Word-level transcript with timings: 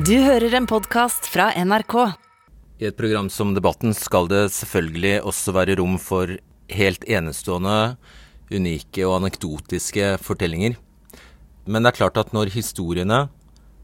Du 0.00 0.14
hører 0.16 0.54
en 0.56 0.64
podkast 0.64 1.26
fra 1.28 1.50
NRK. 1.60 1.94
I 2.80 2.86
et 2.88 2.96
program 2.96 3.26
som 3.28 3.50
Debatten 3.52 3.92
skal 3.92 4.30
det 4.30 4.46
selvfølgelig 4.54 5.18
også 5.28 5.52
være 5.52 5.74
rom 5.76 5.98
for 6.00 6.30
helt 6.72 7.02
enestående, 7.04 7.98
unike 8.48 9.02
og 9.04 9.18
anekdotiske 9.18 10.14
fortellinger. 10.24 10.78
Men 11.66 11.84
det 11.84 11.90
er 11.90 11.98
klart 11.98 12.20
at 12.22 12.32
når 12.32 12.52
historiene 12.54 13.18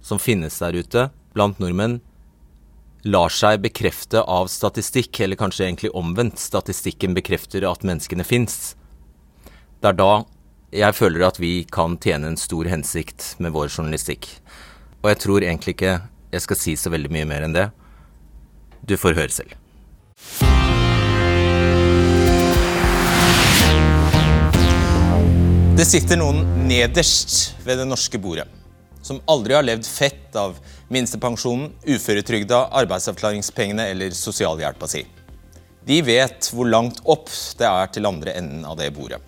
som 0.01 0.23
finnes 0.23 0.57
der 0.63 0.79
ute 0.79 1.03
blant 1.37 1.61
nordmenn, 1.61 1.99
lar 3.05 3.35
seg 3.35 3.61
bekrefte 3.67 4.23
av 4.23 4.49
statistikk, 4.49 5.21
eller 5.21 5.37
kanskje 5.37 5.67
egentlig 5.67 5.93
omvendt, 5.93 6.41
statistikken 6.41 7.19
bekrefter 7.19 7.67
at 7.69 7.85
menneskene 7.85 8.25
fins, 8.25 8.73
det 9.83 9.93
er 9.93 10.01
da 10.01 10.13
jeg 10.73 10.97
føler 10.97 11.27
at 11.29 11.43
vi 11.43 11.59
kan 11.69 11.99
tjene 12.01 12.33
en 12.33 12.41
stor 12.41 12.73
hensikt 12.73 13.35
med 13.43 13.53
vår 13.53 13.69
journalistikk. 13.69 14.31
Og 15.07 15.13
jeg 15.13 15.21
tror 15.23 15.45
egentlig 15.47 15.77
ikke 15.77 15.91
jeg 16.35 16.43
skal 16.43 16.59
si 16.59 16.73
så 16.75 16.91
veldig 16.91 17.13
mye 17.15 17.27
mer 17.31 17.45
enn 17.47 17.53
det. 17.55 17.69
Du 18.83 18.97
får 18.99 19.15
høre 19.15 19.31
selv. 19.31 19.53
Det 25.79 25.85
sitter 25.87 26.19
noen 26.19 26.41
nederst 26.67 27.55
ved 27.63 27.79
det 27.79 27.85
norske 27.87 28.19
bordet, 28.19 28.49
som 28.99 29.21
aldri 29.31 29.55
har 29.55 29.63
levd 29.63 29.87
fett 29.87 30.35
av 30.35 30.57
minstepensjonen, 30.91 31.69
uføretrygda, 31.87 32.65
arbeidsavklaringspengene 32.81 33.87
eller 33.93 34.17
sosialhjelpa 34.17 34.89
si. 34.91 35.05
De 35.87 36.01
vet 36.03 36.49
hvor 36.51 36.67
langt 36.67 36.99
opp 37.07 37.31
det 37.61 37.69
er 37.69 37.95
til 37.95 38.11
andre 38.11 38.35
enden 38.41 38.67
av 38.67 38.75
det 38.83 38.91
bordet. 38.97 39.23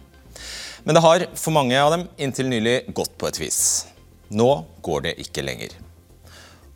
Men 0.83 0.99
det 0.99 1.05
har 1.07 1.29
for 1.39 1.55
mange 1.55 1.79
av 1.79 1.95
dem 1.95 2.09
inntil 2.19 2.51
nylig 2.51 2.81
gått 2.99 3.15
på 3.15 3.31
et 3.31 3.39
vis. 3.45 3.63
Nå 4.29 4.49
går 4.85 5.07
det 5.07 5.15
ikke 5.25 5.45
lenger. 5.45 5.73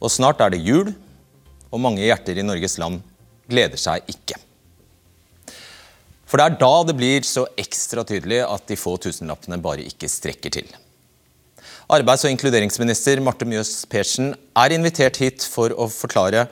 Og 0.00 0.10
snart 0.10 0.40
er 0.40 0.54
det 0.54 0.62
jul, 0.64 0.92
og 1.72 1.80
mange 1.80 2.04
hjerter 2.04 2.38
i 2.38 2.44
Norges 2.44 2.78
land 2.80 3.00
gleder 3.50 3.80
seg 3.80 4.08
ikke. 4.10 4.38
For 6.26 6.40
det 6.40 6.46
er 6.46 6.60
da 6.62 6.72
det 6.88 6.96
blir 6.96 7.26
så 7.28 7.44
ekstra 7.60 8.06
tydelig 8.08 8.40
at 8.46 8.64
de 8.70 8.78
få 8.80 8.96
tusenlappene 8.96 9.60
bare 9.60 9.84
ikke 9.84 10.08
strekker 10.08 10.54
til. 10.54 10.70
Arbeids- 11.92 12.24
og 12.24 12.32
inkluderingsminister 12.32 13.20
Marte 13.20 13.44
Mjøs 13.44 13.82
Persen 13.90 14.32
er 14.56 14.72
invitert 14.72 15.18
hit 15.20 15.44
for 15.44 15.74
å 15.76 15.90
forklare 15.92 16.46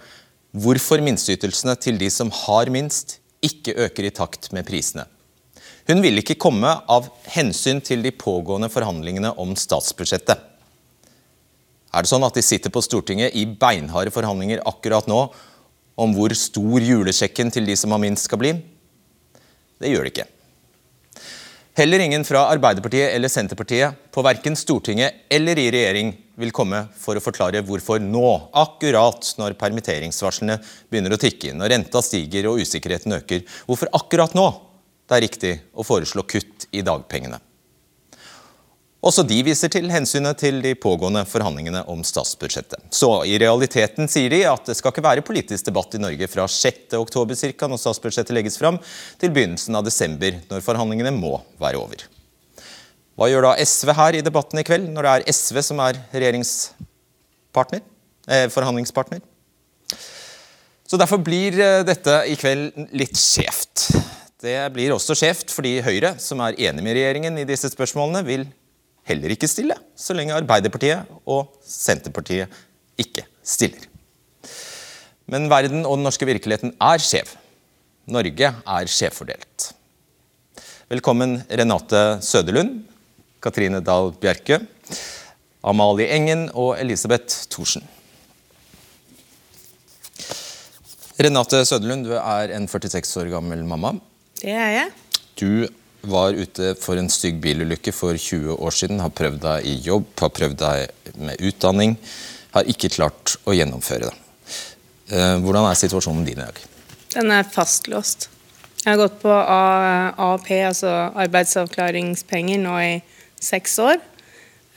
hvorfor 0.53 1.01
minsteytelsene 1.01 1.79
til 1.81 1.97
de 1.97 2.11
som 2.13 2.29
har 2.45 2.69
minst, 2.69 3.17
ikke 3.41 3.73
øker 3.87 4.05
i 4.05 4.13
takt 4.13 4.51
med 4.53 4.67
prisene. 4.69 5.07
Hun 5.89 6.03
vil 6.05 6.21
ikke 6.21 6.37
komme 6.37 6.75
av 6.93 7.09
hensyn 7.33 7.81
til 7.81 8.05
de 8.05 8.13
pågående 8.13 8.69
forhandlingene 8.69 9.33
om 9.41 9.57
statsbudsjettet. 9.57 10.50
Er 11.91 12.07
det 12.07 12.11
sånn 12.11 12.27
at 12.27 12.37
de 12.39 12.43
sitter 12.45 12.71
på 12.71 12.83
Stortinget 12.85 13.35
i 13.35 13.47
beinharde 13.47 14.13
forhandlinger 14.15 14.63
akkurat 14.69 15.09
nå 15.11 15.25
om 16.01 16.13
hvor 16.17 16.33
stor 16.39 16.85
julesjekken 16.85 17.51
til 17.53 17.67
de 17.67 17.75
som 17.77 17.91
har 17.95 18.03
minst 18.03 18.29
skal 18.29 18.41
bli? 18.41 18.53
Det 19.81 19.91
gjør 19.91 20.07
de 20.07 20.13
ikke. 20.15 20.29
Heller 21.81 22.03
ingen 22.03 22.27
fra 22.27 22.45
Arbeiderpartiet 22.53 23.15
eller 23.15 23.31
Senterpartiet 23.33 24.11
på 24.13 24.23
verken 24.27 24.57
Stortinget 24.59 25.25
eller 25.33 25.59
i 25.59 25.69
regjering 25.73 26.11
vil 26.41 26.55
komme 26.55 26.83
for 26.99 27.17
å 27.17 27.23
forklare 27.25 27.63
hvorfor 27.67 28.03
nå, 28.03 28.27
akkurat 28.59 29.35
når 29.41 29.57
permitteringsvarslene 29.61 30.59
begynner 30.91 31.15
å 31.15 31.21
tikke, 31.21 31.53
inn, 31.53 31.63
og 31.63 31.71
renta 31.73 32.03
stiger 32.05 32.51
og 32.51 32.63
usikkerheten 32.65 33.17
øker, 33.21 33.45
hvorfor 33.69 33.93
akkurat 33.97 34.35
nå 34.37 34.49
det 35.11 35.17
er 35.17 35.25
riktig 35.27 35.53
å 35.75 35.83
foreslå 35.83 36.23
kutt 36.29 36.69
i 36.71 36.85
dagpengene. 36.87 37.41
Også 39.01 39.23
de 39.25 39.39
viser 39.41 39.71
til 39.73 39.89
hensynet 39.89 40.37
til 40.43 40.59
de 40.61 40.75
pågående 40.77 41.23
forhandlingene 41.25 41.81
om 41.89 42.03
statsbudsjettet. 42.05 42.83
Så 42.93 43.09
i 43.25 43.39
realiteten 43.41 44.11
sier 44.13 44.29
de 44.29 44.43
at 44.45 44.69
det 44.69 44.77
skal 44.77 44.93
ikke 44.93 45.05
være 45.07 45.25
politisk 45.25 45.71
debatt 45.71 45.97
i 45.97 46.03
Norge 46.03 46.29
fra 46.29 46.45
6. 46.45 46.99
oktober 46.99 47.33
når 47.33 47.81
statsbudsjettet 47.81 48.37
legges 48.37 48.61
fram, 48.61 48.77
til 49.17 49.33
begynnelsen 49.33 49.79
av 49.79 49.89
desember, 49.89 50.37
når 50.53 50.67
forhandlingene 50.67 51.15
må 51.17 51.39
være 51.63 51.81
over. 51.81 52.05
Hva 53.17 53.31
gjør 53.33 53.49
da 53.49 53.55
SV 53.65 53.95
her 53.97 54.21
i 54.21 54.23
debatten 54.25 54.61
i 54.61 54.67
kveld, 54.69 54.93
når 54.93 55.09
det 55.09 55.17
er 55.17 55.33
SV 55.33 55.63
som 55.65 55.81
er 55.81 55.97
regjeringspartner, 56.13 57.83
eh, 58.29 58.47
forhandlingspartner? 58.53 59.25
Så 60.85 61.01
Derfor 61.01 61.25
blir 61.25 61.57
eh, 61.57 61.83
dette 61.89 62.21
i 62.29 62.37
kveld 62.37 62.93
litt 62.93 63.17
skjevt. 63.17 63.95
Det 64.41 64.61
blir 64.75 64.93
også 64.93 65.17
skjevt 65.17 65.53
fordi 65.53 65.79
Høyre, 65.85 66.19
som 66.21 66.41
er 66.45 66.57
enig 66.69 66.85
med 66.85 66.97
regjeringen 66.97 67.41
i 67.41 67.49
disse 67.49 67.69
spørsmålene, 67.73 68.25
vil 68.29 68.49
heller 69.09 69.33
ikke 69.35 69.49
stille, 69.51 69.77
så 69.97 70.15
lenge 70.17 70.37
Arbeiderpartiet 70.37 71.09
og 71.29 71.51
Senterpartiet 71.67 72.53
ikke 73.01 73.25
stiller. 73.43 73.87
Men 75.31 75.47
verden 75.51 75.85
og 75.87 75.99
den 75.99 76.07
norske 76.09 76.27
virkeligheten 76.27 76.75
er 76.83 77.03
skjev. 77.03 77.29
Norge 78.11 78.51
er 78.51 78.91
skjevfordelt. 78.91 79.71
Velkommen 80.91 81.37
Renate 81.47 82.19
Søderlund, 82.27 82.81
Katrine 83.39 83.79
Dahl 83.87 84.11
Bjerke, 84.19 84.59
Amalie 85.63 86.09
Engen 86.11 86.49
og 86.59 86.75
Elisabeth 86.81 87.47
Thorsen. 87.53 87.85
Renate 91.21 91.63
Søderlund, 91.69 92.09
du 92.09 92.17
er 92.17 92.57
en 92.57 92.67
46 92.67 93.23
år 93.23 93.31
gammel 93.37 93.63
mamma. 93.69 93.93
Det 94.41 94.51
er 94.51 94.71
jeg. 94.73 94.91
Du 95.39 95.80
var 96.03 96.37
ute 96.37 96.75
for 96.81 97.01
en 97.01 97.11
stygg 97.13 97.41
bilulykke 97.43 97.93
for 97.95 98.17
20 98.17 98.57
år 98.57 98.75
siden, 98.75 99.03
har 99.03 99.13
prøvd 99.15 99.41
deg 99.45 99.69
i 99.69 99.77
jobb, 99.85 100.09
har 100.21 100.33
prøvd 100.35 100.59
deg 100.63 101.15
med 101.21 101.45
utdanning, 101.45 101.97
har 102.55 102.69
ikke 102.71 102.93
klart 102.93 103.37
å 103.45 103.55
gjennomføre 103.55 104.09
det. 104.09 104.17
Eh, 105.11 105.37
hvordan 105.43 105.67
er 105.69 105.79
situasjonen 105.79 106.27
din 106.27 106.39
i 106.39 106.45
dag? 106.45 106.61
Den 107.15 107.33
er 107.35 107.49
fastlåst. 107.49 108.29
Jeg 108.81 108.95
har 108.95 109.01
gått 109.03 109.19
på 109.21 109.33
AAP, 109.33 110.47
altså 110.71 110.93
arbeidsavklaringspenger, 111.21 112.63
nå 112.63 112.77
i 112.81 112.93
seks 113.43 113.77
år. 113.83 113.99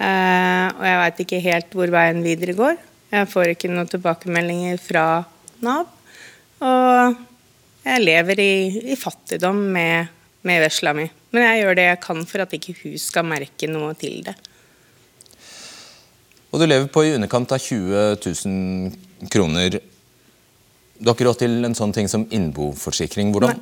Eh, 0.02 0.66
og 0.74 0.84
jeg 0.88 1.00
veit 1.04 1.22
ikke 1.24 1.44
helt 1.46 1.78
hvor 1.78 1.94
veien 1.94 2.24
videre 2.26 2.58
går. 2.58 2.82
Jeg 3.14 3.30
får 3.30 3.54
ikke 3.54 3.70
noen 3.72 3.88
tilbakemeldinger 3.92 4.82
fra 4.82 5.06
Nav. 5.64 5.88
Og 6.64 7.16
jeg 7.84 8.04
lever 8.04 8.42
i, 8.42 8.54
i 8.92 9.00
fattigdom 9.00 9.60
med 9.76 10.12
med 10.48 10.64
vesla 10.64 10.94
mi. 10.96 11.08
Men 11.34 11.48
jeg 11.48 11.62
gjør 11.64 11.78
det 11.80 11.88
jeg 11.88 12.02
kan 12.04 12.26
for 12.30 12.44
at 12.44 12.56
ikke 12.56 12.76
hun 12.82 12.98
skal 13.02 13.28
merke 13.28 13.70
noe 13.72 13.94
til 14.00 14.22
det. 14.28 14.36
Og 16.54 16.62
du 16.62 16.68
lever 16.68 16.86
på 16.94 17.06
i 17.08 17.16
underkant 17.16 17.56
av 17.56 17.64
20 17.64 18.20
000 18.22 19.30
kroner. 19.34 19.80
Du 21.00 21.10
har 21.10 21.16
ikke 21.16 21.26
råd 21.26 21.42
til 21.42 21.58
en 21.66 21.78
sånn 21.78 21.96
ting 21.96 22.10
som 22.12 22.28
innboforsikring. 22.30 23.32
Hvordan, 23.34 23.58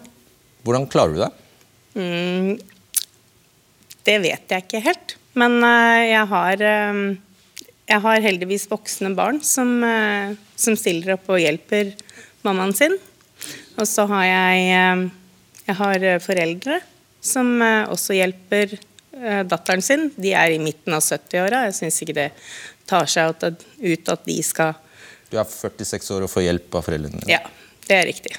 hvordan 0.67 0.89
klarer 0.91 1.15
du 1.15 1.21
det? 1.23 1.31
Mm, 1.95 2.51
det 4.07 4.17
vet 4.25 4.51
jeg 4.51 4.65
ikke 4.65 4.83
helt. 4.83 5.15
Men 5.39 5.61
uh, 5.63 6.01
jeg 6.03 6.25
har 6.33 6.65
uh, 6.67 7.03
jeg 7.91 8.03
har 8.05 8.23
heldigvis 8.23 8.67
voksne 8.71 9.13
barn 9.15 9.39
som, 9.43 9.71
uh, 9.83 10.35
som, 10.59 10.75
stiller 10.79 11.15
opp 11.15 11.31
og 11.31 11.39
hjelper 11.39 11.93
mammaen 12.43 12.75
sin. 12.75 12.97
Og 13.79 13.87
så 13.87 14.05
har 14.11 14.27
jeg 14.27 15.09
jeg 15.71 15.79
har 15.79 16.03
eh, 16.05 16.19
foreldre 16.21 16.79
som 17.23 17.53
eh, 17.63 17.87
også 17.91 18.17
hjelper 18.17 18.75
eh, 18.75 19.41
datteren 19.47 19.83
sin. 19.85 20.09
De 20.17 20.33
er 20.35 20.55
i 20.55 20.61
midten 20.61 20.95
av 20.97 21.03
70-åra. 21.05 21.65
Jeg 21.69 21.77
syns 21.79 22.01
ikke 22.03 22.17
det 22.17 22.29
tar 22.89 23.09
seg 23.09 23.31
ut 23.31 24.11
at 24.11 24.23
de 24.27 24.37
skal 24.43 24.73
Du 25.31 25.37
er 25.39 25.47
46 25.47 26.11
år 26.17 26.25
og 26.25 26.31
får 26.31 26.47
hjelp 26.49 26.75
av 26.75 26.87
foreldrene 26.87 27.21
dine? 27.21 27.37
Ja, 27.37 27.43
det 27.87 27.99
er 28.01 28.09
riktig. 28.09 28.35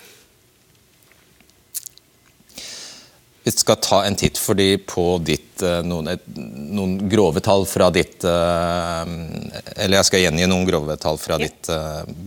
Vi 3.43 3.51
skal 3.51 3.79
ta 3.83 4.05
en 4.07 4.15
titt 4.15 4.39
på 4.87 5.05
ditt, 5.25 5.65
noen, 5.83 6.13
noen, 6.37 6.93
grove 7.11 7.41
tall 7.43 7.65
fra 7.67 7.89
ditt 7.91 8.23
Eller 8.23 9.97
jeg 9.97 10.07
skal 10.07 10.23
gjengi 10.23 10.47
noen 10.47 10.69
grove 10.69 10.95
tall 11.03 11.19
fra 11.19 11.41
ja. 11.41 11.49
ditt 11.49 11.67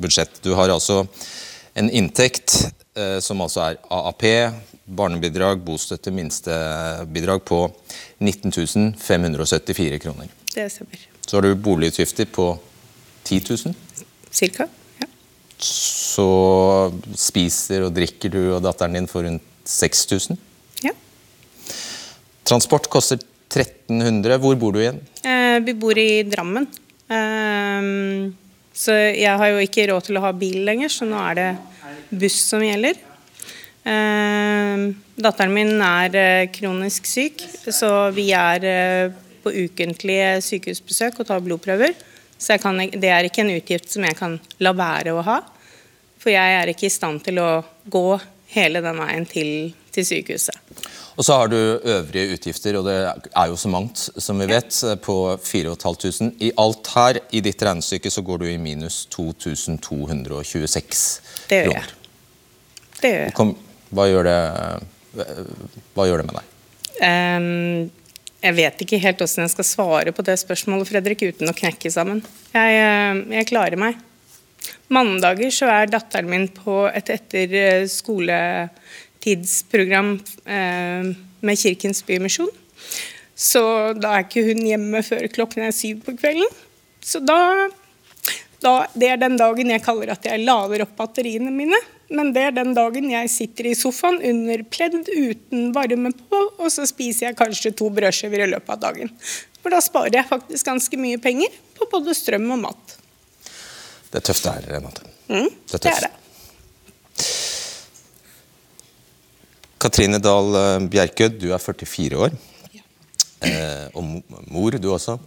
budsjett. 0.02 0.42
Du 0.44 0.52
har 0.60 0.74
altså 0.74 1.06
en 1.76 1.90
inntekt 1.92 2.56
som 3.20 3.42
altså 3.44 3.60
er 3.66 3.80
AAP, 3.92 4.24
barnebidrag, 4.86 5.60
bostøtte, 5.66 6.14
minstebidrag 6.16 7.42
på 7.44 7.60
19 8.24 8.96
574 8.96 10.00
kroner. 10.00 10.30
Det 10.54 10.70
stemmer. 10.72 11.02
Så 11.28 11.38
har 11.38 11.42
du 11.42 11.56
boligutgifter 11.56 12.26
på 12.32 12.54
10 13.26 13.42
000? 13.50 13.76
Cirka, 14.32 14.68
ja. 15.02 15.08
Så 15.58 16.28
spiser 17.18 17.88
og 17.88 17.96
drikker 17.96 18.32
du 18.32 18.42
og 18.56 18.64
datteren 18.64 18.96
din 18.96 19.10
for 19.10 19.26
rundt 19.26 19.44
6000? 19.66 20.38
Ja. 20.86 20.94
Transport 22.46 22.90
koster 22.94 23.20
1300. 23.50 24.38
Hvor 24.44 24.56
bor 24.62 24.76
du 24.76 24.84
igjen? 24.84 25.02
Eh, 25.26 25.58
vi 25.66 25.74
bor 25.74 25.98
i 25.98 26.24
Drammen. 26.30 26.68
Eh, 27.10 27.90
så 28.76 28.96
jeg 29.16 29.40
har 29.40 29.52
jo 29.54 29.64
ikke 29.64 29.88
råd 29.88 30.10
til 30.10 30.20
å 30.20 30.24
ha 30.26 30.34
bil 30.36 30.66
lenger, 30.68 30.92
så 30.92 31.08
nå 31.08 31.20
er 31.32 31.38
det 31.40 31.50
buss 32.12 32.42
som 32.50 32.64
gjelder. 32.64 32.98
Eh, 33.86 34.82
datteren 35.16 35.54
min 35.56 35.78
er 35.80 36.18
eh, 36.20 36.50
kronisk 36.52 37.08
syk, 37.08 37.46
så 37.72 38.10
vi 38.16 38.32
er 38.36 38.68
eh, 38.68 39.16
på 39.46 39.54
ukentlige 39.54 40.42
sykehusbesøk 40.44 41.22
og 41.22 41.30
tar 41.30 41.44
blodprøver. 41.46 41.96
Så 42.36 42.58
kan, 42.60 42.82
det 42.82 43.12
er 43.14 43.30
ikke 43.30 43.46
en 43.46 43.54
utgift 43.56 43.94
som 43.94 44.04
jeg 44.04 44.18
kan 44.20 44.40
la 44.60 44.74
være 44.76 45.14
å 45.16 45.24
ha. 45.24 45.40
For 46.20 46.34
jeg 46.34 46.60
er 46.60 46.74
ikke 46.74 46.90
i 46.90 46.94
stand 46.94 47.24
til 47.24 47.40
å 47.40 47.50
gå 47.86 48.08
hele 48.58 48.82
den 48.84 49.00
veien 49.00 49.30
til, 49.30 49.52
til 49.94 50.08
sykehuset. 50.08 50.65
Og 51.16 51.26
så 51.26 51.38
har 51.40 51.48
du 51.52 51.58
øvrige 51.58 52.36
utgifter, 52.36 52.76
og 52.80 52.88
det 52.90 52.96
er 53.08 53.48
jo 53.48 53.56
så 53.60 53.72
mangt, 53.72 54.10
som 54.20 54.40
vi 54.42 54.48
vet, 54.52 54.72
på 55.02 55.16
4500. 55.44 56.34
I 56.44 56.52
alt 56.60 56.90
her, 56.96 57.20
i 57.32 57.42
ditt 57.46 57.64
regnestykke, 57.64 58.12
så 58.12 58.24
går 58.26 58.44
du 58.44 58.48
i 58.52 58.58
minus 58.60 59.06
2226 59.16 61.06
Det 61.50 61.62
gjør 61.64 61.78
jeg. 61.78 61.86
Det 63.02 63.10
gjør 63.14 63.24
jeg. 63.24 63.36
Kom, 63.38 63.56
hva, 63.96 64.10
gjør 64.12 64.28
det, 64.28 64.40
hva 65.96 66.10
gjør 66.10 66.24
det 66.24 66.28
med 66.32 66.42
deg? 66.42 66.52
Um 67.06 67.94
jeg 68.46 68.54
vet 68.60 68.84
ikke 68.84 69.00
helt 69.02 69.22
hvordan 69.22 69.48
jeg 69.48 69.54
skal 69.56 69.66
svare 69.68 70.12
på 70.14 70.26
det 70.26 70.36
spørsmålet, 70.38 70.90
Fredrik, 70.90 71.24
uten 71.26 71.50
å 71.50 71.56
knekke 71.56 71.90
sammen. 71.90 72.22
Jeg, 72.54 72.76
eh, 72.78 73.22
jeg 73.40 73.50
klarer 73.50 73.80
meg. 73.80 73.98
Mandager 74.94 75.54
så 75.54 75.70
er 75.72 75.90
datteren 75.90 76.30
min 76.30 76.46
på 76.54 76.84
et 76.92 77.10
etter 77.14 77.56
eh, 77.58 77.88
skoletidsprogram 79.26 80.20
eh, 80.46 81.16
med 81.42 81.58
Kirkens 81.58 82.06
Bymisjon. 82.06 82.50
Så 83.36 83.94
da 83.94 84.16
er 84.16 84.26
ikke 84.26 84.46
hun 84.46 84.66
hjemme 84.66 85.02
før 85.04 85.28
klokken 85.28 85.66
er 85.66 85.74
syv 85.76 86.04
på 86.06 86.16
kvelden. 86.16 86.48
Så 87.04 87.20
da, 87.20 87.68
da 88.62 88.88
Det 88.94 89.10
er 89.10 89.18
den 89.18 89.38
dagen 89.38 89.70
jeg 89.70 89.84
kaller 89.84 90.12
at 90.14 90.26
jeg 90.26 90.46
lader 90.46 90.86
opp 90.86 90.96
batteriene 90.96 91.52
mine. 91.52 91.78
Men 92.10 92.34
det 92.34 92.44
er 92.44 92.52
den 92.54 92.74
dagen 92.76 93.10
jeg 93.10 93.30
sitter 93.30 93.66
i 93.66 93.76
sofaen 93.76 94.22
under 94.22 94.62
pledd 94.64 95.08
uten 95.10 95.72
varme 95.74 96.12
på, 96.14 96.42
og 96.62 96.70
så 96.70 96.86
spiser 96.86 97.32
jeg 97.32 97.38
kanskje 97.40 97.74
to 97.74 97.90
brødskiver 97.90 98.46
i 98.46 98.52
løpet 98.52 98.70
av 98.70 98.80
dagen. 98.80 99.10
For 99.64 99.74
da 99.74 99.82
sparer 99.82 100.14
jeg 100.14 100.30
faktisk 100.30 100.66
ganske 100.70 101.00
mye 101.02 101.18
penger 101.18 101.50
på 101.76 101.90
både 101.90 102.14
strøm 102.14 102.46
og 102.54 102.62
mat. 102.68 103.00
Det 104.12 104.22
er 104.22 104.28
tøft 104.30 104.46
det 104.46 104.54
her, 104.54 104.70
Renate. 104.76 105.10
Mm, 105.28 105.50
Det 105.50 105.80
er 105.80 105.82
det 105.82 105.96
er 105.96 106.06
det. 106.06 106.14
Katrine 109.82 110.20
Dahl 110.24 110.56
eh, 110.60 110.88
Bjerkø, 110.92 111.30
du 111.30 111.50
er 111.54 111.62
44 111.62 112.20
år. 112.28 112.36
Eh, 113.46 113.88
og 113.94 114.24
mor, 114.50 114.78
du 114.82 114.88
også. 114.94 115.18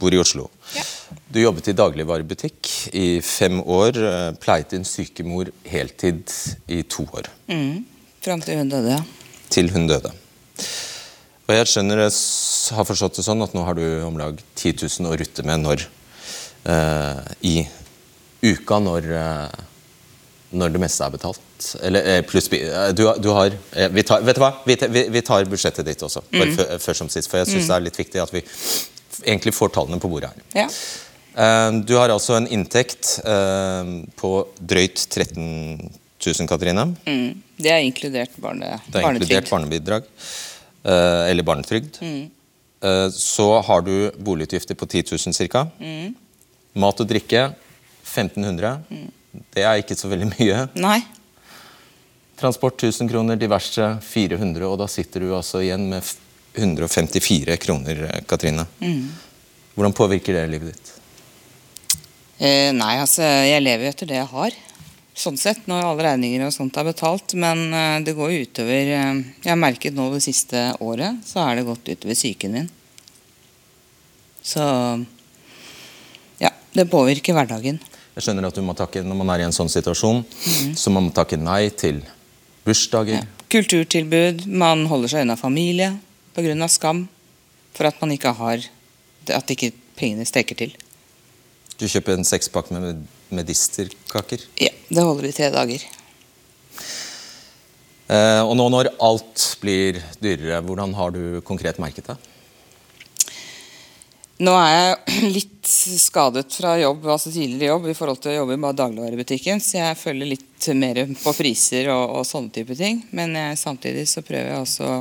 Bor 0.00 0.14
i 0.14 0.20
Oslo. 0.22 0.46
Ja. 0.76 0.84
Du 1.30 1.40
jobbet 1.42 1.68
i 1.68 1.74
dagligvarebutikk 1.76 2.70
i 2.96 3.20
fem 3.24 3.58
år. 3.60 3.98
eh, 3.98 4.30
Pleiet 4.40 4.72
din 4.72 4.86
syke 4.88 5.26
mor 5.26 5.50
heltid 5.68 6.30
i 6.70 6.82
to 6.88 7.04
år. 7.12 7.28
Mm. 7.50 7.84
Fram 8.22 8.40
til 8.44 8.60
hun 8.60 8.70
døde, 8.70 8.96
ja. 8.96 9.02
Til 9.50 9.70
hun 9.74 9.88
døde. 9.90 10.12
Og 11.50 11.56
jeg 11.56 11.66
skjønner, 11.66 12.04
jeg 12.06 12.14
har 12.76 12.86
forstått 12.86 13.18
det 13.18 13.26
sånn 13.26 13.42
at 13.42 13.54
nå 13.56 13.64
har 13.66 13.74
du 13.74 13.82
om 14.06 14.18
lag 14.20 14.38
10 14.54 14.86
000 14.86 15.10
å 15.10 15.16
rutte 15.18 15.42
med 15.48 15.64
når 15.64 15.82
eh, 16.70 17.22
i 17.42 17.54
uka 18.46 18.78
når, 18.78 19.08
eh, 19.18 19.64
når 20.50 20.72
det 20.74 20.80
meste 20.82 21.06
er 21.06 21.12
betalt. 21.14 21.66
Eller 21.86 22.08
eh, 22.12 22.22
pluss 22.26 22.48
eh, 22.56 22.88
du, 22.96 23.04
du 23.22 23.28
har 23.36 23.52
eh, 23.52 23.90
vi 23.92 24.04
tar, 24.06 24.24
Vet 24.26 24.38
du 24.38 24.42
hva? 24.42 24.52
Vi, 24.66 24.76
vi, 25.14 25.22
tar 25.26 25.46
budsjettet 25.50 25.86
ditt 25.86 26.02
også, 26.06 26.24
mm. 26.30 26.56
før, 26.56 26.72
før 26.86 26.98
som 27.02 27.12
sist. 27.12 27.30
For 27.30 27.42
jeg 27.42 27.52
syns 27.52 27.70
det 27.70 27.76
er 27.76 27.86
litt 27.86 28.00
viktig 28.00 28.22
at 28.22 28.34
vi 28.34 28.42
egentlig 29.22 29.54
får 29.54 29.72
tallene 29.76 30.00
på 30.02 30.10
bordet 30.10 30.32
her. 30.32 30.64
ja. 30.64 30.68
Du 31.86 31.92
har 31.94 32.10
altså 32.10 32.34
en 32.34 32.48
inntekt 32.50 33.20
på 34.18 34.30
drøyt 34.58 35.04
13 35.06 35.38
000, 35.38 36.48
Katrine. 36.50 36.88
Mm. 37.06 37.38
Det 37.54 37.70
er 37.70 37.84
inkludert 37.86 38.34
barne, 38.42 38.74
Det 38.90 38.98
er 38.98 39.06
inkludert 39.14 39.48
barnebidrag. 39.48 40.08
eller 40.82 41.46
barnetrygd. 41.46 42.00
Eh, 42.84 43.10
så 43.10 43.60
har 43.60 43.80
du 43.80 44.10
boligutgifter 44.16 44.74
på 44.74 44.86
10 44.86 45.04
000 45.12 45.48
ca. 45.48 45.66
Mat 46.72 47.00
og 47.00 47.08
drikke 47.08 47.50
1500. 48.04 48.78
Det 49.30 49.62
er 49.62 49.80
ikke 49.82 49.96
så 49.98 50.10
veldig 50.10 50.30
mye. 50.34 50.66
Nei. 50.80 50.98
Transport 52.40 52.80
1000 52.82 53.10
kroner, 53.10 53.36
diverse 53.36 53.90
400, 54.02 54.64
og 54.66 54.78
da 54.80 54.86
sitter 54.88 55.26
du 55.26 55.34
altså 55.36 55.60
igjen 55.64 55.90
med 55.90 56.06
154 56.56 57.56
kroner, 57.62 58.06
Katrine. 58.26 58.64
Katrine. 58.80 59.28
Hvordan 59.74 59.94
påvirker 59.96 60.34
det 60.36 60.48
livet 60.50 60.74
ditt? 60.74 60.90
Eh, 62.40 62.70
nei, 62.72 62.94
altså, 63.00 63.22
jeg 63.24 63.62
lever 63.62 63.86
jo 63.86 63.92
etter 63.94 64.08
det 64.10 64.18
jeg 64.18 64.30
har. 64.32 64.56
Sånn 65.20 65.38
sett, 65.40 65.66
når 65.68 65.84
alle 65.84 66.06
regninger 66.06 66.46
og 66.46 66.54
sånt 66.54 66.76
er 66.80 66.88
betalt. 66.88 67.34
Men 67.38 67.66
eh, 67.76 67.98
det 68.04 68.16
går 68.16 68.32
jo 68.32 68.42
utover 68.48 68.92
eh, 68.96 69.22
Jeg 69.44 69.52
har 69.52 69.60
merket 69.60 69.96
nå 69.96 70.08
det 70.14 70.22
siste 70.24 70.70
året, 70.80 71.20
så 71.28 71.44
er 71.44 71.58
det 71.60 71.66
gått 71.68 71.92
utover 71.92 72.18
psyken 72.18 72.56
min. 72.56 72.68
Så 74.42 74.64
Ja, 76.40 76.54
det 76.72 76.88
påvirker 76.88 77.36
hverdagen. 77.36 77.80
Jeg 78.16 78.26
skjønner 78.26 78.48
at 78.48 78.56
du 78.56 78.62
må 78.66 78.74
takke, 78.74 79.02
Når 79.06 79.16
man 79.16 79.30
er 79.30 79.44
i 79.44 79.46
en 79.46 79.54
sånn 79.54 79.70
situasjon, 79.70 80.24
så 80.76 80.90
må 80.90 81.00
man 81.00 81.14
takke 81.14 81.38
nei 81.38 81.70
til 81.70 82.02
bursdager. 82.66 83.22
Ja. 83.22 83.46
Kulturtilbud, 83.50 84.46
man 84.46 84.86
holder 84.90 85.10
seg 85.10 85.24
unna 85.26 85.36
familie 85.38 85.94
pga. 86.34 86.68
skam. 86.68 87.08
For 87.74 87.86
at 87.86 88.00
man 88.00 88.12
ikke 88.12 88.32
har 88.34 88.66
At 89.30 89.50
ikke 89.52 89.72
pengene 89.94 90.24
strekker 90.26 90.56
til. 90.56 90.72
Du 91.78 91.86
kjøper 91.86 92.16
en 92.16 92.24
sekspakk 92.24 92.70
med 92.72 93.04
medisterkaker. 93.30 94.42
Ja, 94.58 94.72
det 94.88 95.04
holder 95.04 95.28
i 95.28 95.32
tre 95.32 95.50
dager. 95.52 95.84
Eh, 98.10 98.42
og 98.42 98.56
nå 98.58 98.66
når 98.72 98.90
alt 98.98 99.44
blir 99.62 100.00
dyrere, 100.18 100.58
hvordan 100.66 100.96
har 100.98 101.12
du 101.14 101.40
konkret 101.46 101.78
merket 101.78 102.10
det? 102.10 102.16
Nå 104.40 104.56
er 104.56 104.72
jeg 104.74 105.30
litt 105.36 105.59
skadet 105.70 106.52
fra 106.54 106.74
jobb, 106.80 107.06
altså 107.06 107.30
tidligere 107.32 107.74
jobb 107.74 107.88
i 107.90 107.94
forhold 107.96 108.20
til 108.22 108.32
å 108.32 108.38
jobbe 108.40 108.56
i 108.56 108.72
dagligvarebutikken, 108.80 109.62
så 109.62 109.78
jeg 109.78 109.98
følger 110.00 110.30
litt 110.32 110.68
mer 110.76 111.00
på 111.20 111.34
priser 111.36 111.90
og, 111.94 112.18
og 112.18 112.26
sånne 112.28 112.52
type 112.54 112.76
ting. 112.78 113.02
Men 113.16 113.34
jeg, 113.38 113.58
samtidig 113.60 114.06
så 114.10 114.24
prøver 114.26 114.50
jeg 114.50 114.64
også 114.64 114.88
å 114.88 114.98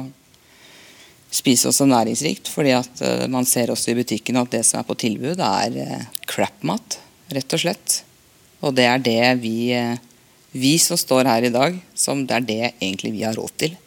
spise 1.29 1.69
også 1.69 1.87
næringsrikt, 1.89 2.49
fordi 2.49 2.73
at 2.77 3.03
uh, 3.05 3.25
man 3.31 3.47
ser 3.47 3.73
også 3.73 3.93
i 3.93 3.97
butikken 3.99 4.39
at 4.41 4.51
det 4.53 4.63
som 4.67 4.81
er 4.81 4.87
på 4.87 4.97
tilbud, 4.99 5.41
er 5.43 5.77
uh, 5.77 6.07
crap-mat, 6.29 6.99
rett 7.35 7.57
og 7.57 7.63
slett. 7.63 7.99
Og 8.65 8.73
det 8.75 8.87
er 8.89 9.05
det 9.05 9.21
vi, 9.43 9.55
uh, 9.77 9.95
vi 10.51 10.75
som 10.81 10.99
står 10.99 11.29
her 11.29 11.47
i 11.47 11.53
dag, 11.53 11.77
som 11.93 12.25
det 12.25 12.39
er 12.39 12.49
det 12.49 12.61
egentlig 12.71 13.13
vi 13.15 13.25
har 13.27 13.37
råd 13.37 13.55
til. 13.61 13.77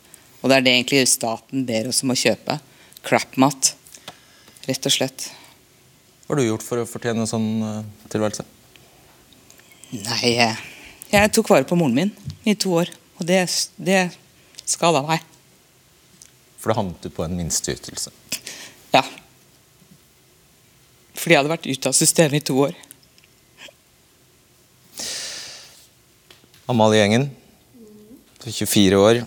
Og 0.43 0.50
det 0.50 0.58
er 0.58 0.67
det 0.67 0.75
egentlig 0.79 1.05
staten 1.11 1.67
ber 1.67 1.90
oss 1.90 2.02
om 2.06 2.14
å 2.14 2.19
kjøpe. 2.19 2.58
Crap-mat, 3.06 3.75
rett 4.70 4.90
og 4.90 4.94
slett. 4.94 5.31
Har 6.32 6.38
du 6.40 6.46
gjort 6.46 6.62
for 6.64 6.81
å 6.81 6.87
fortjene 6.88 7.26
en 7.26 7.29
sånn 7.29 7.49
eh, 7.61 8.05
tilværelse? 8.08 8.46
Nei, 9.93 10.31
jeg, 10.31 10.55
jeg 11.10 11.32
tok 11.36 11.51
vare 11.53 11.67
på 11.69 11.77
moren 11.77 11.93
min 11.93 12.12
i 12.48 12.55
to 12.56 12.70
år, 12.79 12.89
og 13.20 13.27
det, 13.29 13.43
det 13.77 13.98
skada 14.65 15.03
meg. 15.05 15.20
For 16.56 16.72
da 16.72 16.79
havnet 16.79 17.05
du 17.05 17.12
på 17.12 17.27
en 17.27 17.36
minsteytelse. 17.36 18.15
Ja. 18.94 19.03
Fordi 21.20 21.36
jeg 21.36 21.43
hadde 21.43 21.53
vært 21.53 21.69
ute 21.69 21.93
av 21.93 22.01
systemet 22.01 22.41
i 22.41 22.46
to 22.48 22.56
år. 22.65 22.81
Amalie 26.72 27.03
Gjengen, 27.03 27.29
du 28.41 28.48
er 28.48 28.56
24 28.56 29.05
år, 29.05 29.22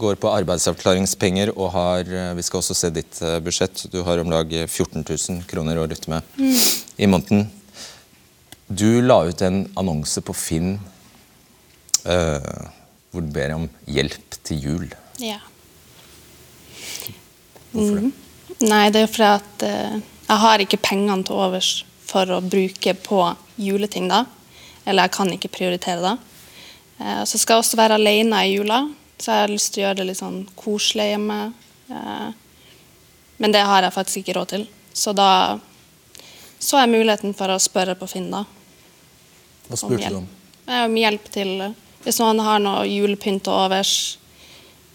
går 0.00 0.18
på 0.20 0.32
arbeidsavklaringspenger 0.32 1.52
og 1.54 1.72
har 1.74 2.08
eh, 2.08 2.32
Vi 2.38 2.44
skal 2.46 2.62
også 2.62 2.76
se 2.76 2.90
ditt 2.94 3.20
eh, 3.22 3.38
budsjett. 3.44 3.86
Du 3.92 4.00
har 4.06 4.22
om 4.22 4.32
lag 4.32 4.50
14 4.66 5.04
000 5.04 5.42
kroner 5.50 5.80
å 5.80 5.86
rutte 5.90 6.12
med 6.12 6.36
i 6.96 7.08
måneden. 7.10 7.48
Du 8.70 9.02
la 9.02 9.24
ut 9.26 9.42
en 9.42 9.64
annonse 9.78 10.22
på 10.22 10.34
Finn 10.36 10.76
uh, 12.06 12.66
hvor 13.10 13.24
du 13.24 13.32
ber 13.34 13.56
om 13.56 13.64
hjelp 13.90 14.36
til 14.46 14.66
jul. 14.66 14.84
Ja. 15.18 15.40
Hvorfor 17.72 17.98
det? 17.98 18.12
Nei, 18.60 18.84
det 18.94 19.02
er 19.02 19.10
fordi 19.10 19.26
at 19.26 19.64
uh, 19.66 19.96
jeg 19.98 20.42
har 20.44 20.62
ikke 20.62 20.82
pengene 20.84 21.26
til 21.26 21.40
overs 21.42 21.72
for 22.06 22.30
å 22.30 22.38
bruke 22.44 22.94
på 22.94 23.20
juleting 23.58 24.06
da. 24.10 24.24
Eller 24.84 25.08
jeg 25.08 25.16
kan 25.18 25.34
ikke 25.34 25.50
prioritere 25.50 26.04
det. 26.04 26.14
Uh, 27.00 27.22
så 27.26 27.40
skal 27.40 27.58
jeg 27.58 27.64
også 27.64 27.80
være 27.80 27.98
alene 27.98 28.44
i 28.46 28.54
jula, 28.54 28.84
så 29.20 29.34
jeg 29.34 29.44
har 29.44 29.52
lyst 29.52 29.74
til 29.74 29.82
å 29.82 29.86
gjøre 29.86 29.98
det 30.00 30.06
litt 30.08 30.20
sånn 30.20 30.38
koselig 30.56 31.10
hjemme. 31.12 31.40
Eh, 31.92 32.28
men 33.40 33.52
det 33.54 33.64
har 33.68 33.84
jeg 33.84 33.94
faktisk 33.96 34.22
ikke 34.22 34.36
råd 34.38 34.54
til. 34.54 34.64
Så 34.96 35.12
da 35.16 35.58
så 36.60 36.80
jeg 36.82 36.92
muligheten 36.92 37.32
for 37.36 37.52
å 37.52 37.60
spørre 37.60 37.94
på 37.96 38.08
Finn, 38.08 38.28
da. 38.32 38.44
Hva 39.68 39.78
spurte 39.80 40.10
du 40.12 40.18
om? 40.20 40.26
Eh, 40.66 40.84
Om 40.84 40.96
hjelp 41.00 41.30
til 41.32 41.52
Hvis 42.04 42.18
noen 42.20 42.40
har 42.40 42.60
noe 42.64 42.86
julepynt 42.88 43.42
til 43.44 43.52
overs. 43.52 44.16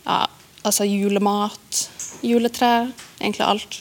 Ja, 0.05 0.25
altså 0.65 0.85
julemat, 0.89 1.89
juletre, 2.25 2.91
egentlig 3.19 3.45
alt. 3.45 3.77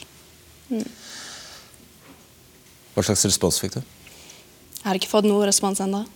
Hva 2.93 3.01
slags 3.05 3.25
respons 3.25 3.57
fikk 3.61 3.79
du? 3.79 3.81
Jeg 3.81 4.85
har 4.85 4.99
ikke 4.99 5.09
fått 5.09 5.25
noe 5.25 5.47
respons 5.49 5.81
ennå. 5.81 6.03
Eh, 6.05 6.13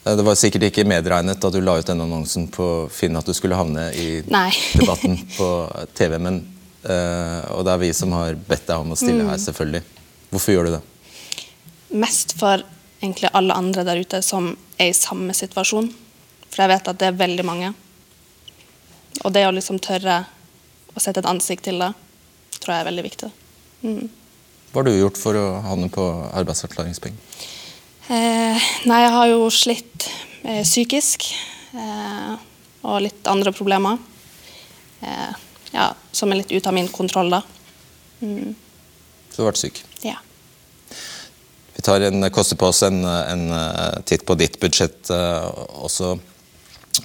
Det 0.00 0.24
var 0.24 0.38
sikkert 0.38 0.70
ikke 0.70 0.86
medregnet 0.88 1.42
da 1.42 1.50
du 1.52 1.58
la 1.60 1.74
ut 1.76 1.86
denne 1.86 2.06
annonsen 2.06 2.46
på 2.52 2.88
Finn 2.92 3.18
at 3.20 3.26
du 3.28 3.34
skulle 3.36 3.58
havne 3.58 3.90
i 3.92 4.08
Nei. 4.32 4.48
debatten 4.80 5.18
på 5.36 5.50
TV, 5.98 6.16
men 6.18 6.40
Eh, 6.82 7.40
og 7.52 7.64
det 7.66 7.72
er 7.74 7.82
vi 7.82 7.90
som 7.96 8.12
har 8.16 8.36
bedt 8.48 8.68
deg 8.68 8.80
om 8.80 8.94
å 8.94 8.98
stille 8.98 9.26
her, 9.28 9.40
selvfølgelig. 9.40 9.82
Hvorfor 10.30 10.54
gjør 10.54 10.68
du 10.68 10.76
det? 10.78 10.82
Mest 12.00 12.36
for 12.40 12.62
egentlig 13.00 13.32
alle 13.36 13.56
andre 13.56 13.84
der 13.84 14.00
ute 14.00 14.22
som 14.24 14.52
er 14.80 14.92
i 14.92 14.96
samme 14.96 15.34
situasjon. 15.36 15.90
For 16.48 16.64
jeg 16.64 16.72
vet 16.72 16.90
at 16.92 17.00
det 17.00 17.10
er 17.10 17.20
veldig 17.20 17.46
mange. 17.46 17.72
Og 19.24 19.34
det 19.34 19.44
å 19.46 19.52
liksom 19.52 19.80
tørre 19.82 20.22
å 20.94 21.02
sette 21.02 21.20
et 21.20 21.28
ansikt 21.28 21.66
til 21.68 21.82
det, 21.82 21.92
tror 22.56 22.74
jeg 22.74 22.82
er 22.82 22.88
veldig 22.88 23.06
viktig. 23.06 23.30
Mm. 23.84 24.08
Hva 24.70 24.80
har 24.80 24.88
du 24.88 24.94
gjort 24.94 25.18
for 25.20 25.36
å 25.36 25.46
havne 25.66 25.90
på 25.92 26.04
arbeidsavklaringspenger? 26.40 27.18
Eh, 28.10 28.70
nei, 28.90 29.02
jeg 29.04 29.10
har 29.14 29.28
jo 29.30 29.44
slitt 29.54 30.08
eh, 30.42 30.64
psykisk. 30.66 31.28
Eh, 31.78 32.32
og 32.82 33.02
litt 33.04 33.28
andre 33.30 33.52
problemer. 33.54 34.00
Eh, 35.04 35.36
ja, 35.70 35.92
som 36.12 36.32
er 36.32 36.40
litt 36.40 36.50
ute 36.50 36.66
av 36.66 36.74
min 36.74 36.90
kontroll, 36.90 37.30
da. 37.30 37.44
Mm. 38.20 38.56
Så 39.30 39.36
du 39.36 39.44
har 39.44 39.52
vært 39.52 39.60
syk? 39.60 39.78
Ja. 40.02 40.16
Vi 41.76 41.84
tar 41.86 42.02
en, 42.08 42.26
koster 42.34 42.58
på 42.58 42.72
oss 42.72 42.82
en, 42.82 43.04
en 43.06 43.44
eh, 43.54 44.00
titt 44.10 44.26
på 44.26 44.34
ditt 44.40 44.58
budsjett 44.60 45.12
også, 45.14 46.16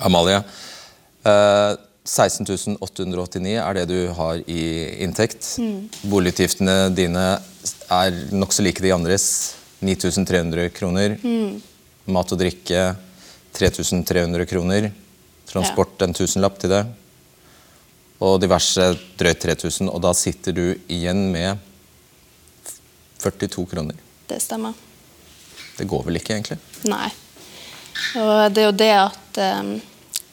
Amalie. 0.03 0.41
Uh, 1.25 1.77
16 2.05 2.75
889 2.85 3.53
er 3.57 3.77
det 3.77 3.85
du 3.89 4.11
har 4.13 4.41
i 4.45 4.63
inntekt. 5.01 5.55
Mm. 5.61 5.87
Boligutgiftene 6.11 6.75
dine 6.93 7.23
er 7.93 8.19
nokså 8.33 8.65
like 8.65 8.83
de 8.83 8.91
andres. 8.93 9.55
9300 9.85 10.69
kroner. 10.75 11.17
Mm. 11.21 11.61
Mat 12.13 12.33
og 12.33 12.41
drikke 12.41 12.83
3300 13.55 14.45
kroner. 14.49 14.91
Transport 15.49 16.01
en 16.01 16.15
tusenlapp 16.17 16.57
til 16.61 16.73
det. 16.73 16.83
Og 18.25 18.39
diverse 18.41 18.91
drøyt 19.19 19.43
3000. 19.45 19.91
Og 19.91 20.01
da 20.03 20.13
sitter 20.17 20.55
du 20.55 20.65
igjen 20.91 21.27
med 21.33 21.61
42 23.21 23.65
kroner. 23.71 23.97
Det 24.27 24.41
stemmer. 24.41 24.73
Det 25.77 25.87
går 25.89 26.05
vel 26.07 26.19
ikke, 26.21 26.37
egentlig? 26.37 26.59
Nei. 26.89 27.09
Og 28.19 28.53
det 28.53 28.63
er 28.63 28.69
jo 28.69 28.79
det 28.79 28.95
at 28.99 29.43
um, 29.61 29.75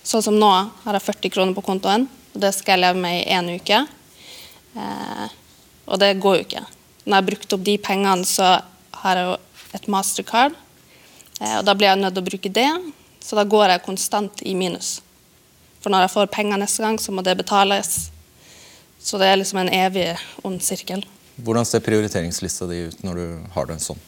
Sånn 0.02 0.24
som 0.24 0.34
nå 0.34 0.48
har 0.50 0.96
jeg 0.98 1.04
40 1.06 1.30
kroner 1.30 1.54
på 1.54 1.62
kontoen, 1.62 2.08
og 2.34 2.40
det 2.42 2.50
skal 2.56 2.74
jeg 2.74 2.82
leve 2.82 2.98
med 3.04 3.20
i 3.20 3.36
én 3.36 3.46
uke. 3.54 3.76
Eh, 4.74 5.26
og 5.86 6.00
det 6.02 6.16
går 6.18 6.38
jo 6.38 6.42
ikke. 6.42 6.62
Når 7.04 7.12
jeg 7.12 7.18
har 7.20 7.28
brukt 7.28 7.54
opp 7.54 7.62
de 7.68 7.76
pengene, 7.78 8.26
så 8.26 8.48
har 9.00 9.18
jeg 9.18 9.30
jo 9.30 9.36
et 9.78 9.88
mastercard. 9.92 10.56
Eh, 11.40 11.56
og 11.58 11.64
da 11.66 11.74
blir 11.76 11.90
jeg 11.90 12.00
nødt 12.02 12.16
til 12.16 12.24
å 12.24 12.30
bruke 12.30 12.52
det, 12.52 12.68
så 13.22 13.38
da 13.38 13.46
går 13.48 13.72
jeg 13.72 13.86
konstant 13.86 14.42
i 14.46 14.54
minus. 14.58 15.00
For 15.82 15.90
når 15.90 16.06
jeg 16.06 16.14
får 16.14 16.30
penger 16.34 16.60
neste 16.62 16.84
gang, 16.84 16.98
så 17.00 17.14
må 17.14 17.24
det 17.26 17.38
betales. 17.40 18.10
Så 19.02 19.18
det 19.18 19.30
er 19.30 19.40
liksom 19.40 19.58
en 19.62 19.72
evig 19.74 20.12
ond 20.46 20.60
sirkel. 20.62 21.02
Hvordan 21.42 21.66
ser 21.66 21.82
prioriteringslista 21.82 22.68
di 22.70 22.84
ut 22.90 23.02
når 23.02 23.18
du 23.18 23.26
har 23.54 23.66
det 23.66 23.80
sånn? 23.82 23.98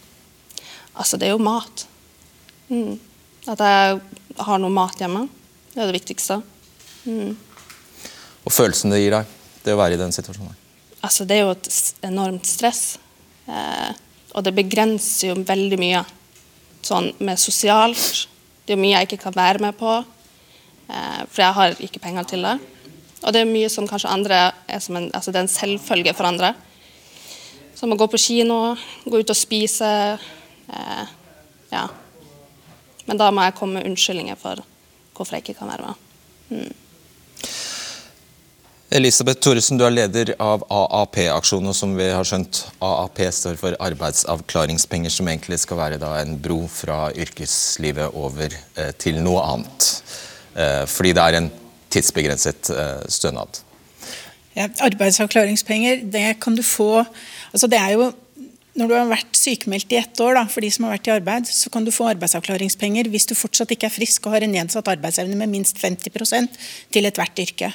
Altså, 0.94 1.18
det 1.18 1.26
er 1.26 1.34
jo 1.34 1.42
mat. 1.42 1.86
Mm. 2.68 3.00
At 3.50 3.60
jeg 3.64 3.96
har 4.46 4.60
noe 4.62 4.72
mat 4.72 5.00
hjemme. 5.00 5.26
Det 5.72 5.82
er 5.82 5.90
det 5.90 5.96
viktigste. 5.96 6.38
Mm. 7.08 7.34
Og 8.44 8.52
følelsen 8.52 8.94
det 8.94 9.00
gir 9.02 9.16
deg, 9.16 9.32
det 9.64 9.74
å 9.74 9.80
være 9.80 9.96
i 9.96 10.00
den 10.00 10.14
situasjonen? 10.14 10.54
Altså, 11.04 11.26
det 11.26 11.40
er 11.40 11.42
jo 11.48 11.54
et 11.56 12.06
enormt 12.06 12.46
stress. 12.48 12.84
Eh, 13.50 13.90
og 14.34 14.42
det 14.44 14.54
begrenser 14.56 15.30
jo 15.30 15.38
veldig 15.46 15.78
mye 15.78 16.02
sånn 16.84 17.12
med 17.24 17.40
sosialt. 17.40 18.26
Det 18.66 18.74
er 18.74 18.80
mye 18.80 18.96
jeg 18.96 19.08
ikke 19.08 19.22
kan 19.28 19.36
være 19.36 19.62
med 19.62 19.76
på. 19.78 19.96
Eh, 20.88 21.22
for 21.30 21.44
jeg 21.44 21.56
har 21.58 21.82
ikke 21.86 22.02
penger 22.02 22.28
til 22.28 22.46
det. 22.46 22.54
Og 23.24 23.32
det 23.32 23.40
er 23.40 23.48
mye 23.48 23.70
som 23.72 23.88
kanskje 23.88 24.12
andre 24.12 24.40
er 24.68 24.82
som 24.84 24.98
en, 24.98 25.08
altså 25.14 25.32
det 25.32 25.40
er 25.40 25.46
en 25.46 25.54
selvfølge 25.54 26.14
for 26.16 26.28
andre. 26.28 26.52
Som 27.78 27.94
å 27.94 27.98
gå 27.98 28.08
på 28.10 28.20
kino, 28.20 28.76
gå 29.06 29.22
ut 29.22 29.32
og 29.32 29.38
spise. 29.38 29.90
Eh, 30.68 31.14
ja. 31.72 31.86
Men 33.06 33.20
da 33.20 33.30
må 33.30 33.46
jeg 33.46 33.56
komme 33.58 33.78
med 33.78 33.88
unnskyldninger 33.90 34.40
for 34.40 34.60
hvorfor 35.14 35.36
jeg 35.36 35.46
ikke 35.46 35.60
kan 35.62 35.70
være 35.70 35.86
med. 35.86 36.02
Mm. 36.50 36.83
Elisabeth 38.92 39.40
Thoresen, 39.40 39.78
du 39.80 39.84
er 39.86 39.94
leder 39.94 40.34
av 40.42 40.62
AAP-aksjonen, 40.68 41.70
og 41.72 41.76
som 41.76 41.94
vi 41.96 42.10
har 42.12 42.26
skjønt, 42.28 42.66
AAP 42.84 43.22
står 43.32 43.56
for 43.58 43.76
arbeidsavklaringspenger, 43.82 45.12
som 45.12 45.30
egentlig 45.30 45.58
skal 45.62 45.80
være 45.80 46.10
en 46.20 46.36
bro 46.42 46.60
fra 46.68 47.08
yrkeslivet 47.16 48.12
over 48.12 48.52
eh, 48.52 48.92
til 49.00 49.22
noe 49.24 49.40
annet. 49.54 49.88
Eh, 50.54 50.82
fordi 50.90 51.14
det 51.16 51.24
er 51.24 51.38
en 51.40 51.48
tidsbegrenset 51.94 52.70
eh, 52.74 53.06
stønad. 53.08 53.62
Ja, 54.54 54.68
arbeidsavklaringspenger, 54.86 56.04
det 56.12 56.26
kan 56.44 56.54
du 56.54 56.62
få 56.62 57.02
altså 57.54 57.66
det 57.70 57.80
er 57.80 57.96
jo 57.96 58.12
når 58.75 58.90
du 58.90 58.95
har 58.97 59.09
vært 59.11 59.38
sykemeldt 59.38 59.93
i 59.95 59.99
ett 60.00 60.21
år, 60.23 60.35
da, 60.38 60.45
for 60.50 60.64
de 60.64 60.71
som 60.75 60.87
har 60.87 60.97
vært 60.97 61.09
i 61.11 61.14
arbeid, 61.14 61.49
så 61.50 61.71
kan 61.73 61.87
du 61.87 61.93
få 61.95 62.09
arbeidsavklaringspenger 62.11 63.11
hvis 63.12 63.28
du 63.31 63.35
fortsatt 63.38 63.75
ikke 63.75 63.88
er 63.90 63.95
frisk 63.95 64.26
og 64.26 64.35
har 64.35 64.47
en 64.47 64.54
nedsatt 64.57 64.90
arbeidsevne 64.90 65.38
med 65.38 65.52
minst 65.52 65.78
50% 65.83 66.59
til 66.95 67.11
ethvert 67.11 67.45
yrke. 67.45 67.71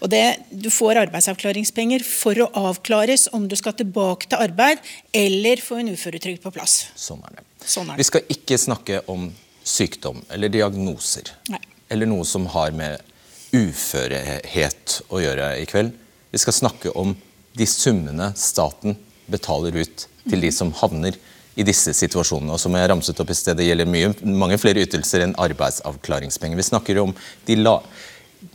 Og 0.00 0.10
det, 0.10 0.24
Du 0.50 0.70
får 0.74 0.98
arbeidsavklaringspenger 1.06 2.02
for 2.06 2.38
å 2.42 2.50
avklares 2.68 3.28
om 3.36 3.46
du 3.48 3.56
skal 3.58 3.78
tilbake 3.78 4.30
til 4.30 4.42
arbeid 4.42 4.82
eller 5.14 5.62
få 5.62 5.80
en 5.80 5.94
uføretrygd 5.94 6.42
på 6.42 6.54
plass. 6.54 6.90
Sånn 6.98 7.22
er 7.26 7.38
det. 7.38 7.46
Sånn 7.64 7.88
er 7.88 7.94
det. 7.94 8.02
Vi 8.02 8.10
skal 8.10 8.34
ikke 8.34 8.58
snakke 8.58 9.02
om 9.12 9.30
sykdom 9.64 10.24
eller 10.34 10.50
diagnoser. 10.50 11.30
Nei 11.52 11.62
eller 11.90 12.06
noe 12.06 12.24
som 12.24 12.46
har 12.54 12.70
med 12.76 13.02
uførhet 13.50 15.00
å 15.10 15.20
gjøre 15.20 15.52
i 15.58 15.66
kveld. 15.68 15.92
Vi 16.30 16.38
skal 16.38 16.54
snakke 16.54 16.94
om 16.94 17.16
de 17.58 17.66
summene 17.66 18.30
staten 18.38 18.94
betaler 19.30 19.74
ut 19.82 20.06
til 20.28 20.42
de 20.44 20.50
som 20.54 20.72
havner 20.80 21.16
i 21.58 21.66
disse 21.66 21.92
situasjonene. 21.96 22.54
Og 22.54 22.60
som 22.62 22.74
jeg 22.76 22.90
ramset 22.90 23.20
opp 23.20 23.30
i 23.30 23.36
sted, 23.36 23.56
Det 23.56 23.66
gjelder 23.66 23.88
mye, 23.88 24.14
mange 24.24 24.58
flere 24.58 24.82
ytelser 24.84 25.24
enn 25.24 25.36
arbeidsavklaringspenger. 25.38 26.56
Vi 26.56 26.68
snakker 26.70 26.98
om 27.02 27.14
de 27.46 27.56
la 27.56 27.80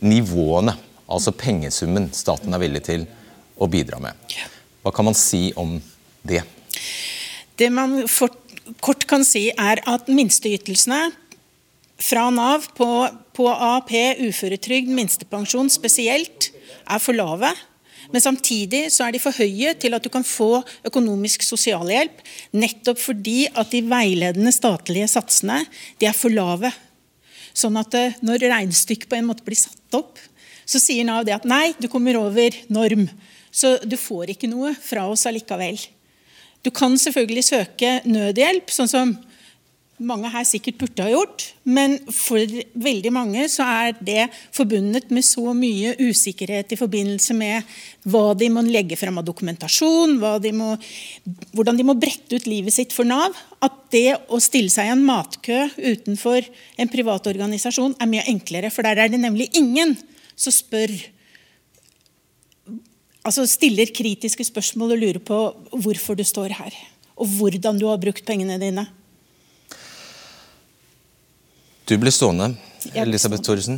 nivåene, 0.00 0.76
altså 1.08 1.32
pengesummen 1.32 2.10
staten 2.12 2.54
er 2.54 2.62
villig 2.62 2.82
til 2.84 3.06
å 3.58 3.68
bidra 3.70 4.00
med. 4.02 4.14
Hva 4.82 4.92
kan 4.94 5.06
man 5.06 5.14
si 5.14 5.52
om 5.56 5.78
det? 6.26 6.42
Det 7.56 7.70
man 7.72 8.02
kort 8.80 9.06
kan 9.08 9.24
si, 9.24 9.48
er 9.50 9.80
at 9.86 10.10
minsteytelsene 10.10 11.12
fra 12.02 12.26
Nav 12.30 12.66
på, 12.76 12.88
på 13.36 13.46
AAP, 13.48 13.92
uføretrygd, 14.26 14.90
minstepensjon 14.92 15.70
spesielt, 15.72 16.50
er 16.86 17.00
for 17.02 17.16
lave. 17.16 17.52
Men 18.12 18.22
samtidig 18.22 18.86
så 18.94 19.06
er 19.06 19.14
de 19.14 19.20
for 19.22 19.34
høye 19.34 19.74
til 19.80 19.96
at 19.96 20.04
du 20.04 20.10
kan 20.12 20.26
få 20.26 20.60
økonomisk 20.86 21.44
sosialhjelp. 21.46 22.22
Nettopp 22.56 23.00
fordi 23.02 23.46
at 23.52 23.72
de 23.74 23.82
veiledende 23.86 24.52
statlige 24.54 25.08
satsene 25.10 25.62
de 26.00 26.08
er 26.08 26.16
for 26.16 26.34
lave. 26.34 26.72
Sånn 27.56 27.78
at 27.80 27.94
eh, 27.96 28.16
når 28.26 28.46
regnestykket 28.50 29.08
på 29.10 29.18
en 29.18 29.28
måte 29.30 29.46
blir 29.46 29.58
satt 29.58 29.96
opp, 29.96 30.20
så 30.66 30.80
sier 30.82 31.06
Nav 31.06 31.24
det 31.26 31.36
at 31.36 31.46
nei, 31.48 31.70
du 31.78 31.88
kommer 31.88 32.18
over 32.18 32.54
norm. 32.74 33.06
Så 33.54 33.76
du 33.86 33.96
får 33.96 34.34
ikke 34.34 34.50
noe 34.50 34.74
fra 34.76 35.06
oss 35.08 35.24
allikevel. 35.28 35.78
Du 36.66 36.72
kan 36.74 36.96
selvfølgelig 36.98 37.46
søke 37.46 38.00
nødhjelp, 38.04 38.72
sånn 38.74 38.90
som 38.90 39.14
mange 39.98 40.28
her 40.32 40.44
sikkert 40.44 40.78
burde 40.80 41.04
ha 41.04 41.12
gjort. 41.12 41.44
Men 41.64 41.96
for 42.12 42.52
veldig 42.82 43.12
mange 43.14 43.46
så 43.52 43.64
er 43.64 43.96
det 44.04 44.26
forbundet 44.54 45.10
med 45.14 45.24
så 45.26 45.54
mye 45.56 45.94
usikkerhet 46.00 46.74
i 46.74 46.78
forbindelse 46.78 47.36
med 47.36 47.76
hva 48.06 48.34
de 48.38 48.50
må 48.52 48.62
legge 48.66 48.98
frem 48.98 49.16
av 49.18 49.26
dokumentasjon, 49.26 50.18
de 50.42 50.52
må, 50.54 50.74
hvordan 51.56 51.78
de 51.78 51.86
må 51.86 51.96
brette 51.98 52.36
ut 52.38 52.46
livet 52.50 52.74
sitt 52.74 52.94
for 52.94 53.08
Nav, 53.08 53.34
at 53.64 53.80
det 53.94 54.18
å 54.28 54.40
stille 54.42 54.70
seg 54.72 54.90
i 54.90 54.94
en 54.94 55.04
matkø 55.06 55.64
utenfor 55.78 56.46
en 56.76 56.92
privat 56.92 57.26
organisasjon 57.32 57.96
er 57.98 58.10
mye 58.10 58.26
enklere. 58.30 58.70
For 58.74 58.86
der 58.86 59.02
er 59.02 59.12
det 59.12 59.22
nemlig 59.22 59.50
ingen 59.58 59.96
som 60.36 60.54
spør 60.54 60.92
altså 63.26 63.46
stiller 63.50 63.90
kritiske 63.90 64.44
spørsmål 64.46 64.94
og 64.94 65.00
lurer 65.02 65.22
på 65.24 65.40
hvorfor 65.74 66.14
du 66.18 66.22
står 66.26 66.54
her. 66.60 66.76
Og 67.16 67.26
hvordan 67.38 67.80
du 67.80 67.88
har 67.88 67.98
brukt 67.98 68.26
pengene 68.28 68.58
dine. 68.60 68.86
Du 71.86 71.94
blir 72.02 72.10
stående, 72.10 72.48
Elisabeth 72.98 73.44
Thoresen. 73.46 73.76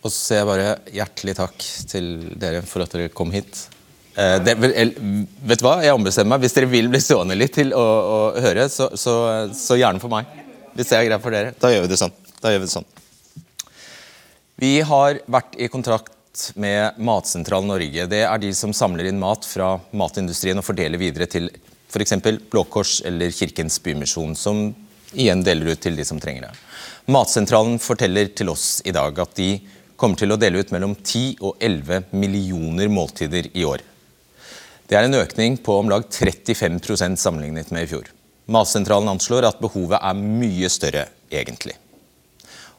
Og 0.00 0.08
så 0.08 0.16
sier 0.16 0.38
jeg 0.38 0.48
bare 0.48 0.68
hjertelig 0.88 1.34
takk 1.36 1.64
til 1.90 2.06
dere 2.40 2.62
for 2.64 2.80
at 2.80 2.94
dere 2.96 3.10
kom 3.12 3.34
hit. 3.34 3.58
Eh, 4.16 4.38
det, 4.40 4.54
vet 4.56 5.60
du 5.60 5.66
hva? 5.66 5.74
Jeg 5.84 5.92
ombestemmer 5.98 6.32
meg. 6.32 6.46
Hvis 6.46 6.56
dere 6.56 6.70
vil 6.72 6.88
bli 6.88 7.00
stående 7.04 7.36
litt 7.36 7.52
til 7.58 7.74
å, 7.76 7.82
å 7.84 8.18
høre, 8.40 8.64
så, 8.72 8.88
så, 8.96 9.16
så, 9.52 9.76
gjerne 9.76 10.00
for 10.00 10.14
meg. 10.14 10.30
Hvis 10.78 10.94
det 10.94 10.96
er 10.96 11.04
greit 11.10 11.24
for 11.26 11.36
dere. 11.36 11.52
Da 11.60 11.74
gjør 11.74 11.84
vi 11.84 11.92
det 11.92 12.00
sånn. 12.00 12.16
Da 12.40 12.54
gjør 12.54 12.62
Vi 12.62 12.70
det 12.70 12.72
sånn. 12.72 12.88
Vi 14.64 14.72
har 14.88 15.20
vært 15.36 15.60
i 15.60 15.68
kontrakt 15.68 16.46
med 16.56 16.96
Matsentral 17.04 17.68
Norge. 17.68 18.08
Det 18.08 18.22
er 18.24 18.40
de 18.40 18.54
som 18.56 18.72
samler 18.72 19.10
inn 19.10 19.20
mat 19.20 19.44
fra 19.44 19.74
matindustrien 19.92 20.56
og 20.56 20.64
fordeler 20.64 21.04
videre 21.04 21.28
til 21.28 21.50
f.eks. 21.92 22.16
Blå 22.48 22.64
Kors 22.72 23.02
eller 23.04 23.28
Kirkens 23.28 23.76
Bymisjon, 23.84 24.32
som 24.32 24.70
igjen 25.12 25.44
deler 25.44 25.76
ut 25.76 25.84
til 25.84 26.00
de 26.00 26.08
som 26.08 26.20
trenger 26.20 26.48
det. 26.48 26.54
Matsentralen 27.06 27.76
forteller 27.78 28.32
til 28.34 28.48
oss 28.50 28.80
i 28.82 28.90
dag 28.90 29.14
at 29.22 29.36
de 29.38 29.60
kommer 29.96 30.18
til 30.18 30.34
å 30.34 30.38
dele 30.40 30.58
ut 30.58 30.72
mellom 30.74 30.96
10 30.98 31.36
og 31.38 31.60
11 31.62 32.08
millioner 32.18 32.90
måltider 32.90 33.46
i 33.54 33.62
år. 33.64 33.84
Det 34.90 34.98
er 34.98 35.06
en 35.06 35.18
økning 35.18 35.54
på 35.62 35.76
om 35.78 35.90
lag 35.90 36.02
35% 36.10 37.18
sammenlignet 37.22 37.70
med 37.74 37.86
i 37.86 37.90
fjor. 37.92 38.10
Matsentralen 38.50 39.10
anslår 39.14 39.46
at 39.46 39.62
behovet 39.62 40.02
er 40.02 40.18
mye 40.18 40.70
større 40.70 41.06
egentlig. 41.30 41.76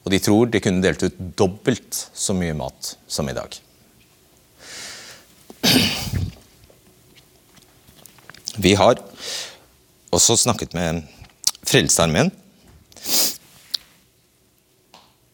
Og 0.03 0.11
de 0.11 0.19
tror 0.23 0.51
de 0.51 0.61
kunne 0.63 0.83
delt 0.83 1.07
ut 1.07 1.23
dobbelt 1.39 2.01
så 2.11 2.35
mye 2.35 2.55
mat 2.55 2.93
som 3.07 3.27
i 3.31 3.35
dag. 3.35 3.55
Vi 8.59 8.75
har 8.75 8.99
også 10.11 10.35
snakket 10.39 10.75
med 10.75 11.03
Frelsesarmeen. 11.67 12.31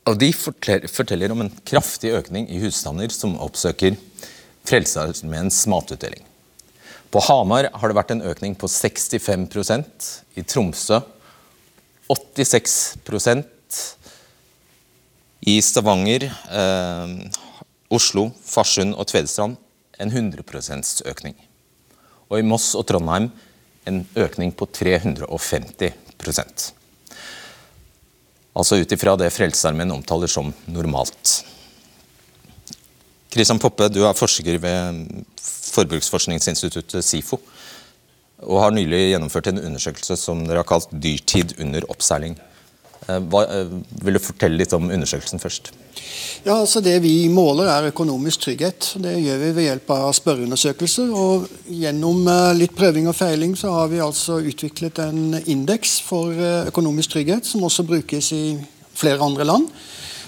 Og 0.03 0.17
de 0.19 0.33
forteller 0.35 1.31
om 1.31 1.45
en 1.45 1.53
kraftig 1.63 2.11
økning 2.17 2.49
i 2.51 2.59
husstander 2.59 3.11
som 3.13 3.37
oppsøker 3.39 3.95
Frelsesarmeens 4.67 5.61
matutdeling. 5.71 6.25
På 7.11 7.21
Hamar 7.23 7.69
har 7.71 7.87
det 7.87 7.95
vært 7.95 8.11
en 8.15 8.25
økning 8.25 8.55
på 8.59 8.67
65% 8.67 10.11
i 10.39 10.43
Tromsø 10.43 10.99
86% 12.09 13.45
i 15.47 15.61
Stavanger, 15.61 16.23
eh, 16.51 17.07
Oslo, 17.93 18.31
Farsund 18.43 18.95
og 18.95 19.07
Tvedestrand 19.07 19.57
en 19.99 20.11
100% 20.11 21.01
økning. 21.05 21.35
Og 22.29 22.39
i 22.39 22.47
Moss 22.47 22.75
og 22.75 22.87
Trondheim 22.87 23.31
en 23.85 24.07
økning 24.15 24.55
på 24.55 24.65
350 24.65 26.73
Altså 28.53 28.77
ut 28.77 28.91
ifra 28.93 29.15
det 29.17 29.31
Frelsesarmeen 29.33 29.91
omtaler 29.95 30.29
som 30.29 30.51
normalt. 30.69 31.39
Kristian 33.33 33.61
Poppe, 33.61 33.87
du 33.89 34.03
er 34.05 34.13
forsker 34.13 34.59
ved 34.61 34.99
forbruksforskningsinstituttet 35.41 37.05
SIFO. 37.05 37.39
Og 38.43 38.59
har 38.61 38.75
nylig 38.75 39.13
gjennomført 39.13 39.49
en 39.49 39.63
undersøkelse 39.63 40.17
som 40.19 40.43
dere 40.45 40.61
har 40.61 40.69
kalt 40.69 40.91
'Dyrtid 40.91 41.55
under 41.59 41.81
oppseiling'. 41.89 42.37
Eh, 43.07 43.19
hva, 43.29 43.43
eh, 43.45 43.71
vil 44.03 44.17
du 44.17 44.21
fortelle 44.23 44.59
litt 44.59 44.73
om 44.73 44.89
undersøkelsen 44.89 45.41
først? 45.41 45.71
Ja, 46.43 46.57
altså 46.59 46.81
Det 46.83 47.01
vi 47.01 47.29
måler, 47.29 47.67
er 47.67 47.91
økonomisk 47.91 48.41
trygghet. 48.41 48.93
Det 49.01 49.15
gjør 49.23 49.39
vi 49.39 49.51
ved 49.51 49.63
hjelp 49.63 49.89
av 49.89 50.13
spørreundersøkelser. 50.13 51.13
og 51.13 51.47
Gjennom 51.69 52.27
eh, 52.27 52.53
litt 52.53 52.75
prøving 52.75 53.07
og 53.07 53.15
feiling 53.15 53.55
så 53.55 53.71
har 53.71 53.87
vi 53.87 54.03
altså 54.03 54.39
utviklet 54.39 54.99
en 54.99 55.41
indeks 55.45 56.01
for 56.01 56.31
økonomisk 56.67 57.11
trygghet, 57.11 57.45
som 57.45 57.63
også 57.63 57.83
brukes 57.87 58.31
i 58.31 58.57
flere 58.93 59.19
andre 59.21 59.43
land. 59.43 59.67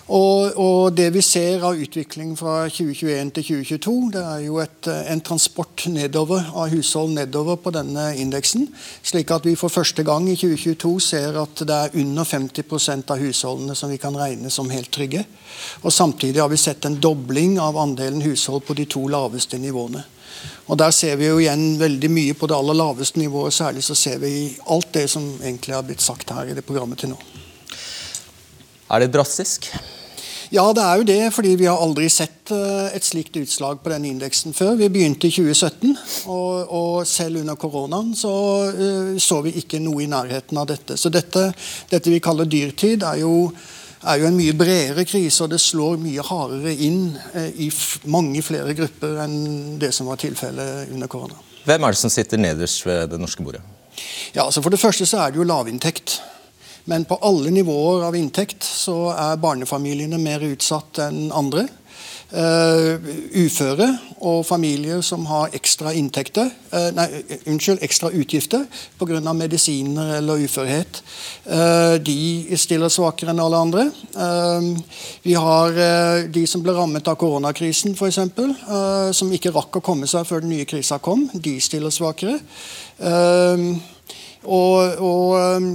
Og, 0.05 0.53
og, 0.61 0.91
det 0.93 1.07
vi 1.15 1.21
ser 1.25 1.63
av 1.65 1.79
utvikling 1.81 2.35
fra 2.37 2.67
2021 2.69 3.31
til 3.33 3.45
2022, 3.47 3.93
det 4.13 4.21
er 4.21 4.43
jo 4.45 4.59
et, 4.61 4.89
en 5.09 5.21
transport 5.25 5.87
nedover 5.89 6.51
av 6.53 6.69
hushold 6.69 7.15
nedover 7.15 7.57
på 7.57 7.73
denne 7.73 8.11
indeksen. 8.21 8.67
Slik 9.01 9.33
at 9.33 9.47
vi 9.49 9.55
for 9.57 9.73
første 9.73 10.05
gang 10.05 10.27
i 10.29 10.35
2022 10.37 10.91
ser 11.01 11.39
at 11.41 11.63
det 11.65 11.79
er 11.87 11.97
under 12.03 12.27
50% 12.29 13.15
av 13.15 13.23
husholdene 13.23 13.77
som 13.77 13.89
vi 13.89 13.97
kan 14.01 14.17
regne 14.19 14.53
som 14.53 14.69
helt 14.69 14.91
trygge. 14.93 15.23
Og 15.81 15.89
samtidig 15.89 16.43
har 16.43 16.53
vi 16.53 16.61
sett 16.61 16.85
en 16.85 16.99
dobling 17.01 17.57
av 17.57 17.81
andelen 17.81 18.21
hushold 18.27 18.61
på 18.67 18.77
de 18.77 18.85
to 18.85 19.07
laveste 19.09 19.57
nivåene. 19.57 20.05
Og 20.69 20.77
Der 20.77 20.93
ser 20.93 21.17
vi 21.17 21.31
jo 21.31 21.41
igjen 21.41 21.79
veldig 21.81 22.13
mye 22.13 22.37
på 22.37 22.45
det 22.45 22.57
aller 22.59 22.77
laveste 22.77 23.17
nivået. 23.17 23.57
Særlig 23.57 23.81
så 23.83 23.97
ser 23.97 24.21
vi 24.21 24.53
alt 24.69 24.93
det 24.93 25.09
som 25.09 25.25
egentlig 25.41 25.73
har 25.73 25.85
blitt 25.87 26.05
sagt 26.05 26.29
her 26.29 26.45
i 26.45 26.53
det 26.53 26.65
programmet 26.65 27.01
til 27.01 27.15
nå. 27.15 27.19
Er 28.93 29.01
det 29.01 29.13
drastisk? 29.15 29.71
Ja, 30.55 30.69
det 30.71 30.83
er 30.83 30.99
jo 31.01 31.05
det, 31.07 31.21
fordi 31.35 31.55
vi 31.59 31.65
har 31.67 31.81
aldri 31.83 32.05
sett 32.11 32.51
eh, 32.53 32.93
et 32.95 33.03
slikt 33.03 33.35
utslag 33.41 33.81
på 33.83 33.91
denne 33.91 34.07
indeksen 34.13 34.53
før. 34.55 34.77
Vi 34.79 34.87
begynte 34.93 35.27
i 35.27 35.33
2017, 35.33 35.95
og, 36.31 36.71
og 36.71 37.07
selv 37.09 37.41
under 37.41 37.57
koronaen 37.59 38.13
så, 38.15 38.31
uh, 38.71 39.09
så 39.19 39.41
vi 39.43 39.51
ikke 39.59 39.81
noe 39.83 40.05
i 40.05 40.07
nærheten 40.07 40.59
av 40.61 40.69
dette. 40.69 40.95
Så 41.01 41.11
dette, 41.11 41.49
dette 41.91 42.13
vi 42.13 42.21
kaller 42.23 42.47
dyrtid, 42.47 43.03
er 43.03 43.19
jo, 43.25 43.49
er 44.05 44.21
jo 44.21 44.29
en 44.29 44.37
mye 44.37 44.53
bredere 44.55 45.03
krise, 45.09 45.43
og 45.43 45.51
det 45.51 45.59
slår 45.59 45.99
mye 45.99 46.23
hardere 46.23 46.75
inn 46.87 47.01
uh, 47.33 47.49
i 47.51 47.67
mange 48.13 48.45
flere 48.45 48.77
grupper 48.77 49.19
enn 49.25 49.41
det 49.81 49.91
som 49.97 50.07
var 50.07 50.21
tilfellet 50.23 50.93
under 50.95 51.11
korona. 51.11 51.41
Hvem 51.65 51.83
er 51.83 51.97
det 51.97 51.99
som 51.99 52.13
sitter 52.13 52.39
nederst 52.39 52.85
ved 52.87 53.09
det 53.11 53.19
norske 53.19 53.43
bordet? 53.43 53.65
Ja, 54.31 54.45
altså 54.45 54.63
For 54.63 54.71
det 54.71 54.79
første 54.79 55.07
så 55.09 55.25
er 55.25 55.35
det 55.35 55.41
jo 55.41 55.49
lavinntekt. 55.51 56.21
Men 56.85 57.05
på 57.09 57.17
alle 57.25 57.49
nivåer 57.53 58.05
av 58.05 58.15
inntekt 58.17 58.63
så 58.65 59.09
er 59.15 59.41
barnefamiliene 59.41 60.19
mer 60.21 60.45
utsatt 60.45 61.01
enn 61.07 61.31
andre. 61.33 61.67
Uh, 62.25 62.97
uføre 63.37 63.85
og 64.25 64.39
familier 64.47 65.03
som 65.05 65.27
har 65.29 65.53
ekstra 65.55 65.91
inntekter 65.93 66.47
uh, 66.73 66.87
Nei, 66.97 67.05
unnskyld, 67.45 67.83
ekstra 67.85 68.09
utgifter 68.17 68.63
pga. 68.97 69.21
medisiner 69.37 70.15
eller 70.17 70.41
uførhet. 70.41 71.03
Uh, 71.45 72.01
de 72.01 72.57
stiller 72.57 72.89
svakere 72.89 73.29
enn 73.31 73.39
alle 73.39 73.61
andre. 73.61 73.85
vi 75.23 75.33
har 75.33 75.77
de 76.33 76.45
som 76.47 76.63
ble 76.65 76.73
rammet 76.73 77.07
av 77.07 77.15
koronakrisen, 77.15 77.93
f.eks., 77.93 78.19
som 79.15 79.31
ikke 79.31 79.53
rakk 79.53 79.77
å 79.77 79.85
komme 79.85 80.07
seg 80.09 80.25
før 80.25 80.41
den 80.41 80.55
nye 80.55 80.65
krisa 80.65 80.97
kom. 80.97 81.27
De 81.33 81.59
stiller 81.61 81.93
svakere. 81.93 82.39
Og, 84.45 85.01
og 85.01 85.57
um, 85.57 85.69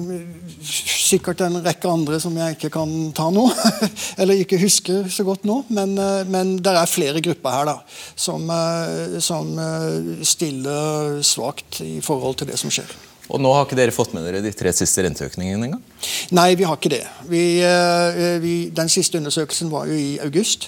sikkert 0.62 1.42
en 1.44 1.58
rekke 1.64 1.90
andre 1.90 2.20
som 2.22 2.36
jeg 2.38 2.56
ikke 2.56 2.72
kan 2.74 2.90
ta 3.16 3.28
nå. 3.34 3.46
Eller 4.20 4.42
ikke 4.42 4.60
husker 4.60 5.08
så 5.10 5.26
godt 5.26 5.46
nå. 5.48 5.62
Men, 5.74 5.96
uh, 5.98 6.22
men 6.30 6.56
det 6.62 6.74
er 6.74 6.90
flere 6.90 7.22
grupper 7.24 7.56
her 7.56 7.70
da, 7.72 7.76
som, 8.14 8.46
uh, 8.50 9.18
som 9.24 9.54
uh, 9.58 10.24
stiller 10.26 11.20
svakt 11.26 11.82
i 11.86 11.98
forhold 12.04 12.40
til 12.40 12.52
det 12.52 12.60
som 12.60 12.72
skjer. 12.72 12.90
Og 13.30 13.38
nå 13.38 13.50
har 13.54 13.62
ikke 13.62 13.78
dere 13.78 13.94
fått 13.94 14.10
med 14.16 14.24
dere 14.26 14.40
de 14.42 14.50
tre 14.50 14.72
siste 14.74 15.04
renteøkningene 15.06 15.68
engang? 15.68 15.82
Nei, 16.34 16.48
vi 16.58 16.66
har 16.66 16.74
ikke 16.74 16.90
det. 16.90 17.04
Vi, 17.30 17.42
vi, 18.42 18.54
den 18.74 18.90
siste 18.90 19.20
undersøkelsen 19.20 19.70
var 19.70 19.86
jo 19.86 19.94
i 19.94 20.16
august. 20.24 20.66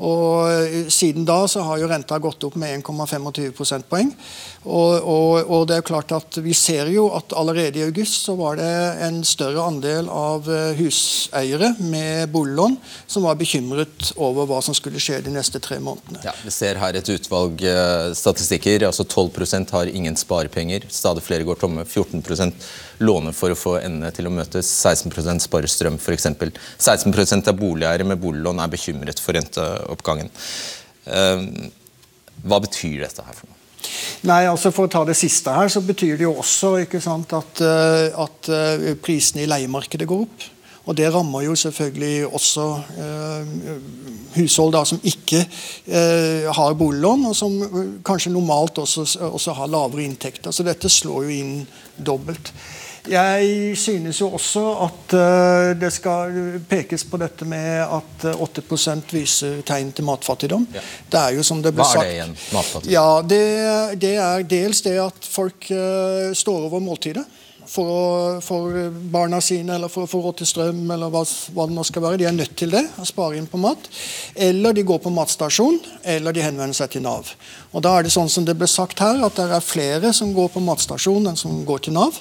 Og 0.00 0.48
eh, 0.48 0.88
Siden 0.92 1.26
da 1.28 1.42
så 1.50 1.64
har 1.66 1.80
jo 1.80 1.88
renta 1.90 2.18
gått 2.22 2.44
opp 2.46 2.56
med 2.60 2.80
1,25 2.80 3.52
prosentpoeng. 3.56 4.12
Og, 4.62 4.92
og, 5.02 5.50
og, 5.50 5.64
det 5.66 5.80
er 5.80 5.86
klart 5.86 6.12
at 6.14 6.36
Vi 6.38 6.54
ser 6.54 6.86
jo 6.92 7.08
at 7.16 7.34
allerede 7.34 7.80
i 7.80 7.86
august 7.86 8.28
så 8.28 8.36
var 8.38 8.60
det 8.60 8.70
en 9.02 9.22
større 9.26 9.64
andel 9.66 10.08
av 10.08 10.46
eh, 10.50 10.78
huseiere 10.78 11.72
med 11.82 12.30
boliglån 12.32 12.76
som 13.10 13.26
var 13.26 13.38
bekymret 13.40 14.12
over 14.16 14.46
hva 14.48 14.60
som 14.64 14.76
skulle 14.76 15.02
skje 15.02 15.20
de 15.26 15.34
neste 15.34 15.60
tre 15.62 15.80
månedene. 15.82 16.22
Ja, 16.24 16.34
Vi 16.44 16.54
ser 16.54 16.80
her 16.80 16.96
et 16.98 17.10
utvalg 17.12 17.62
uh, 17.66 18.12
statistikker. 18.16 18.86
altså 18.86 19.04
12% 19.04 19.74
har 19.74 19.90
ingen 19.90 20.16
sparepenger. 20.16 20.86
Stadig 20.90 21.24
flere 21.26 21.46
går 21.48 21.60
tomme. 21.60 21.84
14 21.84 22.22
låner 22.98 23.32
for 23.36 23.52
å 23.52 23.58
få 23.58 23.78
endene 23.80 24.12
til 24.14 24.28
å 24.28 24.34
møtes. 24.34 24.68
16% 24.68 25.46
sparer 25.46 25.70
strøm 25.70 25.98
f.eks. 26.00 26.28
16% 26.28 27.50
av 27.52 27.58
boligeiere 27.58 28.06
med 28.08 28.20
boliglån 28.22 28.62
er 28.62 28.72
bekymret 28.72 29.22
for 29.22 29.38
renteoppgangen. 29.38 30.30
Ehm, 31.06 31.50
hva 32.42 32.60
betyr 32.62 33.02
dette 33.04 33.24
her 33.24 33.36
for 33.36 33.48
noe? 33.48 33.58
Nei, 34.28 34.44
altså 34.46 34.70
For 34.70 34.86
å 34.86 34.92
ta 34.92 35.02
det 35.06 35.16
siste 35.18 35.50
her, 35.54 35.70
så 35.72 35.82
betyr 35.82 36.18
det 36.18 36.26
jo 36.28 36.36
også 36.38 36.74
sant, 37.02 37.32
at, 37.34 37.60
eh, 37.60 38.14
at, 38.14 38.48
eh, 38.48 38.94
prisene 38.94 39.42
i 39.42 39.50
leiemarkedet 39.50 40.06
går 40.06 40.26
opp. 40.26 40.50
Og 40.86 40.96
Det 40.96 41.12
rammer 41.14 41.44
jo 41.44 41.54
selvfølgelig 41.54 42.26
også 42.26 42.64
eh, 42.98 43.50
hushold 44.34 44.74
som 44.86 44.98
ikke 45.02 45.44
eh, 45.86 46.48
har 46.50 46.74
boliglån, 46.74 47.26
og 47.26 47.36
som 47.36 47.54
kanskje 48.02 48.32
normalt 48.34 48.78
også, 48.82 49.06
også 49.30 49.54
har 49.54 49.70
lavere 49.70 50.02
inntekter. 50.02 50.50
Så 50.50 50.66
dette 50.66 50.90
slår 50.90 51.28
jo 51.28 51.36
inn 51.36 51.66
dobbelt. 51.96 52.50
Jeg 53.10 53.76
synes 53.78 54.20
jo 54.20 54.28
også 54.36 54.62
at 54.84 55.14
uh, 55.18 55.72
det 55.74 55.90
skal 55.90 56.60
pekes 56.70 57.02
på 57.10 57.18
dette 57.18 57.46
med 57.48 57.82
at 57.82 58.26
8% 58.30 59.10
viser 59.10 59.62
tegn 59.66 59.90
til 59.96 60.06
matfattigdom. 60.06 60.68
Ja. 60.74 60.82
Det 61.10 61.22
er 61.22 61.38
jo 61.38 61.46
som 61.46 61.62
det 61.64 61.74
ble 61.74 61.86
sagt 61.86 61.98
Hva 61.98 62.04
er 62.04 62.12
det 62.12 62.18
igjen? 62.20 62.36
Matfattigdom? 62.54 62.92
Ja, 62.94 63.08
det, 63.26 63.42
det, 64.04 64.16
er 64.22 64.46
dels 64.46 64.84
det 64.86 64.98
at 65.02 65.26
folk 65.26 65.66
uh, 65.74 66.30
står 66.36 66.68
over 66.68 66.84
måltidet. 66.84 67.26
For, 67.72 67.88
å, 67.88 68.40
for, 68.42 68.74
barna 68.90 69.38
sine, 69.40 69.76
eller 69.76 69.88
for 69.88 70.04
å 70.04 70.10
få 70.10 70.18
råd 70.20 70.40
til 70.40 70.48
strøm, 70.50 70.80
eller 70.92 71.12
hva, 71.14 71.22
hva, 71.54 71.66
det 71.70 71.76
nå 71.76 71.84
skal 71.86 72.02
være. 72.04 72.18
De 72.20 72.26
er 72.28 72.34
nødt 72.34 72.56
til 72.58 72.74
det, 72.74 72.82
å 73.00 73.06
spare 73.06 73.38
inn 73.38 73.46
på 73.48 73.60
mat. 73.62 73.86
Eller 74.34 74.74
de 74.76 74.82
går 74.86 74.98
på 75.02 75.12
matstasjon, 75.14 75.78
eller 76.14 76.34
de 76.34 76.42
henvender 76.44 76.76
seg 76.76 76.90
til 76.92 77.06
Nav. 77.06 77.30
Og 77.70 77.86
da 77.86 77.94
er 77.96 78.06
det 78.06 78.12
sånn 78.14 78.30
som 78.30 78.44
det 78.46 78.58
ble 78.58 78.68
sagt 78.68 79.00
her, 79.00 79.22
at 79.24 79.38
det 79.38 79.46
er 79.46 79.64
flere 79.64 80.12
som 80.14 80.34
går 80.36 80.52
på 80.52 80.62
matstasjon 80.66 81.30
enn 81.30 81.38
som 81.38 81.62
går 81.68 81.86
til 81.86 81.96
Nav. 81.96 82.18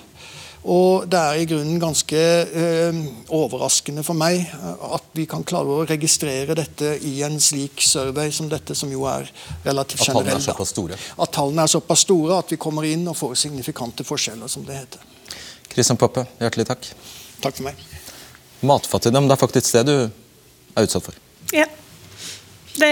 Og 0.61 1.07
det 1.09 1.17
er 1.17 1.39
i 1.41 1.45
grunnen 1.49 1.79
ganske 1.81 2.17
eh, 2.17 2.97
overraskende 3.33 4.03
for 4.05 4.17
meg 4.17 4.43
eh, 4.43 4.83
at 4.93 5.07
vi 5.17 5.25
kan 5.29 5.45
klare 5.47 5.73
å 5.73 5.85
registrere 5.89 6.53
dette 6.57 6.93
i 7.07 7.15
en 7.25 7.39
slik 7.41 7.81
survey 7.81 8.29
som 8.35 8.49
dette, 8.51 8.75
som 8.77 8.91
jo 8.93 9.07
er 9.09 9.25
relativt 9.65 10.05
generell. 10.05 10.37
At 10.37 10.37
tallene 10.37 10.37
er 10.37 10.45
såpass 10.45 10.75
store? 10.75 10.99
At 11.17 11.33
tallene 11.33 11.65
er 11.65 11.73
såpass 11.73 12.05
store 12.05 12.37
at 12.43 12.53
vi 12.53 12.59
kommer 12.61 12.85
inn 12.85 13.07
og 13.09 13.17
får 13.17 13.39
signifikante 13.47 14.05
forskjeller, 14.05 14.51
som 14.51 14.67
det 14.67 14.77
heter. 14.83 15.09
Kristian 15.71 15.97
Poppe, 15.97 16.27
hjertelig 16.43 16.67
takk. 16.69 16.91
Takk 17.41 17.57
for 17.57 17.65
meg. 17.71 17.81
Matfattigdom, 18.61 19.25
det 19.25 19.37
er 19.37 19.41
faktisk 19.41 19.79
det 19.79 19.85
du 19.89 19.95
er 20.05 20.85
utsatt 20.85 21.09
for? 21.09 21.17
Ja. 21.55 21.65
Det, 22.77 22.91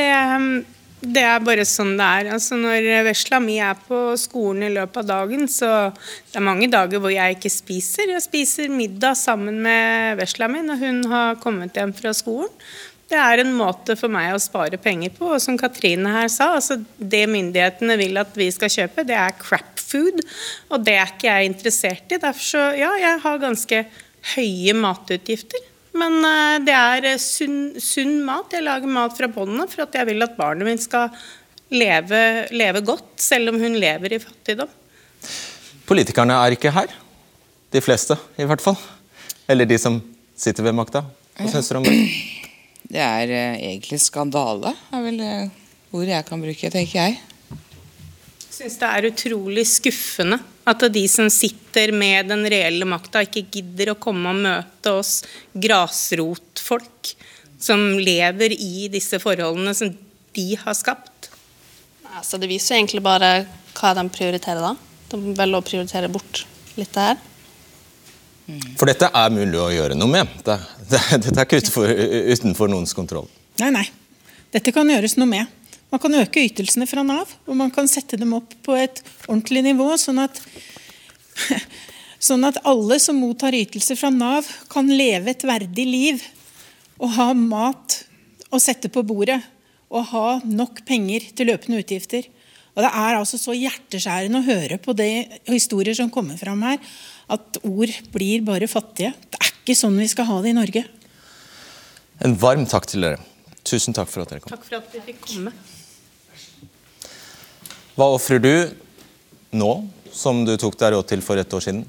Det 1.00 1.22
er 1.24 1.40
bare 1.40 1.64
sånn 1.64 1.94
det 1.96 2.06
er. 2.06 2.30
Altså 2.36 2.58
når 2.60 2.88
vesla 3.08 3.40
mi 3.40 3.56
er 3.64 3.78
på 3.88 3.98
skolen 4.20 4.66
i 4.68 4.74
løpet 4.74 5.00
av 5.06 5.08
dagen, 5.14 5.48
så 5.48 5.70
det 5.96 6.36
er 6.42 6.44
mange 6.44 6.68
dager 6.72 7.00
hvor 7.00 7.14
jeg 7.14 7.38
ikke 7.38 7.52
spiser. 7.54 8.12
Jeg 8.12 8.26
spiser 8.26 8.74
middag 8.74 9.16
sammen 9.20 9.62
med 9.64 10.20
vesla 10.20 10.50
mi 10.52 10.64
når 10.66 10.84
hun 10.84 11.02
har 11.14 11.40
kommet 11.44 11.80
hjem 11.80 11.96
fra 11.96 12.12
skolen. 12.18 12.52
Det 13.10 13.18
er 13.18 13.42
en 13.42 13.56
måte 13.58 13.96
for 13.98 14.12
meg 14.14 14.36
å 14.36 14.42
spare 14.42 14.78
penger 14.82 15.16
på. 15.16 15.32
Og 15.34 15.42
som 15.42 15.58
Katrine 15.58 16.12
her 16.14 16.28
sa, 16.30 16.52
altså 16.60 16.78
det 17.00 17.24
myndighetene 17.32 17.96
vil 17.98 18.20
at 18.22 18.36
vi 18.38 18.52
skal 18.54 18.70
kjøpe, 18.70 19.08
det 19.08 19.18
er 19.18 19.40
crap 19.40 19.80
food. 19.82 20.22
Og 20.70 20.84
det 20.86 21.00
er 21.00 21.16
ikke 21.16 21.32
jeg 21.32 21.50
interessert 21.50 22.14
i. 22.14 22.22
Derfor 22.22 22.46
så, 22.52 22.68
ja, 22.78 22.92
jeg 23.02 23.24
har 23.24 23.42
ganske 23.42 23.82
høye 24.36 24.76
matutgifter. 24.78 25.66
Men 25.98 26.20
uh, 26.22 26.58
det 26.62 26.76
er 26.76 27.08
eh, 27.14 27.22
sunn, 27.22 27.76
sunn, 27.82 28.20
mat. 28.26 28.54
Jeg 28.54 28.66
lager 28.66 28.92
mat 28.92 29.16
fra 29.18 29.30
båndet 29.32 29.72
for 29.72 29.86
at 29.88 29.96
jeg 29.98 30.10
vil 30.12 30.26
at 30.26 30.36
barnet 30.38 30.68
mitt 30.68 30.84
skal 30.84 31.10
leve, 31.74 32.22
leve 32.54 32.84
godt, 32.86 33.16
selv 33.22 33.54
om 33.54 33.60
hun 33.62 33.78
lever 33.82 34.18
i 34.18 34.22
fattigdom. 34.22 34.70
Politikerne 35.90 36.38
er 36.46 36.58
ikke 36.58 36.74
her. 36.74 36.94
De 37.74 37.82
fleste, 37.82 38.18
i 38.38 38.46
hvert 38.50 38.64
fall. 38.64 38.78
Eller 39.50 39.70
de 39.70 39.78
som 39.82 39.98
sitter 40.38 40.66
ved 40.66 40.78
makta. 40.78 41.04
Hva 41.40 41.50
syns 41.50 41.72
dere 41.72 41.82
om 41.82 41.88
det? 41.88 41.98
Det 42.90 43.02
er 43.06 43.34
uh, 43.34 43.58
egentlig 43.58 44.00
skandale, 44.02 44.74
er 44.94 45.04
vel 45.06 45.20
ord 45.94 46.10
jeg 46.10 46.26
kan 46.26 46.42
bruke, 46.42 46.72
tenker 46.74 46.96
jeg. 47.04 47.20
Syns 48.60 48.76
det 48.76 48.88
er 48.92 49.06
utrolig 49.08 49.64
skuffende 49.72 50.36
at 50.68 50.82
de 50.92 51.06
som 51.08 51.30
sitter 51.32 51.94
med 51.96 52.28
den 52.28 52.42
reelle 52.52 52.84
makta, 52.84 53.22
ikke 53.24 53.46
gidder 53.54 53.94
å 53.94 54.00
komme 54.02 54.34
og 54.34 54.42
møte 54.44 54.92
oss 55.00 55.22
grasrotfolk 55.56 57.14
som 57.56 57.80
lever 57.96 58.52
i 58.52 58.90
disse 58.92 59.16
forholdene 59.24 59.72
som 59.78 59.94
de 60.36 60.48
har 60.60 60.76
skapt. 60.76 61.30
Altså, 62.18 62.36
det 62.36 62.50
viser 62.52 62.76
egentlig 62.76 63.00
bare 63.06 63.46
hva 63.78 63.94
de 63.96 64.04
prioriterer 64.12 64.60
da. 64.66 64.74
De 65.08 65.22
velger 65.40 65.62
å 65.62 65.64
prioritere 65.64 66.12
bort 66.12 66.44
litt 66.76 66.92
det 66.98 67.06
her. 67.14 67.24
For 68.76 68.92
dette 68.92 69.08
er 69.08 69.32
mulig 69.40 69.62
å 69.62 69.70
gjøre 69.72 69.96
noe 69.96 70.12
med. 70.20 70.36
Dette 70.90 71.32
er 71.32 71.46
ikke 71.46 71.62
utenfor, 71.62 71.96
utenfor 72.36 72.76
noens 72.76 72.96
kontroll. 72.98 73.32
Nei, 73.62 73.72
nei. 73.72 73.86
Dette 74.52 74.76
kan 74.76 74.90
gjøres 74.90 75.16
noe 75.22 75.32
med. 75.32 75.59
Man 75.90 76.02
kan 76.02 76.18
øke 76.20 76.44
ytelsene 76.46 76.86
fra 76.90 77.02
Nav, 77.06 77.32
og 77.50 77.56
man 77.58 77.72
kan 77.74 77.88
sette 77.90 78.18
dem 78.20 78.36
opp 78.38 78.54
på 78.66 78.76
et 78.78 79.02
ordentlig 79.26 79.64
nivå, 79.66 79.88
sånn 79.98 80.22
at, 80.22 80.42
sånn 82.30 82.46
at 82.46 82.60
alle 82.70 83.00
som 83.02 83.18
mottar 83.18 83.58
ytelser 83.58 83.98
fra 83.98 84.12
Nav, 84.14 84.48
kan 84.70 84.90
leve 84.90 85.34
et 85.34 85.46
verdig 85.50 85.88
liv 85.90 86.28
og 87.00 87.16
ha 87.16 87.32
mat 87.34 88.04
å 88.54 88.60
sette 88.62 88.92
på 88.94 89.02
bordet 89.08 89.40
og 89.90 90.12
ha 90.12 90.28
nok 90.46 90.84
penger 90.86 91.26
til 91.34 91.50
løpende 91.50 91.82
utgifter. 91.82 92.28
Og 92.78 92.84
Det 92.86 92.92
er 93.02 93.18
altså 93.18 93.40
så 93.42 93.56
hjerteskjærende 93.58 94.44
å 94.44 94.46
høre 94.46 94.78
på 94.78 94.94
de 94.94 95.10
historier 95.50 95.98
som 95.98 96.12
kommer 96.14 96.38
fram 96.38 96.62
her, 96.68 96.78
at 97.30 97.58
ord 97.66 97.92
blir 98.14 98.46
bare 98.46 98.70
fattige. 98.70 99.16
Det 99.34 99.42
er 99.42 99.52
ikke 99.56 99.78
sånn 99.78 99.98
vi 99.98 100.08
skal 100.12 100.30
ha 100.30 100.38
det 100.46 100.54
i 100.54 100.58
Norge. 100.60 100.86
En 102.22 102.38
varm 102.38 102.68
takk 102.70 102.86
til 102.92 103.08
dere. 103.08 103.20
Tusen 103.66 103.96
takk 103.98 104.10
for 104.12 104.24
at 104.24 104.32
dere 104.32 104.44
kom. 104.44 104.54
Takk 104.54 104.66
for 104.70 104.80
at 104.80 104.94
vi 104.94 105.02
fikk 105.10 105.22
komme. 105.26 105.54
Hva 108.00 108.06
ofrer 108.16 108.40
du 108.40 108.54
nå, 109.60 109.70
som 110.16 110.38
du 110.48 110.54
tok 110.56 110.78
deg 110.80 110.94
råd 110.94 111.08
til 111.10 111.20
for 111.20 111.36
et 111.36 111.52
år 111.52 111.64
siden? 111.66 111.82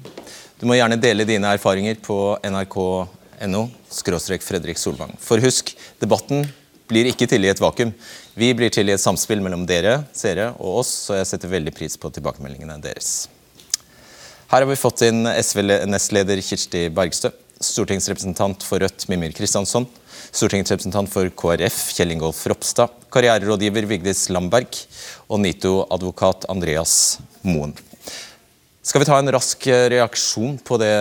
Du 0.59 0.65
må 0.67 0.75
gjerne 0.75 0.97
dele 0.99 1.23
dine 1.23 1.53
erfaringer 1.55 2.01
på 2.03 2.17
nrk.no 2.43 3.61
Fredrik 4.43 4.81
Solvang. 4.81 5.13
For 5.23 5.39
husk, 5.39 5.71
debatten 6.03 6.43
blir 6.91 7.07
ikke 7.07 7.29
til 7.31 7.47
i 7.47 7.51
et 7.53 7.61
vakuum. 7.63 7.93
Vi 8.35 8.49
blir 8.59 8.73
til 8.75 8.91
i 8.91 8.95
et 8.97 8.99
samspill 8.99 9.39
mellom 9.39 9.63
dere, 9.63 10.01
seere 10.11 10.49
og 10.57 10.81
oss, 10.81 10.91
så 11.07 11.15
jeg 11.21 11.29
setter 11.31 11.53
veldig 11.53 11.71
pris 11.79 11.95
på 11.95 12.11
tilbakemeldingene 12.11 12.75
deres. 12.83 13.29
Her 14.51 14.65
har 14.65 14.67
vi 14.67 14.75
fått 14.75 15.05
inn 15.07 15.23
SV-nestleder 15.31 16.43
Kirsti 16.43 16.89
Bergstø, 16.91 17.31
stortingsrepresentant 17.65 18.63
for 18.65 18.81
Rødt 18.81 19.07
Mimir 19.11 19.33
Kristjansson, 19.37 19.85
stortingsrepresentant 20.31 21.09
for 21.11 21.29
KrF 21.37 21.77
Kjell 21.95 22.13
Ingolf 22.15 22.41
Ropstad, 22.49 22.91
karriererådgiver 23.13 23.87
Vigdis 23.89 24.27
Lamberg 24.33 24.81
og 25.29 25.41
NITO-advokat 25.43 26.47
Andreas 26.51 26.95
Moen. 27.45 27.75
Skal 28.81 29.03
vi 29.03 29.07
ta 29.09 29.19
en 29.21 29.31
rask 29.33 29.67
reaksjon 29.93 30.57
på 30.65 30.79
det 30.81 30.93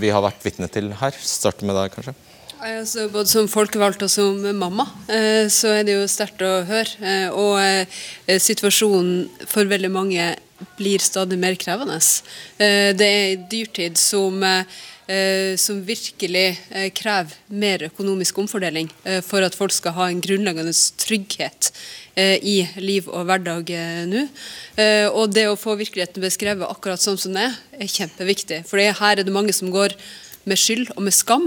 vi 0.00 0.12
har 0.12 0.24
vært 0.24 0.44
vitne 0.46 0.68
til 0.72 0.92
her? 0.96 1.16
Starte 1.20 1.66
med 1.68 1.76
deg, 1.76 1.92
kanskje? 1.92 2.14
Altså, 2.62 3.08
både 3.10 3.26
som 3.26 3.48
folkevalgt 3.50 4.04
og 4.06 4.10
som 4.12 4.38
mamma, 4.54 4.86
eh, 5.10 5.48
så 5.50 5.74
er 5.80 5.84
det 5.84 5.96
jo 5.96 6.06
sterkt 6.08 6.44
å 6.46 6.62
høre. 6.68 6.94
Eh, 7.02 7.28
og 7.34 8.38
situasjonen 8.40 9.26
for 9.50 9.66
veldig 9.68 9.90
mange 9.92 10.28
blir 10.78 11.02
stadig 11.02 11.36
mer 11.42 11.58
krevende. 11.58 11.98
Det 12.56 13.08
er 13.08 13.32
en 13.32 13.48
dyrtid 13.50 13.98
som 13.98 14.38
som 15.58 15.80
virkelig 15.84 16.46
eh, 16.70 16.88
krever 16.94 17.34
mer 17.50 17.82
økonomisk 17.88 18.38
omfordeling 18.38 18.90
eh, 19.04 19.20
for 19.24 19.42
at 19.42 19.56
folk 19.58 19.74
skal 19.74 19.96
ha 19.96 20.08
en 20.08 20.22
grunnleggende 20.22 20.74
trygghet 21.02 21.72
i 22.14 22.58
liv 22.76 23.06
og 23.08 23.22
hverdag 23.24 23.70
nå. 24.04 24.26
Og 25.16 25.30
det 25.32 25.46
å 25.48 25.54
få 25.56 25.78
virkeligheten 25.80 26.20
beskrevet 26.20 26.68
akkurat 26.68 27.00
sånn 27.00 27.16
som 27.16 27.32
det 27.32 27.46
er, 27.46 27.54
er 27.80 27.88
kjempeviktig. 27.88 28.58
For 28.68 28.76
her 28.76 29.14
er 29.16 29.24
det 29.24 29.32
mange 29.32 29.54
som 29.56 29.70
går 29.72 29.94
med 30.44 30.60
skyld 30.60 30.90
og 30.92 31.00
med 31.06 31.16
skam, 31.16 31.46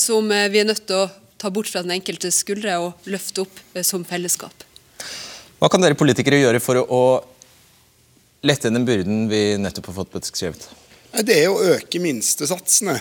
som 0.00 0.32
vi 0.32 0.62
er 0.62 0.64
nødt 0.64 0.86
til 0.88 1.02
å 1.02 1.10
ta 1.36 1.52
bort 1.52 1.68
fra 1.68 1.82
den 1.84 1.92
enkelte 1.92 2.32
skuldre 2.32 2.78
og 2.86 3.04
løfte 3.04 3.44
opp 3.44 3.60
som 3.84 4.06
fellesskap. 4.08 4.64
Hva 5.60 5.68
kan 5.68 5.84
dere 5.84 6.00
politikere 6.00 6.40
gjøre 6.40 6.64
for 6.64 6.80
å 6.80 7.02
lette 8.48 8.72
den 8.72 8.88
byrden 8.88 9.26
vi 9.28 9.42
nettopp 9.60 9.92
har 9.92 9.98
fått 10.00 10.16
beskrevet? 10.16 10.64
Det 11.22 11.34
er 11.38 11.46
å 11.46 11.60
øke 11.76 12.00
minstesatsene 12.02 12.96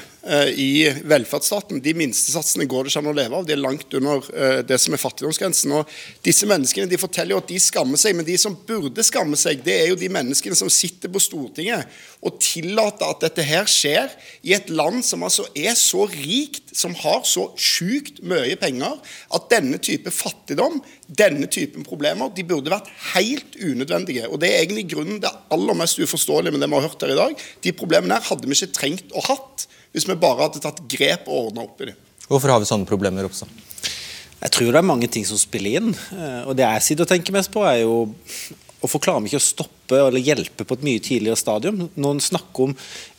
i 0.56 0.88
velferdsstaten. 1.04 1.82
De 1.84 1.94
minstesatsene 1.98 2.64
går 2.70 2.86
det 2.86 2.94
ikke 2.94 3.02
an 3.02 3.10
å 3.12 3.16
leve 3.18 3.36
av. 3.40 3.48
De 3.48 3.56
er 3.56 3.60
langt 3.60 3.92
under 3.98 4.24
eh, 4.32 4.62
det 4.64 4.78
som 4.80 4.96
er 4.96 5.02
fattigdomsgrensen. 5.02 5.74
Og 5.76 5.90
disse 6.24 6.48
menneskene 6.48 6.88
de 6.88 7.00
forteller 7.00 7.36
jo 7.36 7.42
at 7.42 7.50
de 7.52 7.60
skammer 7.60 8.00
seg, 8.00 8.16
men 8.16 8.28
de 8.28 8.38
som 8.40 8.56
burde 8.56 9.04
skamme 9.04 9.36
seg, 9.40 9.60
det 9.66 9.76
er 9.82 9.92
jo 9.92 10.00
de 10.00 10.08
menneskene 10.14 10.56
som 10.56 10.72
sitter 10.72 11.12
på 11.12 11.22
Stortinget 11.24 11.92
og 12.24 12.38
tillater 12.40 13.10
at 13.10 13.26
dette 13.26 13.44
her 13.44 13.68
skjer 13.68 14.14
i 14.48 14.56
et 14.56 14.72
land 14.72 15.04
som 15.04 15.26
altså 15.28 15.44
er 15.60 15.76
så 15.76 16.06
rikt, 16.08 16.72
som 16.72 16.96
har 17.04 17.26
så 17.28 17.50
sjukt 17.60 18.24
mye 18.24 18.56
penger, 18.62 18.96
at 19.36 19.50
denne 19.52 19.82
type 19.84 20.12
fattigdom, 20.14 20.80
denne 21.08 21.52
typen 21.52 21.84
problemer, 21.84 22.32
de 22.32 22.48
burde 22.48 22.72
vært 22.72 22.88
helt 23.12 23.60
unødvendige. 23.60 24.30
Og 24.32 24.40
det 24.40 24.54
er 24.54 24.64
egentlig 24.64 24.88
grunnen 24.96 25.20
det 25.24 25.36
aller 25.52 25.78
mest 25.84 26.00
uforståelige 26.00 26.56
med 26.56 26.64
det 26.64 26.72
vi 26.72 26.80
har 26.80 26.88
hørt 26.88 27.04
her 27.04 27.12
i 27.12 27.20
dag. 27.20 27.48
De 27.68 27.76
problemene 27.76 28.16
her 28.16 28.32
hadde 28.32 28.48
vi 28.48 28.56
ikke 28.56 28.76
trengt 28.80 29.12
å 29.12 29.28
hatt 29.28 29.68
hvis 29.94 30.08
vi 30.10 30.18
bare 30.20 30.48
hadde 30.48 30.62
tatt 30.64 30.82
grep 30.90 31.30
og 31.30 31.50
ordna 31.50 31.68
opp 31.68 31.82
i 31.84 31.92
dem. 31.92 32.00
Hvorfor 32.28 32.54
har 32.54 32.62
vi 32.64 32.70
sånne 32.70 32.90
problemer, 32.90 33.28
også? 33.30 33.48
Jeg 34.44 34.52
tror 34.52 34.74
det 34.74 34.80
er 34.82 34.88
mange 34.88 35.08
ting 35.12 35.24
som 35.28 35.40
spiller 35.40 35.80
inn. 35.80 35.94
Eh, 35.94 36.42
og 36.50 36.58
det 36.58 36.66
jeg 36.66 36.86
sitter 36.88 37.06
og 37.06 37.12
tenker 37.14 37.36
mest 37.36 37.52
på, 37.54 37.64
er 37.68 37.84
jo 37.84 38.08
Hvorfor 38.84 39.00
klarer 39.00 39.24
vi 39.24 39.32
ikke 39.32 39.40
å 39.40 39.44
stoppe 39.44 39.96
eller 39.96 40.20
hjelpe 40.20 40.66
på 40.68 40.76
et 40.76 40.82
mye 40.84 41.00
tidligere 41.00 41.40
stadium? 41.40 41.86
Når 41.96 42.16
en 42.18 42.24
snakker 42.26 42.66
om 42.66 42.74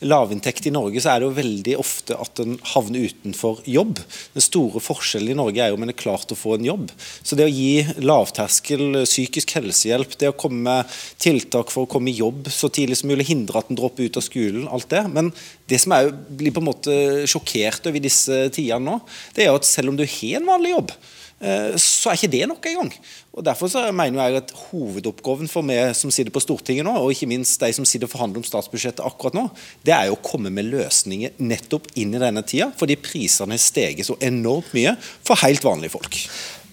lavinntekt 0.05 0.67
i 0.69 0.73
Norge, 0.75 1.01
så 1.01 1.09
er 1.09 1.23
det 1.23 1.25
jo 1.25 1.37
veldig 1.39 1.73
ofte 1.81 2.17
at 2.21 2.41
en 2.43 2.59
havner 2.75 3.07
utenfor 3.09 3.63
jobb. 3.65 3.97
Den 4.35 4.45
store 4.45 4.81
forskjellen 4.85 5.33
i 5.33 5.39
Norge 5.39 5.63
er 5.63 5.73
jo 5.73 5.79
om 5.79 5.87
en 5.87 5.93
er 5.95 5.97
klart 5.97 6.29
å 6.29 6.37
få 6.37 6.59
en 6.59 6.69
jobb. 6.69 6.93
Så 7.25 7.39
det 7.39 7.47
å 7.47 7.55
gi 7.55 7.81
lavterskel 8.05 9.01
psykisk 9.07 9.55
helsehjelp, 9.57 10.13
det 10.21 10.29
å 10.29 10.37
komme 10.37 10.61
med 10.69 10.93
tiltak 11.25 11.73
for 11.73 11.87
å 11.87 11.91
komme 11.95 12.13
i 12.13 12.17
jobb 12.19 12.51
så 12.53 12.69
tidlig 12.69 13.01
som 13.01 13.09
mulig, 13.09 13.25
hindre 13.31 13.63
at 13.63 13.73
en 13.73 13.81
dropper 13.81 14.05
ut 14.05 14.21
av 14.21 14.27
skolen, 14.27 14.69
alt 14.69 14.91
det. 14.93 15.01
Men 15.17 15.33
det 15.65 15.81
som 15.81 15.97
jeg 15.97 16.13
blir 16.29 16.53
på 16.53 16.61
en 16.61 16.69
måte 16.69 17.01
sjokkert 17.25 17.89
over 17.89 17.97
i 17.97 18.05
disse 18.05 18.45
tidene 18.53 18.85
nå, 18.85 19.01
det 19.33 19.47
er 19.47 19.49
jo 19.49 19.57
at 19.63 19.65
selv 19.65 19.95
om 19.95 19.97
du 19.97 20.05
har 20.05 20.37
en 20.37 20.51
vanlig 20.53 20.77
jobb, 20.77 20.93
så 21.35 22.09
er 22.09 22.15
ikke 22.15 22.31
det 22.31 22.45
nok 22.47 22.65
engang. 22.69 22.91
Og 23.35 23.43
Derfor 23.43 23.67
så 23.69 23.81
mener 23.91 24.21
jeg 24.23 24.39
at 24.39 24.53
hovedoppgaven 24.69 25.49
for 25.51 25.67
meg 25.67 25.91
som 25.97 26.11
sitter 26.13 26.31
på 26.33 26.41
Stortinget 26.41 26.87
nå, 26.87 26.93
og 26.95 27.11
ikke 27.11 27.27
minst 27.29 27.59
de 27.61 27.71
som 27.75 27.85
sitter 27.85 28.07
og 28.07 28.13
forhandler 28.13 28.39
om 28.39 28.47
statsbudsjettet 28.47 29.03
akkurat 29.05 29.35
nå, 29.35 29.43
det 29.85 29.93
er 29.93 30.07
jo 30.09 30.15
å 30.15 30.23
komme 30.23 30.49
med 30.53 30.69
løsninger 30.71 31.35
nettopp 31.43 31.89
inn 31.99 32.15
i 32.15 32.21
denne 32.23 32.45
tida, 32.47 32.69
fordi 32.79 32.95
prisene 33.03 33.57
har 33.57 33.61
steget 33.61 34.07
så 34.07 34.15
enormt 34.23 34.71
mye 34.77 34.95
for 35.27 35.39
helt 35.43 35.65
vanlige 35.67 35.97
folk. 35.97 36.21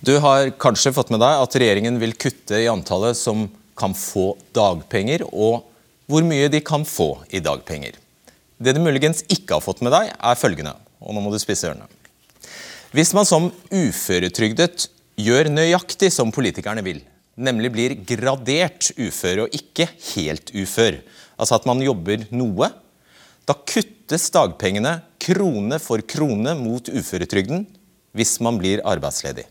Du 0.02 0.14
har 0.22 0.52
kanskje 0.62 0.94
fått 0.94 1.10
med 1.14 1.22
deg 1.22 1.42
at 1.42 1.58
regjeringen 1.58 1.98
vil 2.02 2.14
kutte 2.18 2.62
i 2.62 2.70
antallet 2.70 3.18
som 3.18 3.48
kan 3.78 3.94
få 3.98 4.32
dagpenger, 4.54 5.26
og 5.30 5.66
hvor 6.10 6.26
mye 6.26 6.50
de 6.52 6.62
kan 6.62 6.86
få 6.86 7.16
i 7.34 7.42
dagpenger. 7.42 7.98
Det 8.62 8.76
du 8.76 8.82
muligens 8.82 9.24
ikke 9.26 9.58
har 9.58 9.64
fått 9.64 9.82
med 9.82 9.94
deg, 9.94 10.12
er 10.14 10.38
følgende, 10.38 10.76
og 11.02 11.16
nå 11.16 11.22
må 11.24 11.34
du 11.34 11.38
spisse 11.42 11.66
ørene. 11.70 11.88
Hvis 12.92 13.14
man 13.16 13.24
som 13.24 13.48
uføretrygdet 13.72 14.90
gjør 15.16 15.48
nøyaktig 15.48 16.10
som 16.12 16.32
politikerne 16.34 16.82
vil, 16.84 16.98
nemlig 17.40 17.70
blir 17.72 17.94
gradert 18.04 18.90
ufør 19.00 19.46
og 19.46 19.54
ikke 19.56 19.86
helt 20.12 20.52
ufør, 20.52 20.98
altså 21.40 21.56
at 21.56 21.68
man 21.68 21.80
jobber 21.80 22.26
noe, 22.36 22.68
da 23.48 23.56
kuttes 23.56 24.28
dagpengene 24.34 24.98
krone 25.24 25.80
for 25.80 26.04
krone 26.04 26.52
mot 26.58 26.92
uføretrygden 26.92 27.64
hvis 28.12 28.36
man 28.44 28.60
blir 28.60 28.84
arbeidsledig. 28.84 29.46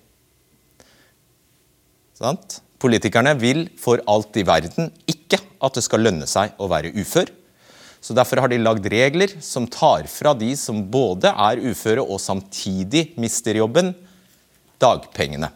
Sant? 2.14 2.62
Politikerne 2.82 3.34
vil 3.42 3.66
for 3.82 4.02
alt 4.10 4.38
i 4.38 4.46
verden 4.46 4.94
ikke 5.10 5.42
at 5.62 5.78
det 5.78 5.84
skal 5.86 6.06
lønne 6.06 6.30
seg 6.30 6.54
å 6.62 6.70
være 6.70 6.94
ufør. 6.94 7.26
Så 8.02 8.16
Derfor 8.18 8.42
har 8.42 8.50
de 8.50 8.58
lagd 8.58 8.88
regler 8.90 9.36
som 9.46 9.68
tar 9.70 10.08
fra 10.10 10.34
de 10.34 10.50
som 10.58 10.82
både 10.90 11.30
er 11.30 11.62
uføre 11.62 12.02
og 12.02 12.18
samtidig 12.22 13.12
mister 13.22 13.60
jobben, 13.62 13.94
dagpengene. 14.82 15.52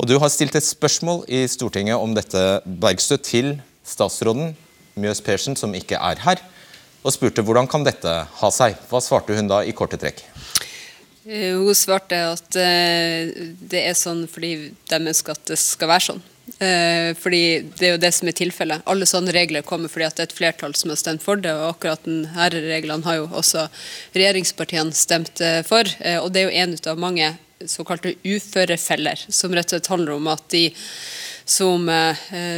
Og 0.00 0.08
Du 0.08 0.16
har 0.18 0.32
stilt 0.32 0.56
et 0.56 0.64
spørsmål 0.64 1.22
i 1.28 1.44
Stortinget 1.48 2.00
om 2.00 2.16
dette, 2.16 2.40
Bergstø, 2.64 3.20
til 3.20 3.54
statsråden 3.84 4.56
Mjøs 4.96 5.20
Persen, 5.22 5.56
som 5.56 5.74
ikke 5.76 6.00
er 6.00 6.18
her, 6.24 6.40
og 7.04 7.12
spurte 7.12 7.44
hvordan 7.44 7.68
kan 7.70 7.84
dette 7.84 8.10
ha 8.40 8.50
seg. 8.54 8.78
Hva 8.88 9.00
svarte 9.04 9.36
hun 9.36 9.50
da 9.50 9.60
i 9.62 9.74
korte 9.76 10.00
trekk? 10.00 10.24
Eh, 11.28 11.52
Hun 11.56 11.74
svarte 11.76 12.16
at 12.32 12.56
eh, 12.60 13.32
det 13.60 13.84
er 13.84 13.96
sånn 13.96 14.24
fordi 14.28 14.72
de 14.88 15.00
ønsker 15.00 15.36
at 15.36 15.52
det 15.52 15.60
skal 15.60 15.92
være 15.92 16.08
sånn. 16.08 16.24
Eh, 16.58 17.14
fordi 17.16 17.64
Det 17.78 17.86
er 17.86 17.94
jo 17.94 18.02
det 18.02 18.12
som 18.14 18.28
er 18.28 18.36
tilfellet. 18.36 18.84
Alle 18.86 19.08
sånne 19.08 19.32
regler 19.32 19.64
kommer 19.64 19.88
fordi 19.88 20.06
at 20.06 20.16
det 20.18 20.26
er 20.26 20.30
et 20.30 20.38
flertall 20.38 20.76
som 20.76 20.92
har 20.92 21.00
stemt 21.00 21.24
for 21.24 21.40
det. 21.40 21.52
og 21.52 21.74
Akkurat 21.74 22.04
denne 22.04 22.50
reglene 22.52 23.04
har 23.04 23.16
jo 23.22 23.30
også 23.32 23.66
regjeringspartiene 24.14 24.92
stemt 24.92 25.40
eh, 25.40 25.62
for. 25.62 25.88
eh, 26.00 26.18
og 26.20 26.32
Det 26.32 26.42
er 26.42 26.50
jo 26.50 26.62
en 26.62 26.78
av 26.92 27.00
mange 27.00 27.34
såkalte 27.64 28.12
uførefeller, 28.26 29.24
som 29.32 29.54
rett 29.54 29.70
og 29.72 29.78
slett 29.78 29.88
handler 29.88 30.18
om 30.18 30.26
at 30.28 30.42
de 30.52 30.66
som, 31.46 31.86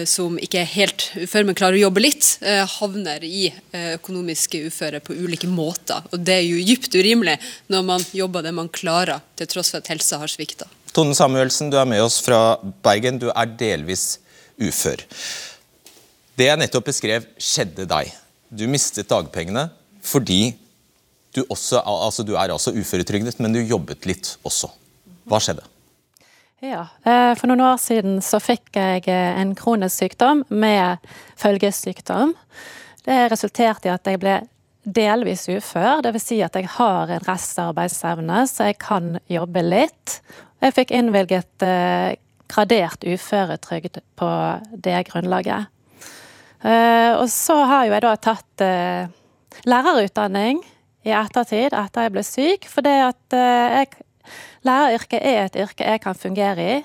som 0.06 0.38
ikke 0.38 0.60
er 0.62 0.70
helt 0.72 1.04
uføre, 1.18 1.44
men 1.46 1.58
klarer 1.58 1.76
å 1.76 1.84
jobbe 1.84 2.02
litt, 2.02 2.38
havner 2.78 3.22
i 3.26 3.52
økonomiske 3.98 4.64
uføre 4.66 5.02
på 5.04 5.14
ulike 5.14 5.50
måter. 5.50 6.06
Og 6.10 6.24
Det 6.26 6.38
er 6.38 6.46
jo 6.46 6.64
dypt 6.64 6.94
urimelig 6.94 7.36
når 7.70 7.86
man 7.86 8.06
jobber 8.14 8.42
det 8.46 8.54
man 8.56 8.70
klarer, 8.70 9.22
til 9.36 9.46
tross 9.46 9.74
for 9.74 9.82
at 9.82 9.92
helsa 9.92 10.18
har 10.22 10.32
svikta. 10.32 10.66
Tone 10.96 11.12
Samuelsen, 11.12 11.68
du 11.68 11.76
er 11.76 11.84
med 11.84 12.00
oss 12.00 12.22
fra 12.24 12.56
Bergen. 12.80 13.18
Du 13.20 13.26
er 13.28 13.50
delvis 13.60 14.14
ufør. 14.56 15.02
Det 16.40 16.46
jeg 16.48 16.56
nettopp 16.56 16.86
beskrev, 16.88 17.26
skjedde 17.36 17.84
deg. 17.90 18.14
Du 18.48 18.64
mistet 18.70 19.10
dagpengene 19.10 19.66
fordi 20.06 20.54
du, 21.36 21.42
også, 21.52 21.82
altså 21.84 22.24
du 22.24 22.32
er 22.38 22.48
altså 22.54 22.72
uføretrygdet, 22.72 23.36
men 23.44 23.52
du 23.52 23.60
jobbet 23.60 24.08
litt 24.08 24.30
også. 24.46 24.70
Hva 25.28 25.42
skjedde? 25.42 25.66
Ja, 26.64 26.86
eh, 27.04 27.34
For 27.36 27.50
noen 27.50 27.66
år 27.66 27.76
siden 27.82 28.22
så 28.24 28.40
fikk 28.40 28.78
jeg 28.78 29.04
eh, 29.12 29.40
en 29.42 29.52
kronisk 29.58 30.00
sykdom 30.00 30.46
med 30.48 31.04
følgesykdom. 31.36 32.32
Det 33.04 33.18
resulterte 33.34 33.90
i 33.90 33.92
at 33.92 34.08
jeg 34.08 34.22
ble 34.22 34.38
delvis 34.86 35.48
ufør, 35.50 36.04
dvs. 36.06 36.26
Si 36.30 36.38
at 36.44 36.56
jeg 36.56 36.70
har 36.76 37.10
en 37.10 37.26
restarbeidsevne, 37.26 38.44
så 38.50 38.70
jeg 38.70 38.78
kan 38.82 39.16
jobbe 39.30 39.64
litt. 39.66 40.20
Jeg 40.62 40.76
fikk 40.76 40.94
innvilget 40.96 41.66
eh, 41.66 42.14
gradert 42.48 43.04
uføretrygd 43.04 44.00
på 44.16 44.30
det 44.72 45.00
grunnlaget. 45.10 45.72
Og 46.66 47.28
så 47.30 47.54
har 47.68 47.84
jo 47.86 47.92
jeg 47.92 48.02
da 48.02 48.12
tatt 48.18 48.62
lærerutdanning 49.68 50.62
i 51.06 51.12
ettertid, 51.14 51.74
etter 51.76 52.06
jeg 52.06 52.14
ble 52.14 52.24
syk, 52.26 52.66
fordi 52.70 52.94
at 53.04 53.36
jeg 53.36 53.90
Læreryrket 54.66 55.22
er 55.22 55.44
et 55.44 55.56
yrke 55.62 55.86
jeg 55.86 56.02
kan 56.02 56.18
fungere 56.18 56.66
i 56.66 56.76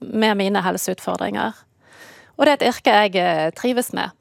med 0.00 0.34
mine 0.38 0.62
helseutfordringer. 0.62 1.56
Og 2.36 2.46
det 2.46 2.52
er 2.52 2.58
et 2.58 2.68
yrke 2.68 2.96
jeg 2.96 3.54
trives 3.56 3.92
med. 3.96 4.14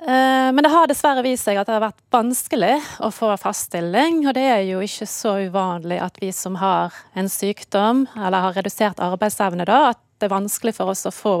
Men 0.00 0.64
det 0.64 0.70
har 0.72 0.88
dessverre 0.88 1.22
vist 1.22 1.44
seg 1.44 1.58
at 1.60 1.68
det 1.68 1.74
har 1.76 1.82
vært 1.84 2.00
vanskelig 2.14 2.76
å 3.04 3.10
få 3.12 3.34
fast 3.40 3.68
stilling. 3.68 4.22
Og 4.24 4.32
det 4.36 4.46
er 4.48 4.62
jo 4.64 4.80
ikke 4.84 5.06
så 5.08 5.34
uvanlig 5.44 5.98
at 6.00 6.16
vi 6.22 6.30
som 6.32 6.56
har 6.60 6.96
en 7.12 7.28
sykdom 7.28 8.06
eller 8.16 8.46
har 8.46 8.56
redusert 8.56 9.02
arbeidsevne, 9.04 9.66
da, 9.68 9.90
at 9.92 10.00
det 10.20 10.30
er 10.30 10.32
vanskelig 10.32 10.74
for 10.78 10.92
oss 10.92 11.04
å 11.08 11.12
få 11.12 11.36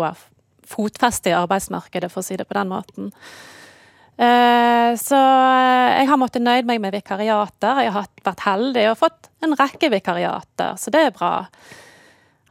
fotfeste 0.70 1.32
i 1.32 1.38
arbeidsmarkedet, 1.38 2.12
for 2.12 2.20
å 2.22 2.28
si 2.28 2.36
det 2.36 2.46
på 2.48 2.58
den 2.58 2.70
måten. 2.70 3.10
Så 5.00 5.16
jeg 5.16 6.08
har 6.10 6.18
måttet 6.20 6.44
nøyd 6.44 6.68
meg 6.68 6.82
med 6.84 6.92
vikariater. 6.92 7.80
Jeg 7.86 7.94
har 7.96 8.08
vært 8.26 8.44
heldig 8.44 8.90
og 8.90 8.98
fått 9.00 9.30
en 9.40 9.56
rekke 9.56 9.88
vikariater, 9.92 10.76
så 10.76 10.92
det 10.92 11.06
er 11.06 11.16
bra 11.16 11.48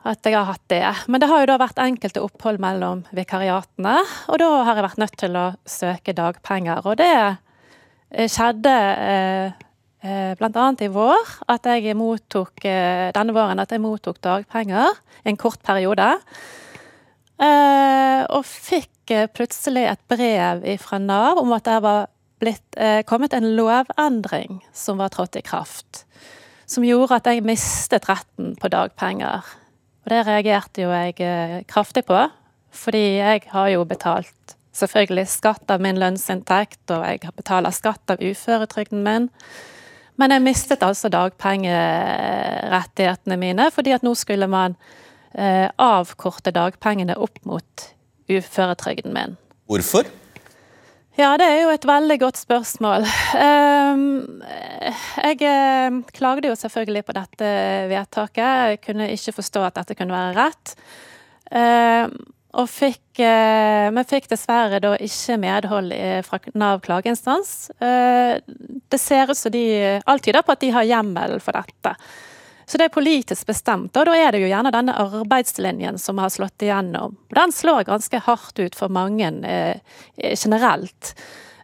at 0.07 0.23
jeg 0.23 0.37
har 0.37 0.47
hatt 0.47 0.63
det. 0.71 0.83
Men 1.11 1.21
det 1.21 1.27
har 1.29 1.43
jo 1.43 1.49
da 1.51 1.57
vært 1.59 1.81
enkelte 1.83 2.23
opphold 2.23 2.61
mellom 2.63 3.03
vikariatene, 3.15 3.97
og 4.31 4.39
da 4.39 4.49
har 4.67 4.77
jeg 4.77 4.85
vært 4.87 5.01
nødt 5.03 5.17
til 5.19 5.35
å 5.35 5.47
søke 5.67 6.15
dagpenger. 6.15 6.85
Og 6.87 6.99
det 7.01 8.29
skjedde 8.31 8.75
eh, 9.03 10.31
bl.a. 10.39 10.69
i 10.79 10.91
vår, 10.93 11.33
at 11.51 11.67
jeg 11.67 11.97
mottok 11.99 12.63
denne 12.63 13.35
våren 13.35 13.59
at 13.59 13.75
jeg 13.75 13.83
mottok 13.83 14.21
dagpenger 14.23 14.95
en 15.27 15.39
kort 15.39 15.59
periode. 15.67 16.07
Og 17.39 18.47
fikk 18.47 19.13
plutselig 19.35 19.85
et 19.91 20.01
brev 20.11 20.63
fra 20.81 20.99
Nav 21.03 21.39
om 21.39 21.51
at 21.55 21.67
det 21.67 21.77
var 21.83 22.09
blitt 22.39 22.79
kommet 23.07 23.35
en 23.35 23.47
lovendring 23.55 24.61
som 24.75 24.99
var 24.99 25.11
trådt 25.13 25.39
i 25.39 25.43
kraft. 25.43 26.05
Som 26.69 26.87
gjorde 26.87 27.19
at 27.19 27.27
jeg 27.27 27.43
mistet 27.43 28.07
retten 28.07 28.55
på 28.59 28.71
dagpenger. 28.71 29.43
Og 30.05 30.13
det 30.13 30.21
reagerte 30.27 30.85
jo 30.85 30.93
jeg 30.93 31.65
kraftig 31.69 32.05
på, 32.07 32.21
fordi 32.71 33.19
jeg 33.19 33.43
har 33.51 33.73
jo 33.73 33.83
betalt 33.89 34.55
selvfølgelig 34.79 35.27
skatt 35.29 35.71
av 35.73 35.81
min 35.83 35.99
lønnsinntekt, 35.99 36.85
og 36.93 37.03
jeg 37.05 37.19
betaler 37.35 37.71
skatt 37.75 38.11
av 38.13 38.21
uføretrygden 38.21 39.03
min. 39.05 39.29
Men 40.19 40.33
jeg 40.35 40.43
mistet 40.43 40.83
altså 40.83 41.07
dagpengerettighetene 41.13 43.37
mine, 43.39 43.69
fordi 43.71 43.93
at 43.95 44.03
nå 44.03 44.11
skulle 44.19 44.47
man 44.51 44.75
eh, 45.33 45.69
avkorte 45.79 46.51
dagpengene 46.55 47.15
opp 47.15 47.39
mot 47.47 47.93
uføretrygden 48.29 49.13
min. 49.15 49.37
Hvorfor? 49.69 50.03
Ja, 51.19 51.33
det 51.35 51.49
er 51.51 51.57
jo 51.65 51.71
et 51.73 51.83
veldig 51.83 52.15
godt 52.21 52.37
spørsmål. 52.39 53.03
Jeg 55.19 55.39
klagde 56.15 56.47
jo 56.47 56.55
selvfølgelig 56.55 57.01
på 57.09 57.15
dette 57.17 57.49
vedtaket. 57.91 58.39
Jeg 58.71 58.79
kunne 58.85 59.09
ikke 59.11 59.33
forstå 59.35 59.65
at 59.67 59.75
dette 59.81 59.97
kunne 59.99 60.15
være 60.15 60.37
rett. 60.37 60.71
Og 62.55 62.69
fikk, 62.71 63.19
men 63.19 64.07
fikk 64.07 64.31
dessverre 64.31 64.79
da 64.79 64.93
ikke 64.95 65.35
medhold 65.43 65.91
fra 66.29 66.39
Nav 66.55 66.79
klageinstans. 66.87 67.67
Det 67.83 69.01
ser 69.03 69.27
ut 69.33 69.41
som 69.41 69.51
de 69.51 69.99
Alt 69.99 70.23
tyder 70.23 70.47
på 70.47 70.55
at 70.55 70.63
de 70.63 70.71
har 70.77 70.87
hjemmel 70.87 71.35
for 71.43 71.59
dette. 71.59 71.97
Så 72.69 72.77
det 72.77 72.85
er 72.85 72.93
politisk 72.93 73.47
bestemt. 73.49 73.95
Og 73.97 74.05
da 74.05 74.13
er 74.13 74.31
det 74.31 74.43
jo 74.43 74.49
gjerne 74.51 74.69
denne 74.73 74.93
arbeidslinjen 75.01 75.97
som 75.97 76.19
har 76.21 76.29
slått 76.29 76.61
igjennom. 76.61 77.15
Den 77.33 77.53
slår 77.55 77.87
ganske 77.87 78.21
hardt 78.27 78.61
ut 78.61 78.77
for 78.77 78.93
mange 78.93 79.31
eh, 79.49 79.79
generelt. 80.37 81.15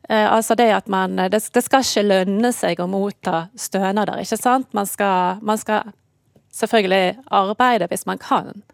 Eh, 0.10 0.26
altså 0.26 0.58
det 0.58 0.72
at 0.74 0.90
man 0.90 1.20
det, 1.22 1.44
det, 1.54 1.62
skal 1.62 1.86
ikke 1.86 2.08
lønne 2.08 2.52
seg 2.58 2.82
å 2.82 2.90
motta 2.90 3.48
stønader, 3.54 4.24
ikke 4.24 4.42
sant. 4.42 4.72
Man 4.74 4.90
skal, 4.90 5.44
man 5.46 5.62
skal 5.62 5.94
selvfølgelig 6.58 7.20
arbeide 7.30 7.90
hvis 7.92 8.08
man 8.10 8.22
kan. 8.22 8.66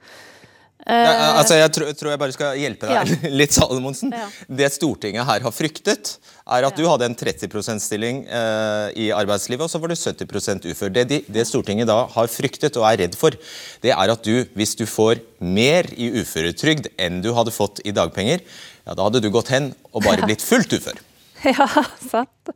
Ja, 0.81 1.37
altså 1.37 1.57
jeg 1.59 1.71
tror, 1.75 1.91
tror, 1.93 2.09
jeg 2.13 2.19
bare 2.21 2.33
skal 2.35 2.57
hjelpe 2.57 2.89
deg 2.89 3.11
ja. 3.11 3.31
litt, 3.41 3.53
Salomonsen. 3.53 4.13
Ja. 4.15 4.27
Det 4.61 4.71
Stortinget 4.73 5.27
her 5.27 5.43
har 5.45 5.53
fryktet, 5.53 6.15
er 6.51 6.67
at 6.67 6.79
du 6.79 6.87
hadde 6.89 7.07
en 7.07 7.17
30 7.17 7.51
%-stilling 7.51 8.23
eh, 8.25 8.87
i 9.03 9.11
arbeidslivet, 9.15 9.67
og 9.67 9.71
så 9.71 9.81
var 9.81 9.93
du 9.93 9.99
70 9.99 10.71
ufør. 10.73 10.93
Det, 10.95 11.05
de, 11.11 11.21
det, 11.29 11.45
Stortinget 11.47 11.89
da 11.91 12.01
har 12.15 12.31
fryktet 12.33 12.79
og 12.81 12.87
er 12.89 13.03
redd 13.05 13.19
for, 13.19 13.37
det 13.85 13.93
er 13.93 14.15
at 14.15 14.25
du, 14.25 14.43
hvis 14.57 14.75
du 14.79 14.87
får 14.89 15.21
mer 15.41 15.89
i 15.93 16.09
uføretrygd 16.21 16.91
enn 17.01 17.21
du 17.23 17.31
hadde 17.37 17.53
fått 17.55 17.83
i 17.85 17.93
dagpenger, 17.95 18.43
ja, 18.85 18.97
da 18.97 19.05
hadde 19.05 19.21
du 19.21 19.29
gått 19.33 19.53
hen 19.53 19.71
og 19.93 20.03
bare 20.05 20.25
blitt 20.25 20.43
fullt 20.45 20.79
ufør. 20.79 20.99
Ja, 21.43 21.67
sant. 21.97 22.49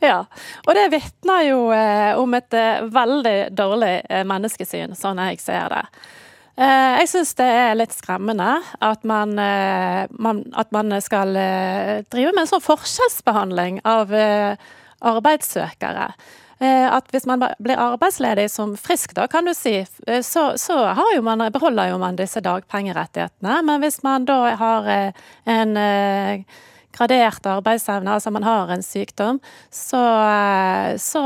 Ja. 0.00 0.24
Og 0.66 0.74
det 0.78 0.88
vitner 0.92 1.42
jo 1.48 1.62
eh, 1.74 2.18
om 2.18 2.34
et 2.38 2.54
eh, 2.54 2.84
veldig 2.92 3.36
dårlig 3.58 3.94
eh, 4.08 4.22
menneskesyn, 4.28 4.94
sånn 4.98 5.20
jeg 5.26 5.40
ser 5.42 5.72
det. 5.72 5.82
Eh, 6.52 6.92
jeg 7.00 7.08
syns 7.08 7.32
det 7.38 7.46
er 7.48 7.78
litt 7.78 7.94
skremmende 7.96 8.58
at 8.84 9.06
man, 9.08 9.32
eh, 9.40 10.04
man, 10.12 10.42
at 10.52 10.68
man 10.74 10.92
skal 11.00 11.32
eh, 11.40 12.02
drive 12.12 12.34
med 12.34 12.44
en 12.44 12.50
sånn 12.50 12.64
forskjellsbehandling 12.64 13.80
av 13.88 14.12
arbeidssøkere. 15.02 16.12
At 16.62 17.08
hvis 17.10 17.24
man 17.26 17.40
blir 17.58 17.80
arbeidsledig 17.80 18.44
som 18.52 18.76
frisk, 18.78 19.16
da, 19.16 19.24
kan 19.26 19.48
du 19.48 19.50
si, 19.50 19.80
så, 20.22 20.44
så 20.54 20.76
jo 21.10 21.24
man, 21.26 21.42
beholder 21.50 21.90
jo 21.90 21.96
man 21.98 22.14
disse 22.14 22.38
dagpengerettighetene. 22.38 23.56
Men 23.66 23.82
hvis 23.82 23.98
man 24.06 24.28
da 24.28 24.36
har 24.60 24.86
en 25.50 25.74
gradert 26.92 27.46
arbeidsevne, 27.48 28.16
altså 28.16 28.32
man 28.34 28.46
har 28.46 28.70
en 28.74 28.84
sykdom, 28.84 29.40
så, 29.72 30.02
så, 31.00 31.22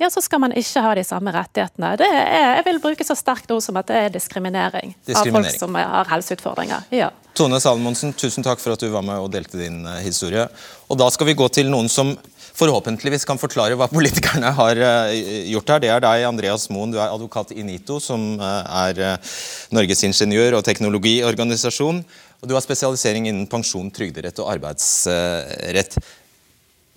ja, 0.00 0.10
så 0.10 0.22
skal 0.24 0.42
man 0.42 0.56
ikke 0.56 0.82
ha 0.84 0.94
de 0.98 1.04
samme 1.06 1.34
rettighetene. 1.34 1.94
Det 2.00 2.08
er, 2.08 2.56
jeg 2.58 2.66
vil 2.70 2.82
bruke 2.82 3.06
så 3.06 3.16
sterkt 3.18 3.52
ord 3.54 3.62
som 3.64 3.78
at 3.80 3.90
det 3.90 4.02
er 4.06 4.12
diskriminering, 4.14 4.94
diskriminering. 5.06 5.36
av 5.36 5.50
folk 5.50 5.62
som 5.62 5.78
har 5.78 6.12
helseutfordringer. 6.14 6.88
Ja. 6.94 7.12
Tone 7.38 7.60
Salmonsen, 7.62 8.16
tusen 8.18 8.46
takk 8.46 8.58
for 8.62 8.74
at 8.74 8.82
du 8.82 8.88
var 8.90 9.04
med 9.06 9.20
og 9.22 9.30
delte 9.30 9.60
din 9.60 9.84
historie. 10.02 10.48
Og 10.88 10.98
Da 10.98 11.10
skal 11.14 11.28
vi 11.28 11.36
gå 11.38 11.46
til 11.54 11.70
noen 11.70 11.90
som 11.92 12.16
forhåpentligvis 12.58 13.26
kan 13.28 13.38
forklare 13.40 13.76
hva 13.78 13.88
politikerne 13.90 14.50
har 14.56 14.80
eh, 14.82 15.48
gjort 15.52 15.74
her. 15.74 15.82
Det 15.82 15.92
er 15.94 16.04
deg, 16.04 16.26
Andreas 16.28 16.68
Moen. 16.74 16.92
Du 16.92 16.98
er 16.98 17.12
advokat 17.12 17.54
i 17.54 17.64
NITO, 17.66 18.00
som 18.02 18.34
eh, 18.36 18.78
er 18.84 19.02
eh, 19.12 19.34
Norges 19.76 20.04
ingeniør- 20.08 20.58
og 20.58 20.64
teknologiorganisasjon. 20.66 22.02
Og 22.38 22.50
du 22.50 22.54
har 22.54 22.64
spesialisering 22.64 23.30
innen 23.30 23.48
pensjon, 23.50 23.90
trygderett 23.94 24.38
og 24.42 24.52
arbeidsrett. 24.56 25.98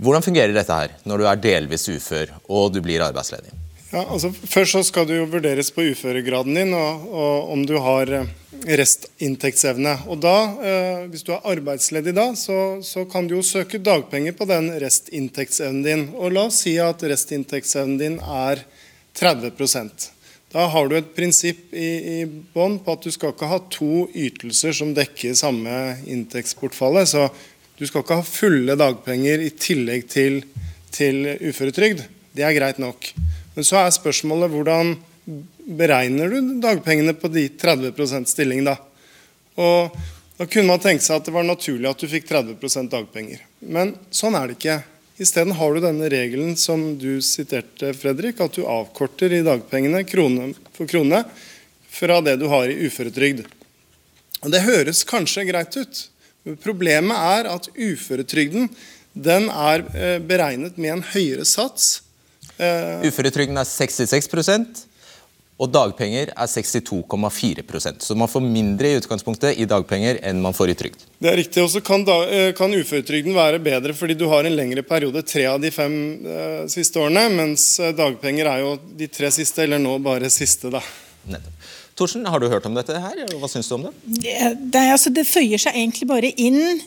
Hvordan 0.02 0.26
fungerer 0.26 0.54
dette 0.54 0.78
her, 0.78 0.95
når 1.06 1.21
du 1.21 1.28
er 1.30 1.41
delvis 1.41 1.89
ufør 1.93 2.34
og 2.50 2.71
du 2.74 2.82
blir 2.82 3.06
arbeidsledig? 3.06 3.54
Ja, 3.91 4.06
altså 4.08 4.30
Først 4.32 4.71
så 4.71 4.82
skal 4.88 5.08
det 5.10 5.17
jo 5.17 5.27
vurderes 5.27 5.71
på 5.75 5.84
uføregraden 5.91 6.56
din 6.56 6.69
og, 6.77 7.08
og 7.12 7.49
om 7.51 7.65
du 7.67 7.73
har 7.84 8.12
eh, 8.15 8.30
restinntektsevne. 8.80 9.97
Og 10.08 10.21
da, 10.23 10.36
eh, 10.63 11.01
Hvis 11.12 11.25
du 11.27 11.34
er 11.36 11.43
arbeidsledig 11.51 12.13
da, 12.15 12.30
så, 12.39 12.80
så, 12.88 13.04
kan 13.12 13.27
du 13.27 13.36
jo 13.36 13.43
søke 13.43 13.82
dagpenger 13.84 14.38
på 14.38 14.47
den 14.47 14.69
restinntektsevnen 14.80 15.84
din. 15.84 16.06
Og 16.15 16.32
La 16.32 16.45
oss 16.47 16.62
si 16.63 16.77
at 16.80 17.04
restinntektsevnen 17.04 17.99
din 17.99 18.15
er 18.23 18.63
30% 19.19 20.08
Da 20.56 20.69
har 20.71 20.88
du 20.88 20.95
et 20.95 21.12
prinsipp 21.15 21.75
i, 21.75 21.91
i 22.15 22.17
bånn 22.56 22.80
på 22.84 22.95
at 22.95 23.04
du 23.04 23.12
skal 23.12 23.36
ikke 23.36 23.51
ha 23.51 23.60
to 23.71 24.08
ytelser 24.15 24.75
som 24.75 24.95
dekker 24.95 25.36
samme 25.36 25.97
inntektsbortfallet. 26.08 27.12
Så 27.12 27.27
du 27.75 27.84
skal 27.89 28.06
ikke 28.06 28.21
ha 28.21 28.27
fulle 28.27 28.80
dagpenger 28.80 29.43
i 29.43 29.51
tillegg 29.51 30.08
til, 30.12 30.41
til 30.95 31.25
uføretrygd. 31.43 32.08
Det 32.32 32.47
er 32.47 32.56
greit 32.56 32.80
nok. 32.80 33.12
Men 33.56 33.68
så 33.68 33.82
er 33.82 33.94
spørsmålet 33.96 34.52
hvordan 34.54 34.96
beregner 35.78 36.32
du 36.32 36.56
dagpengene 36.64 37.14
på 37.18 37.30
de 37.32 37.46
30% 37.62 38.30
stilling, 38.32 38.64
da? 38.66 38.78
Og 39.60 39.98
da 40.40 40.48
kunne 40.50 40.72
man 40.72 40.82
tenke 40.82 41.04
seg 41.06 41.20
at 41.20 41.28
det 41.28 41.36
var 41.36 41.46
naturlig 41.46 41.90
at 41.90 42.02
du 42.02 42.08
fikk 42.10 42.30
30% 42.32 42.90
dagpenger. 42.92 43.44
Men 43.62 43.94
sånn 44.14 44.38
er 44.40 44.50
det 44.50 44.58
ikke. 44.58 44.80
Isteden 45.22 45.54
har 45.60 45.76
du 45.76 45.84
denne 45.84 46.08
regelen 46.10 46.56
som 46.58 46.96
du 46.98 47.20
siterte, 47.22 47.92
Fredrik, 47.94 48.40
at 48.42 48.56
du 48.58 48.64
avkorter 48.66 49.36
i 49.38 49.44
dagpengene 49.46 50.02
krone 50.10 50.54
for 50.74 50.90
krone 50.90 51.22
fra 51.92 52.22
det 52.26 52.40
du 52.42 52.48
har 52.50 52.72
i 52.72 52.88
uføretrygd. 52.88 53.44
Og 54.42 54.50
Det 54.50 54.64
høres 54.66 55.04
kanskje 55.06 55.46
greit 55.52 55.78
ut. 55.78 56.06
Men 56.48 56.58
problemet 56.58 57.14
er 57.38 57.52
at 57.52 57.70
uføretrygden 57.76 58.72
den 59.14 59.50
er 59.52 59.84
eh, 59.94 60.18
beregnet 60.24 60.80
med 60.82 60.96
en 60.96 61.06
høyere 61.12 61.46
sats 61.46 62.00
Uføretrygden 63.08 63.58
er 63.58 63.67
66% 63.67 64.88
og 65.62 65.69
dagpenger 65.69 66.32
er 66.32 66.50
62,4% 66.50 68.02
Så 68.02 68.15
man 68.17 68.30
får 68.32 68.41
mindre 68.41 68.89
i 68.89 68.97
utgangspunktet 68.97 69.60
i 69.62 69.67
dagpenger 69.69 70.17
enn 70.26 70.41
man 70.41 70.56
får 70.58 70.74
i 70.74 70.78
trygd. 70.80 71.04
Det 71.21 71.30
er 71.30 71.38
riktig, 71.38 71.62
og 71.62 71.69
så 71.69 71.84
kan, 71.86 72.02
eh, 72.08 72.50
kan, 72.58 72.74
uføretrygden 72.74 73.36
være 73.38 73.62
bedre 73.62 73.93
fordi 73.93 74.17
du 74.17 74.28
har 74.32 74.45
en 74.45 74.58
lengre 74.58 74.82
periode, 74.82 75.21
tre 75.21 75.45
av 75.45 75.62
de 75.62 75.69
fem 75.71 75.93
uh, 76.26 76.65
siste 76.71 76.97
årene, 76.97 77.28
mens 77.36 77.76
dagpenger 77.97 78.50
er 78.50 78.63
jo 78.63 78.74
de 78.97 79.08
tre 79.08 79.30
siste, 79.32 79.63
eller 79.63 79.82
nå 79.82 80.00
bare 80.02 80.34
siste, 80.34 80.74
da. 80.74 80.82
Nettopp. 81.30 81.69
Torsen, 82.02 82.24
har 82.26 82.42
du 82.42 82.48
hørt 82.50 82.66
om 82.66 82.74
dette 82.74 82.98
her? 82.98 83.20
Hva 83.38 83.48
syns 83.52 83.68
du 83.70 83.76
om 83.76 83.84
det? 83.86 83.92
Det, 84.10 84.82
altså, 84.90 85.12
det, 85.14 85.22
føyer 85.30 85.62
seg 85.62 85.76
egentlig 85.78 86.08
bare 86.10 86.32
inn 86.34 86.80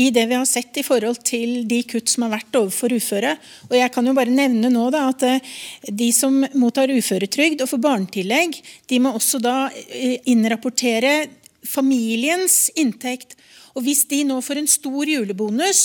i 0.00 0.06
det 0.14 0.22
vi 0.30 0.38
har 0.38 0.46
sett 0.48 0.78
i 0.80 0.84
forhold 0.86 1.20
til 1.28 1.66
de 1.68 1.82
kutt 1.84 2.08
som 2.08 2.24
har 2.24 2.32
vært 2.38 2.56
overfor 2.56 2.94
uføre. 2.96 3.34
Og 3.68 3.74
jeg 3.76 3.92
kan 3.92 4.08
jo 4.08 4.14
bare 4.16 4.32
nevne 4.32 4.70
nå 4.72 4.86
da, 4.94 5.02
at 5.12 5.26
eh, 5.28 5.52
de 5.92 6.08
som 6.16 6.40
mottar 6.56 6.88
uføretrygd 6.94 7.60
og 7.60 7.74
får 7.74 7.82
barnetillegg, 7.84 8.56
de 8.88 9.02
må 9.04 9.12
også 9.18 9.42
da 9.44 9.58
eh, 9.84 10.16
innrapportere 10.32 11.12
familiens 11.68 12.70
inntekt. 12.80 13.36
Og 13.76 13.84
hvis 13.84 14.06
de 14.08 14.22
nå 14.30 14.40
får 14.48 14.62
en 14.62 14.70
stor 14.80 15.12
julebonus, 15.12 15.84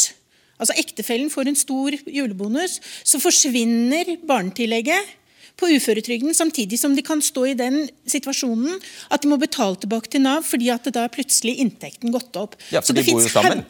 altså 0.55 0.79
ektefellen 0.79 1.27
får 1.33 1.51
en 1.51 1.63
stor 1.67 1.99
julebonus, 2.07 2.79
så 3.03 3.19
forsvinner 3.19 4.15
barnetillegget 4.23 5.17
på 5.59 5.69
uføretrygden, 5.75 6.33
samtidig 6.35 6.79
som 6.81 6.95
de 6.95 7.03
kan 7.05 7.21
stå 7.23 7.45
i 7.51 7.57
den 7.59 7.83
situasjonen 8.09 8.79
at 9.11 9.23
de 9.23 9.31
må 9.31 9.39
betale 9.41 9.77
tilbake 9.81 10.11
til 10.13 10.23
Nav 10.25 10.47
fordi 10.47 10.71
at 10.73 10.87
da 10.95 11.05
er 11.05 11.13
plutselig 11.13 11.59
inntekten 11.63 12.15
gått 12.15 12.39
opp. 12.39 12.57
Ja, 12.73 12.81
for 12.81 12.97
de 12.97 13.05
bor 13.07 13.21
jo 13.21 13.31
sammen. 13.31 13.65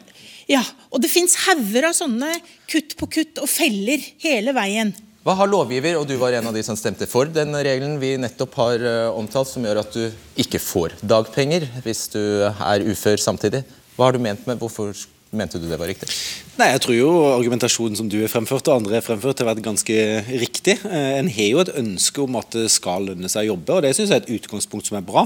Ja, 0.50 0.64
og 0.90 1.02
det 1.02 1.12
fins 1.12 1.36
hauger 1.44 1.90
av 1.90 1.94
sånne 1.94 2.32
kutt 2.70 2.96
på 2.98 3.06
kutt 3.18 3.38
og 3.42 3.50
feller 3.50 4.02
hele 4.22 4.54
veien. 4.56 4.94
Hva 5.20 5.34
har 5.36 5.50
lovgiver, 5.52 5.98
og 6.00 6.06
du 6.08 6.14
var 6.16 6.32
en 6.32 6.48
av 6.48 6.54
de 6.56 6.62
som 6.64 6.78
stemte 6.80 7.04
for 7.04 7.28
den 7.28 7.52
regelen 7.52 7.98
vi 8.00 8.14
nettopp 8.18 8.54
har 8.56 8.80
uh, 8.80 9.18
omtalt, 9.18 9.50
som 9.50 9.66
gjør 9.66 9.82
at 9.82 9.92
du 9.92 10.06
ikke 10.40 10.58
får 10.64 10.96
dagpenger 11.04 11.66
hvis 11.84 12.06
du 12.14 12.22
er 12.48 12.86
ufør 12.88 13.20
samtidig? 13.20 13.60
Hva 13.98 14.08
har 14.08 14.16
du 14.16 14.24
ment 14.24 14.46
med 14.48 14.58
hvorfor 14.62 14.96
mente 15.36 15.60
du 15.60 15.68
det 15.68 15.78
var 15.78 15.92
riktig? 15.92 16.08
Nei, 16.58 16.66
Jeg 16.74 16.80
tror 16.82 16.96
jo 16.96 17.10
argumentasjonen 17.30 17.96
som 17.96 18.08
du 18.10 18.16
har 18.20 18.30
fremført 18.30 18.66
og 18.68 18.80
andre 18.80 18.98
har 18.98 19.04
fremført 19.04 19.38
har 19.40 19.46
vært 19.52 19.62
ganske 19.64 19.94
riktig. 20.40 20.74
Eh, 20.84 21.12
en 21.20 21.28
har 21.30 21.46
jo 21.46 21.60
et 21.62 21.70
ønske 21.78 22.20
om 22.24 22.34
at 22.40 22.50
det 22.56 22.66
skal 22.74 23.06
lønne 23.06 23.30
seg 23.30 23.46
å 23.46 23.52
jobbe, 23.52 23.76
og 23.76 23.84
det 23.84 23.92
syns 23.96 24.10
jeg 24.10 24.18
er 24.18 24.24
et 24.26 24.32
utgangspunkt 24.40 24.90
som 24.90 24.98
er 24.98 25.04
bra. 25.06 25.22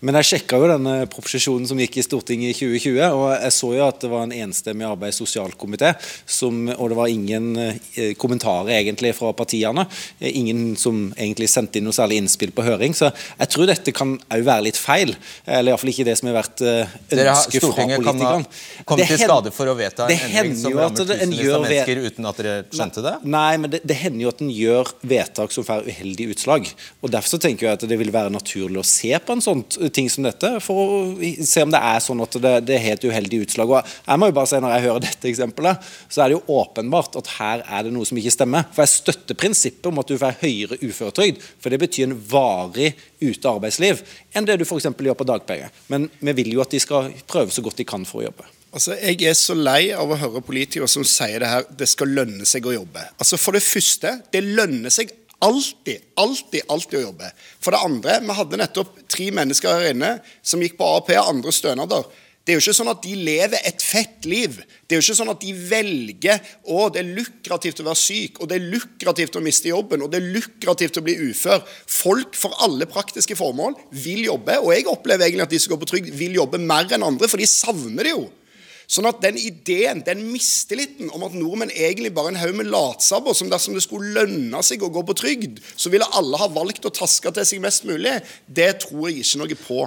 Men 0.00 0.16
jeg 0.20 0.28
sjekka 0.30 0.60
jo 0.62 0.70
denne 0.70 0.94
proposisjonen 1.10 1.66
som 1.68 1.80
gikk 1.82 1.98
i 1.98 2.04
Stortinget 2.06 2.54
i 2.54 2.56
2020, 2.60 3.00
og 3.10 3.24
jeg 3.34 3.54
så 3.58 3.72
jo 3.74 3.82
at 3.88 3.98
det 4.04 4.12
var 4.12 4.24
en 4.28 4.36
enstemmig 4.38 4.86
arbeids- 4.88 5.18
og 5.20 5.28
sosialkomité, 5.28 5.92
og 6.78 6.86
det 6.92 6.98
var 7.00 7.12
ingen 7.12 7.50
eh, 7.64 8.14
kommentarer 8.20 8.78
egentlig 8.78 9.12
fra 9.18 9.34
partiene. 9.36 9.84
Eh, 10.20 10.30
ingen 10.38 10.76
som 10.78 11.08
egentlig 11.18 11.50
sendte 11.50 11.82
inn 11.82 11.88
noe 11.90 11.96
særlig 11.96 12.22
innspill 12.22 12.54
på 12.54 12.64
høring. 12.64 12.94
Så 12.96 13.10
jeg 13.10 13.52
tror 13.52 13.68
dette 13.68 13.96
kan 13.96 14.14
òg 14.30 14.46
være 14.46 14.68
litt 14.70 14.78
feil. 14.78 15.16
Eller 15.44 15.74
iallfall 15.74 15.92
ikke 15.92 16.06
det 16.06 16.16
som 16.22 16.30
har 16.30 16.38
vært 16.38 16.62
ønsket 16.62 17.66
fra 17.66 17.74
politikerne. 17.74 17.98
Stortinget 17.98 18.08
kan 18.08 18.24
ha 18.24 18.32
kommet 18.88 19.10
til 19.10 19.22
skade 19.26 19.52
for 19.58 19.74
å 19.74 19.76
vedta 19.76 20.08
en 20.08 20.38
endring 20.46 20.67
som 20.70 20.80
rammer 20.82 21.22
en 21.24 21.34
gjør 21.34 21.64
mennesker 21.64 22.00
uten 22.06 22.28
at 22.30 22.40
dere 22.40 22.54
skjønte 22.74 23.04
det? 23.04 23.14
Nei, 23.28 23.52
men 23.60 23.72
det, 23.72 23.80
det 23.88 23.96
hender 24.00 24.24
jo 24.26 24.32
at 24.32 24.42
en 24.44 24.52
gjør 24.52 24.92
vedtak 25.12 25.54
som 25.54 25.66
får 25.66 25.88
uheldig 25.88 26.28
utslag. 26.34 26.68
og 27.02 27.12
Derfor 27.14 27.34
så 27.34 27.40
tenker 27.42 27.68
jeg 27.68 27.78
at 27.78 27.86
det 27.90 27.98
vil 28.00 28.12
være 28.14 28.32
naturlig 28.34 28.82
å 28.82 28.86
se 28.86 29.12
på 29.18 29.36
en 29.36 29.44
sånn 29.44 29.64
ting 29.94 30.10
som 30.12 30.26
dette, 30.26 30.52
for 30.64 30.82
å 30.82 31.00
se 31.46 31.64
om 31.64 31.74
det 31.74 31.82
er 31.90 32.02
sånn 32.04 32.22
at 32.24 32.38
det, 32.42 32.54
det 32.68 32.78
er 32.78 32.96
et 32.96 33.08
uheldig 33.08 33.42
utslag. 33.46 33.74
Og 33.74 33.94
jeg 34.08 34.20
må 34.20 34.30
jo 34.30 34.36
bare 34.40 34.50
si 34.50 34.58
Når 34.58 34.74
jeg 34.74 34.86
hører 34.88 35.04
dette 35.04 35.28
eksempelet, 35.30 35.90
så 36.10 36.24
er 36.24 36.30
det 36.30 36.38
jo 36.38 36.58
åpenbart 36.58 37.18
at 37.20 37.32
her 37.36 37.62
er 37.64 37.86
det 37.86 37.94
noe 37.94 38.08
som 38.08 38.18
ikke 38.18 38.34
stemmer. 38.34 38.66
For 38.74 38.84
jeg 38.84 38.94
støtter 38.96 39.38
prinsippet 39.38 39.90
om 39.90 40.02
at 40.02 40.10
du 40.10 40.18
får 40.18 40.40
høyere 40.42 40.80
uføretrygd, 40.82 41.42
for 41.62 41.72
det 41.72 41.80
betyr 41.84 42.08
en 42.08 42.18
varig 42.30 42.92
ute 43.20 43.44
av 43.46 43.58
arbeidsliv 43.58 44.02
enn 44.36 44.46
det 44.48 44.58
du 44.60 44.66
f.eks. 44.66 44.88
gjør 44.90 45.18
på 45.18 45.28
dagpenger. 45.28 45.74
Men 45.92 46.08
vi 46.18 46.36
vil 46.42 46.54
jo 46.56 46.64
at 46.64 46.74
de 46.74 46.82
skal 46.82 47.12
prøve 47.30 47.54
så 47.54 47.64
godt 47.64 47.80
de 47.80 47.88
kan 47.88 48.06
for 48.08 48.22
å 48.22 48.28
jobbe. 48.28 48.46
Altså, 48.72 48.96
Jeg 49.00 49.22
er 49.24 49.36
så 49.38 49.56
lei 49.56 49.90
av 49.96 50.10
å 50.10 50.18
høre 50.20 50.44
politikere 50.44 50.88
som 50.90 51.06
sier 51.06 51.40
det 51.40 51.48
her, 51.48 51.64
det 51.70 51.88
skal 51.88 52.12
lønne 52.12 52.44
seg 52.48 52.66
å 52.68 52.76
jobbe. 52.76 53.06
Altså 53.16 53.40
For 53.40 53.56
det 53.56 53.64
første, 53.64 54.18
det 54.32 54.44
lønner 54.44 54.92
seg 54.92 55.14
alltid, 55.44 56.04
alltid, 56.18 56.62
alltid 56.68 57.00
å 57.00 57.06
jobbe. 57.08 57.30
For 57.62 57.72
det 57.74 57.82
andre, 57.86 58.20
vi 58.24 58.38
hadde 58.40 58.60
nettopp 58.60 58.96
tre 59.08 59.28
mennesker 59.34 59.72
her 59.72 59.92
inne 59.94 60.16
som 60.42 60.62
gikk 60.62 60.76
på 60.78 60.88
AAP 60.88 61.14
og 61.16 61.30
andre 61.34 61.54
stønader. 61.54 62.08
Det 62.48 62.54
er 62.54 62.56
jo 62.56 62.64
ikke 62.64 62.78
sånn 62.78 62.88
at 62.88 63.02
de 63.04 63.10
lever 63.12 63.64
et 63.68 63.82
fett 63.84 64.24
liv. 64.24 64.54
Det 64.88 64.96
er 64.96 65.00
jo 65.00 65.04
ikke 65.04 65.18
sånn 65.18 65.32
at 65.34 65.42
de 65.42 65.50
velger 65.68 66.46
å 66.72 66.86
det 66.88 67.02
er 67.02 67.10
lukrativt 67.18 67.82
å 67.82 67.84
være 67.90 68.00
syk, 68.00 68.40
og 68.40 68.48
det 68.48 68.56
er 68.56 68.70
lukrativt 68.72 69.36
å 69.36 69.42
miste 69.44 69.68
jobben, 69.68 70.00
og 70.00 70.08
det 70.12 70.22
er 70.22 70.30
lukrativt 70.32 70.96
å 70.96 71.04
bli 71.04 71.18
ufør. 71.28 71.60
Folk 71.92 72.38
for 72.40 72.56
alle 72.64 72.88
praktiske 72.88 73.36
formål 73.36 73.76
vil 73.92 74.24
jobbe, 74.30 74.56
og 74.62 74.72
jeg 74.72 74.88
opplever 74.88 75.28
egentlig 75.28 75.44
at 75.44 75.52
de 75.52 75.60
som 75.60 75.74
går 75.74 75.82
på 75.82 75.90
trygd, 75.92 76.10
vil 76.16 76.40
jobbe 76.40 76.60
mer 76.62 76.88
enn 76.96 77.04
andre, 77.04 77.28
for 77.28 77.40
de 77.40 77.48
savner 77.52 78.08
det 78.08 78.16
jo. 78.16 78.24
Sånn 78.88 79.04
at 79.04 79.18
den 79.20 79.36
ideen, 79.36 80.00
den 80.00 80.22
mistilliten 80.30 81.10
om 81.12 81.26
at 81.26 81.34
nordmenn 81.36 81.72
egentlig 81.74 82.14
bare 82.16 82.30
er 82.30 82.36
en 82.36 82.40
haug 82.40 82.54
med 82.56 82.70
latsabber 82.72 83.36
som 83.36 83.50
dersom 83.52 83.74
det 83.76 83.82
skulle 83.84 84.14
lønne 84.16 84.62
seg 84.64 84.80
å 84.80 84.88
gå 84.92 85.02
på 85.04 85.16
trygd, 85.18 85.58
så 85.76 85.92
ville 85.92 86.08
alle 86.16 86.40
ha 86.40 86.48
valgt 86.54 86.88
å 86.88 86.94
taske 86.96 87.32
til 87.36 87.44
seg 87.50 87.60
mest 87.60 87.84
mulig, 87.88 88.14
det 88.48 88.70
tror 88.86 89.10
jeg 89.10 89.26
ikke 89.26 89.42
noe 89.42 89.58
på. 89.60 89.82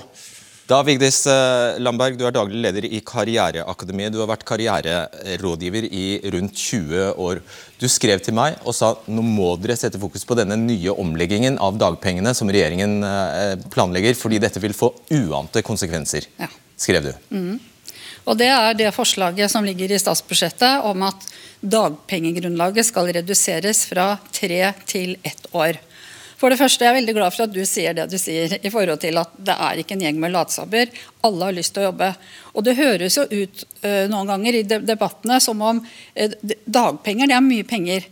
Da, 0.70 0.78
Vigdis 0.86 1.24
eh, 1.28 1.80
Lamberg, 1.82 2.16
du 2.16 2.28
er 2.30 2.36
daglig 2.36 2.62
leder 2.62 2.86
i 2.86 3.02
Karriereakademiet. 3.04 4.14
Du 4.14 4.22
har 4.22 4.30
vært 4.30 4.46
karriererådgiver 4.48 5.88
i 5.90 6.06
rundt 6.32 6.54
20 6.56 7.18
år. 7.20 7.42
Du 7.82 7.88
skrev 7.92 8.22
til 8.24 8.38
meg 8.38 8.62
og 8.62 8.78
sa 8.78 8.94
nå 9.10 9.26
må 9.26 9.50
dere 9.60 9.76
sette 9.82 10.00
fokus 10.00 10.24
på 10.30 10.38
denne 10.40 10.56
nye 10.62 10.94
omleggingen 10.94 11.58
av 11.60 11.82
dagpengene 11.82 12.32
som 12.38 12.54
regjeringen 12.54 13.02
eh, 13.04 13.58
planlegger, 13.74 14.16
fordi 14.16 14.40
dette 14.46 14.62
vil 14.64 14.78
få 14.78 14.94
uante 15.18 15.66
konsekvenser, 15.66 16.30
ja. 16.40 16.48
skrev 16.80 17.10
du. 17.10 17.12
Mm. 17.34 17.60
Og 18.26 18.38
Det 18.38 18.48
er 18.48 18.74
det 18.78 18.94
forslaget 18.94 19.52
som 19.52 19.66
ligger 19.66 19.92
i 19.92 20.00
statsbudsjettet 20.00 20.86
om 20.86 21.08
at 21.08 21.28
dagpengegrunnlaget 21.62 22.86
skal 22.86 23.10
reduseres 23.14 23.86
fra 23.90 24.18
tre 24.32 24.74
til 24.86 25.18
ett 25.24 25.48
år. 25.52 25.80
For 26.38 26.50
det 26.50 26.58
første, 26.58 26.84
Jeg 26.84 26.90
er 26.90 27.00
veldig 27.00 27.14
glad 27.14 27.34
for 27.34 27.44
at 27.44 27.54
du 27.54 27.62
sier 27.66 27.94
det 27.94 28.10
du 28.10 28.18
sier 28.18 28.58
i 28.66 28.70
forhold 28.70 29.00
til 29.00 29.18
at 29.18 29.30
det 29.38 29.54
er 29.54 29.78
ikke 29.78 29.94
en 29.94 30.02
gjeng 30.02 30.20
med 30.20 30.32
latsabber. 30.32 30.90
Alle 31.24 31.46
har 31.46 31.54
lyst 31.54 31.74
til 31.74 31.84
å 31.84 31.92
jobbe. 31.92 32.16
Og 32.56 32.64
Det 32.64 32.78
høres 32.78 33.18
jo 33.18 33.28
ut 33.30 33.66
uh, 33.86 34.08
noen 34.10 34.28
ganger 34.28 34.58
i 34.58 34.64
debattene 34.64 35.38
som 35.40 35.62
om 35.62 35.84
uh, 35.86 36.34
dagpenger 36.66 37.28
det 37.28 37.38
er 37.38 37.46
mye 37.46 37.64
penger. 37.64 38.10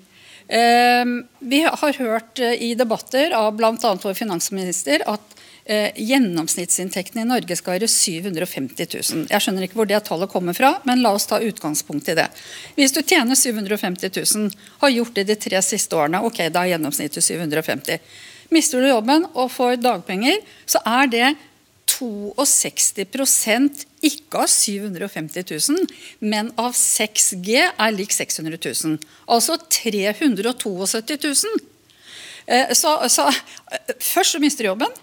Eh, 0.49 1.05
vi 1.39 1.61
har 1.61 1.93
hørt 1.93 2.39
eh, 2.39 2.63
i 2.63 2.75
debatter 2.75 3.35
av 3.37 3.53
bl.a. 3.53 3.91
vår 4.01 4.15
finansminister 4.17 5.03
at 5.05 5.35
eh, 5.69 5.91
gjennomsnittsinntekten 5.95 7.21
i 7.21 7.27
Norge 7.29 7.57
skal 7.59 7.77
være 7.77 7.89
750 7.91 8.89
000. 9.13 9.27
Jeg 9.29 9.45
skjønner 9.45 9.67
ikke 9.67 9.79
hvor 9.79 9.89
det 9.89 10.01
tallet 10.07 10.31
kommer 10.31 10.57
fra, 10.57 10.73
men 10.89 11.03
la 11.05 11.13
oss 11.15 11.29
ta 11.29 11.39
utgangspunkt 11.43 12.09
i 12.09 12.17
det. 12.17 12.27
Hvis 12.79 12.95
du 12.95 13.03
tjener 13.03 13.37
750 13.37 14.11
000, 14.17 14.49
har 14.81 14.95
gjort 14.95 15.15
det 15.19 15.27
de 15.29 15.37
tre 15.47 15.61
siste 15.65 15.95
årene, 15.95 16.23
ok, 16.25 16.47
da 16.49 16.65
er 16.65 16.75
gjennomsnittet 16.75 17.25
750 17.25 18.01
Mister 18.49 18.81
du 18.81 18.87
jobben 18.89 19.27
og 19.37 19.51
får 19.53 19.75
dagpenger, 19.77 20.39
så 20.65 20.81
er 20.89 21.09
det 21.11 21.27
62 21.89 23.85
ikke 24.05 24.41
av 24.41 24.47
750 24.49 25.45
000, 25.69 25.87
men 26.21 26.51
av 26.57 26.73
6G 26.77 27.59
er 27.61 27.95
lik 27.95 28.13
600 28.15 28.57
000. 28.57 28.97
Altså 29.29 29.57
372 29.69 30.73
000. 31.27 31.59
Eh, 32.47 32.73
Så, 32.73 32.95
så 33.09 33.27
eh, 33.27 33.95
først 33.99 34.31
så 34.31 34.39
mister 34.41 34.63
du 34.63 34.71
jobben, 34.71 34.93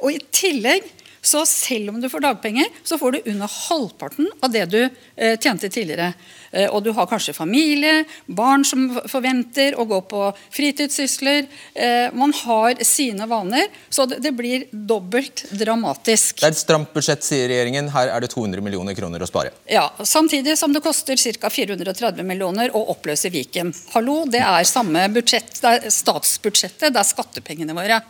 og 0.00 0.12
i 0.14 0.20
tillegg 0.34 0.88
så 1.22 1.46
selv 1.46 1.90
om 1.92 2.00
du 2.00 2.08
får 2.08 2.22
dagpenger, 2.24 2.68
så 2.82 2.98
får 2.98 3.12
du 3.12 3.30
under 3.32 3.50
halvparten 3.68 4.28
av 4.40 4.52
det 4.52 4.64
du 4.72 4.78
eh, 4.80 5.36
tjente 5.36 5.68
tidligere. 5.68 6.12
Eh, 6.50 6.68
og 6.72 6.82
du 6.84 6.90
har 6.96 7.08
kanskje 7.10 7.34
familie, 7.36 8.04
barn 8.26 8.64
som 8.64 8.86
forventer 9.08 9.76
å 9.78 9.84
gå 9.88 10.00
på 10.08 10.22
fritidssysler. 10.56 11.44
Eh, 11.74 12.08
man 12.16 12.32
har 12.40 12.80
sine 12.86 13.28
vaner, 13.28 13.68
så 13.92 14.06
det, 14.08 14.22
det 14.24 14.32
blir 14.36 14.64
dobbelt 14.72 15.44
dramatisk. 15.52 16.40
Det 16.40 16.48
er 16.48 16.56
et 16.56 16.62
stramt 16.62 16.94
budsjett, 16.96 17.26
sier 17.26 17.50
regjeringen. 17.52 17.92
Her 17.92 18.14
er 18.14 18.24
det 18.24 18.32
200 18.32 18.64
millioner 18.64 18.96
kroner 18.96 19.20
å 19.20 19.28
spare. 19.28 19.52
Ja, 19.68 19.90
Samtidig 20.00 20.56
som 20.58 20.72
det 20.72 20.80
koster 20.84 21.20
ca. 21.40 21.50
430 21.52 22.24
millioner 22.24 22.72
å 22.76 22.86
oppløse 22.94 23.28
Viken. 23.30 23.74
Hallo, 23.92 24.22
det 24.30 24.40
er 24.40 24.64
samme 24.68 25.04
budsjett, 25.12 25.52
det 25.60 25.76
er 25.76 25.92
statsbudsjettet, 25.92 26.88
det 26.88 27.02
er 27.02 27.12
skattepengene 27.12 27.76
våre. 27.76 28.00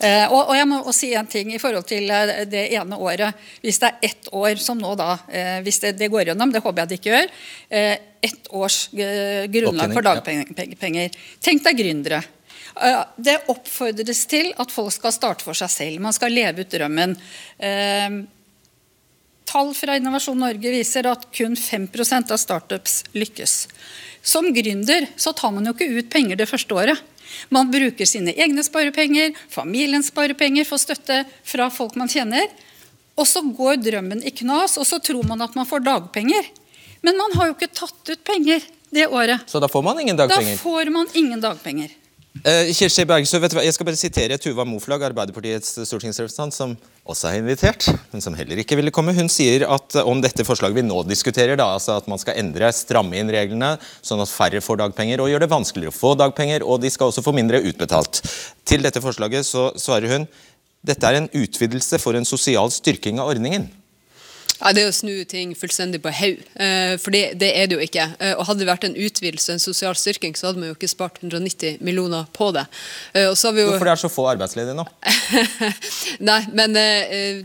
Eh, 0.00 0.26
og, 0.32 0.48
og 0.48 0.56
jeg 0.56 0.68
må 0.68 0.78
også 0.80 0.96
si 0.96 1.10
en 1.18 1.28
ting 1.28 1.50
i 1.52 1.60
forhold 1.60 1.84
til 1.88 2.08
eh, 2.08 2.42
det 2.48 2.64
ene 2.72 2.96
året. 2.96 3.36
Hvis 3.60 3.80
det 3.82 3.90
er 3.90 4.08
ett 4.10 4.30
år 4.32 4.56
som 4.62 4.80
nå 4.80 4.94
da, 4.96 5.18
eh, 5.28 5.58
hvis 5.66 5.82
det, 5.84 5.94
det 6.00 6.08
går 6.12 6.30
gjennom, 6.30 6.52
det 6.52 6.62
håper 6.64 6.82
jeg 6.82 6.90
det 6.90 6.98
ikke 7.00 7.12
gjør, 7.12 7.30
eh, 7.76 7.94
ett 8.30 8.50
års 8.56 8.82
grunnlag 8.92 9.94
for 9.96 10.04
dagpenger. 10.04 11.22
Tenk 11.40 11.64
deg 11.64 11.78
gründere. 11.78 12.18
Det 13.16 13.38
oppfordres 13.50 14.20
til 14.28 14.50
at 14.60 14.72
folk 14.72 14.92
skal 14.94 15.12
starte 15.12 15.44
for 15.44 15.56
seg 15.56 15.72
selv. 15.72 16.02
Man 16.04 16.14
skal 16.16 16.32
leve 16.32 16.64
ut 16.64 16.74
drømmen. 16.74 17.16
Tall 19.50 19.72
fra 19.74 19.96
Innovasjon 19.98 20.38
Norge 20.38 20.70
viser 20.70 21.08
at 21.10 21.24
kun 21.34 21.56
5% 21.58 22.30
av 22.30 22.38
startups 22.38 23.00
lykkes. 23.16 23.56
Som 24.22 24.52
gründer 24.54 25.08
så 25.16 25.32
tar 25.32 25.56
man 25.56 25.66
jo 25.66 25.72
ikke 25.74 25.90
ut 25.96 26.12
penger 26.12 26.38
det 26.38 26.48
første 26.50 26.76
året. 26.76 27.00
Man 27.48 27.70
bruker 27.72 28.08
sine 28.08 28.34
egne 28.34 28.64
sparepenger, 28.66 29.34
familiens 29.52 30.10
sparepenger, 30.12 30.66
får 30.68 30.84
støtte 30.84 31.22
fra 31.44 31.70
folk 31.72 31.96
man 32.00 32.10
kjenner. 32.10 32.48
Og 33.18 33.28
så 33.28 33.42
går 33.44 33.80
drømmen 33.84 34.22
i 34.24 34.32
knas, 34.42 34.78
og 34.80 34.86
så 34.88 35.00
tror 35.02 35.26
man 35.28 35.42
at 35.44 35.56
man 35.58 35.68
får 35.68 35.84
dagpenger. 35.86 36.50
Men 37.04 37.18
man 37.20 37.34
har 37.36 37.50
jo 37.50 37.56
ikke 37.56 37.72
tatt 37.72 38.12
ut 38.12 38.22
penger 38.24 38.64
det 38.90 39.06
året. 39.08 39.46
Så 39.46 39.60
da 39.62 39.68
får 39.70 39.84
man 39.86 40.00
ingen 40.02 40.18
dagpenger? 40.18 40.56
Da 40.56 40.62
får 40.62 40.90
man 40.92 41.10
ingen 41.14 41.40
dagpenger. 41.42 41.92
Vet 42.30 43.50
du 43.50 43.56
hva? 43.58 43.64
Jeg 43.66 43.74
skal 43.74 43.86
bare 43.88 43.98
sitere 43.98 44.36
Tuva 44.38 44.62
Moflag, 44.62 45.02
Arbeiderpartiets 45.08 45.80
stortingsrepresentant, 45.82 46.54
som 46.54 46.76
også 47.02 47.26
er 47.26 47.40
invitert, 47.40 47.88
men 48.12 48.22
som 48.22 48.36
heller 48.38 48.60
ikke 48.62 48.78
ville 48.78 48.92
komme. 48.94 49.16
Hun 49.16 49.28
sier 49.32 49.64
at 49.66 49.96
eh, 49.98 50.06
om 50.06 50.22
dette 50.22 50.46
forslaget 50.46 50.78
vi 50.78 50.84
nå 50.86 51.02
diskuterer, 51.08 51.58
da, 51.58 51.72
altså 51.74 51.96
at 51.98 52.06
man 52.10 52.22
skal 52.22 52.38
endre, 52.38 52.70
stramme 52.76 53.18
inn 53.18 53.32
reglene, 53.34 53.72
sånn 54.06 54.22
at 54.22 54.30
færre 54.30 54.62
får 54.62 54.78
dagpenger, 54.84 55.20
og 55.20 55.32
gjøre 55.32 55.42
det 55.48 55.50
vanskeligere 55.56 55.90
å 55.90 55.98
få 55.98 56.14
dagpenger, 56.20 56.62
og 56.62 56.78
de 56.84 56.92
skal 56.94 57.10
også 57.10 57.26
få 57.26 57.34
mindre 57.34 57.64
utbetalt. 57.66 58.22
Til 58.62 58.86
dette 58.86 59.02
forslaget 59.02 59.50
så 59.50 59.72
svarer 59.74 60.14
hun 60.14 60.30
dette 60.86 61.04
er 61.04 61.18
en 61.18 61.28
utvidelse 61.36 61.98
for 62.00 62.16
en 62.16 62.24
sosial 62.24 62.70
styrking 62.72 63.18
av 63.20 63.34
ordningen. 63.34 63.66
Ja, 64.60 64.72
Det 64.76 64.82
er 64.82 64.90
å 64.90 64.94
snu 64.94 65.14
ting 65.28 65.54
fullstendig 65.56 66.02
på 66.04 66.12
haug, 66.12 66.40
eh, 66.60 66.94
for 67.00 67.14
det, 67.14 67.22
det 67.40 67.48
er 67.56 67.68
det 67.70 67.78
jo 67.78 67.84
ikke. 67.84 68.04
Eh, 68.20 68.34
og 68.36 68.44
Hadde 68.48 68.60
det 68.62 68.68
vært 68.68 68.84
en 68.88 68.96
utvidelse, 68.98 69.54
en 69.54 69.62
sosial 69.62 69.96
styrking, 69.96 70.34
så 70.36 70.50
hadde 70.50 70.60
man 70.60 70.68
jo 70.68 70.76
ikke 70.76 70.90
spart 70.90 71.20
190 71.22 71.80
millioner 71.86 72.28
på 72.36 72.50
det. 72.52 72.66
Eh, 73.14 73.30
og 73.30 73.38
så 73.40 73.48
har 73.48 73.56
vi 73.56 73.64
jo... 73.64 73.70
Hvorfor 73.72 73.88
det 73.88 73.94
er 73.94 74.02
så 74.02 74.12
få 74.12 74.26
arbeidsledige 74.34 74.76
nå? 74.76 74.84
Nei, 76.30 76.40
men 76.52 76.76
det 76.76 76.84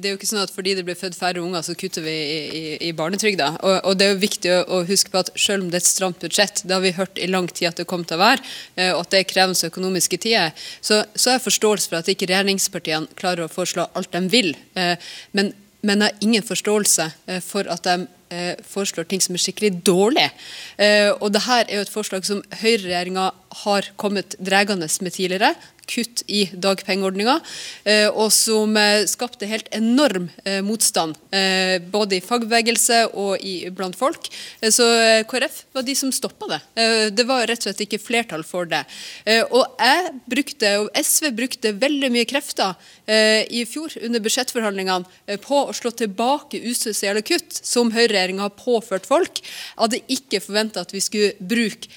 er 0.03 0.11
jo 0.11 0.19
ikke 0.19 0.29
sånn 0.29 0.43
at 0.43 0.51
fordi 0.51 0.75
det 0.75 0.83
blir 0.87 0.99
født 0.99 1.15
færre 1.15 1.43
unger, 1.43 1.63
så 1.63 1.77
kutter 1.79 2.03
vi 2.03 2.15
i, 2.15 2.37
i, 2.59 2.63
i 2.89 2.93
barnetrygda. 2.97 3.51
Og, 3.61 3.77
og 3.91 3.99
det 3.99 4.09
er 4.09 4.15
jo 4.15 4.21
viktig 4.25 4.55
å, 4.57 4.83
huske 4.85 5.13
på 5.13 5.23
at 5.23 5.31
selv 5.39 5.63
om 5.63 5.71
det 5.71 5.79
er 5.79 5.85
et 5.85 5.87
stramt 5.87 6.19
budsjett, 6.21 6.65
det 6.67 6.75
har 6.75 6.83
vi 6.83 6.95
hørt 6.99 7.21
i 7.21 7.31
lang 7.31 7.47
tid 7.47 7.71
at 7.71 7.79
det 7.79 7.87
kommer 7.89 8.09
til 8.09 8.19
å 8.19 8.25
være, 8.25 8.43
og 8.91 8.99
at 9.05 9.13
det 9.13 9.21
er 9.21 9.29
krevende 9.29 9.69
økonomiske 9.71 10.19
tider, 10.21 10.51
så, 10.83 10.99
så 11.15 11.31
er 11.31 11.37
jeg 11.37 11.45
forståelse 11.47 11.89
for 11.89 12.01
at 12.01 12.09
ikke 12.11 12.27
regjeringspartiene 12.29 13.17
klarer 13.17 13.45
å 13.45 13.51
foreslå 13.51 13.87
alt 13.97 14.11
de 14.13 14.21
vil. 14.33 14.51
Men 15.37 15.53
men 15.85 16.01
jeg 16.01 16.11
har 16.11 16.25
ingen 16.25 16.45
forståelse 16.45 17.09
eh, 17.29 17.41
for 17.43 17.69
at 17.71 17.85
de 17.85 18.07
eh, 18.33 18.53
foreslår 18.65 19.07
ting 19.09 19.21
som 19.23 19.37
er 19.37 19.43
skikkelig 19.43 19.71
dårlig. 19.85 20.25
Eh, 20.81 21.11
og 21.13 21.31
det 21.35 21.45
her 21.45 21.65
er 21.67 21.79
jo 21.79 21.85
et 21.85 21.93
forslag 21.93 22.25
som 22.27 22.43
høyreregjeringa 22.61 23.29
har 23.65 23.89
kommet 24.01 24.37
dregende 24.39 24.89
med 25.05 25.15
tidligere. 25.15 25.53
Kutt 25.85 26.23
i 26.27 26.45
dagpengeordninga, 26.51 27.35
eh, 27.85 28.07
og 28.09 28.31
som 28.33 28.73
eh, 28.79 29.05
skapte 29.09 29.47
helt 29.49 29.69
enorm 29.75 30.29
eh, 30.43 30.61
motstand. 30.65 31.17
Både 31.91 32.17
i 32.17 32.23
fagbevegelse 32.23 33.01
og 33.19 33.41
i, 33.43 33.67
blant 33.75 33.97
folk. 33.97 34.27
Så 34.71 34.85
KrF 35.27 35.57
var 35.75 35.83
de 35.85 35.95
som 35.97 36.11
stoppa 36.15 36.47
det. 36.47 36.59
Det 37.17 37.25
var 37.27 37.43
rett 37.49 37.59
og 37.59 37.67
slett 37.67 37.81
ikke 37.83 37.99
flertall 37.99 38.45
for 38.47 38.69
det. 38.69 38.81
Og 39.51 39.81
jeg 39.81 40.13
brukte, 40.31 40.71
og 40.79 40.89
SV 40.95 41.27
brukte 41.35 41.73
veldig 41.75 42.09
mye 42.13 42.27
krefter 42.29 42.77
i 43.51 43.65
fjor 43.67 43.97
under 44.07 44.23
budsjettforhandlingene 44.23 45.37
på 45.43 45.59
å 45.65 45.75
slå 45.75 45.91
tilbake 45.99 46.61
usosiale 46.63 47.23
kutt 47.25 47.59
som 47.59 47.91
høyreregjeringa 47.95 48.47
har 48.47 48.55
påført 48.55 49.09
folk. 49.09 49.43
Jeg 49.43 49.81
hadde 49.81 50.01
ikke 50.15 50.43
forventa 50.45 50.85
at 50.85 50.95
vi 50.95 51.03
skulle 51.03 51.35
bruke 51.39 51.91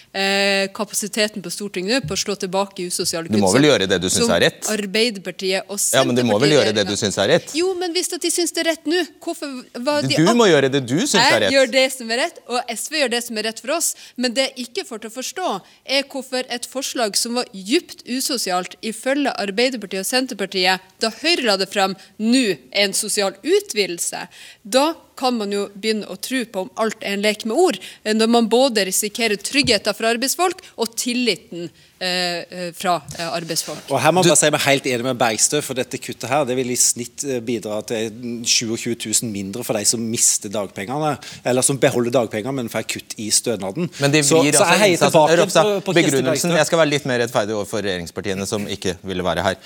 kapasiteten 0.75 1.45
på 1.47 1.55
Stortinget 1.55 2.09
på 2.11 2.19
å 2.19 2.23
slå 2.25 2.39
tilbake 2.43 2.89
usosiale 2.91 3.31
kutt. 3.31 3.39
Du 3.39 3.45
må 3.45 3.53
vel 3.55 3.63
som- 3.63 3.78
gjøre 3.79 3.91
det 3.91 3.99
du 4.03 4.09
syns 4.11 4.31
er 4.33 4.43
rett? 4.45 4.59
Som 4.65 4.75
Arbeiderpartiet 4.75 5.69
og 5.69 5.79
Senterpartiet 5.79 5.99
Ja, 5.99 6.05
men 6.07 6.19
du 6.19 6.23
må 6.27 6.39
vel 6.43 6.55
gjøre 6.57 6.75
det 6.77 6.85
du 6.89 6.95
syns 6.99 7.19
er 7.21 7.31
rett? 7.33 7.55
Jo, 7.57 7.71
men 7.79 7.95
hvis 7.95 8.11
de 8.13 8.31
syns 8.33 8.55
det 8.55 8.63
er 8.65 8.71
rett 8.73 8.89
nå, 8.89 9.03
hvorfor 9.25 9.55
var 9.87 10.07
de 10.07 10.19
Du 10.19 10.31
må 10.39 10.49
gjøre 10.51 10.71
det 10.73 10.83
du 10.87 10.97
syns 11.01 11.17
er 11.21 11.43
rett. 11.45 11.47
jeg 11.49 11.57
gjør 11.57 11.73
det 11.73 11.87
som 11.95 12.13
er 12.15 12.23
rett, 12.25 12.41
og 12.49 12.73
SV 12.75 13.01
gjør 13.03 13.13
det 13.15 13.23
som 13.27 13.41
er 13.41 13.49
rett 13.49 13.63
for 13.63 13.75
oss. 13.77 13.91
Men 14.17 14.37
det 14.37 14.49
jeg 14.49 14.69
ikke 14.69 14.87
får 14.89 15.03
til 15.03 15.13
å 15.13 15.17
forstå, 15.17 15.51
er 15.99 16.07
hvorfor 16.13 16.55
et 16.59 16.69
forslag 16.69 17.19
som 17.19 17.39
var 17.41 17.51
djupt 17.53 18.05
usosialt 18.09 18.79
ifølge 18.83 19.35
Arbeiderpartiet 19.39 20.05
og 20.05 20.09
Senterpartiet 20.09 20.87
da 21.03 21.13
Høyre 21.19 21.47
la 21.47 21.59
det 21.61 21.69
fram, 21.73 21.97
nå 22.19 22.47
er 22.49 22.89
en 22.89 22.97
sosial 22.97 23.37
utvidelse. 23.43 24.27
Da 24.63 24.93
kan 25.19 25.35
man 25.39 25.53
jo 25.53 25.67
begynne 25.75 26.07
å 26.07 26.17
tro 26.23 26.45
på 26.47 26.67
om 26.67 26.71
alt 26.79 27.03
er 27.03 27.17
en 27.17 27.25
lek 27.25 27.45
med 27.49 27.59
ord, 27.59 27.79
når 28.07 28.31
man 28.31 28.51
både 28.51 28.87
risikerer 28.87 29.41
tryggheten 29.43 29.97
for 29.97 30.07
arbeidsfolk 30.13 30.63
og 30.79 30.95
tilliten 30.99 31.71
fra 31.99 32.95
eh, 33.19 33.27
arbeidsfolk. 33.27 33.89
Og 33.91 33.99
her 34.03 34.13
må 34.15 34.23
jeg 34.23 34.31
bare 34.31 34.41
si 34.41 34.51
meg 34.55 34.63
helt 34.63 34.87
enig 34.87 35.07
med 35.09 35.19
Bergstø, 35.19 35.61
for 35.67 35.79
dette 35.79 35.99
kuttet 35.99 36.29
her, 36.31 36.45
det 36.47 36.55
vil 36.59 36.71
i 36.71 36.79
snitt 36.79 37.25
eh, 37.27 37.41
bidra 37.45 37.81
til 37.89 38.15
27 38.47 38.95
000 38.95 39.33
mindre 39.35 39.67
for 39.67 39.79
de 39.79 39.85
som 39.89 40.03
mister 40.03 40.53
dagpengene, 40.55 41.17
eller 41.43 41.67
som 41.67 41.81
beholder 41.83 42.15
dagpenger, 42.15 42.55
men 42.55 42.71
får 42.73 42.87
kutt 42.95 43.19
i 43.19 43.31
stønaden. 43.35 43.91
Men 43.99 44.15
de 44.15 44.23
så, 44.23 44.39
så 44.39 44.45
jeg 44.47 44.55
altså 44.55 44.83
heier 44.85 45.03
tilbake 45.03 45.39
Ropstad, 45.43 45.71
på, 45.71 45.87
på 45.91 45.97
begrunnelsen. 45.99 46.55
Jeg 46.61 46.71
skal 46.71 46.83
være 46.85 46.95
litt 46.95 47.09
mer 47.11 47.23
rettferdig 47.25 47.57
overfor 47.59 47.83
regjeringspartiene 47.83 48.47
som 48.49 48.69
ikke 48.71 48.99
ville 49.03 49.27
være 49.27 49.47
her. 49.51 49.59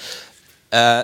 Eh, 0.72 1.02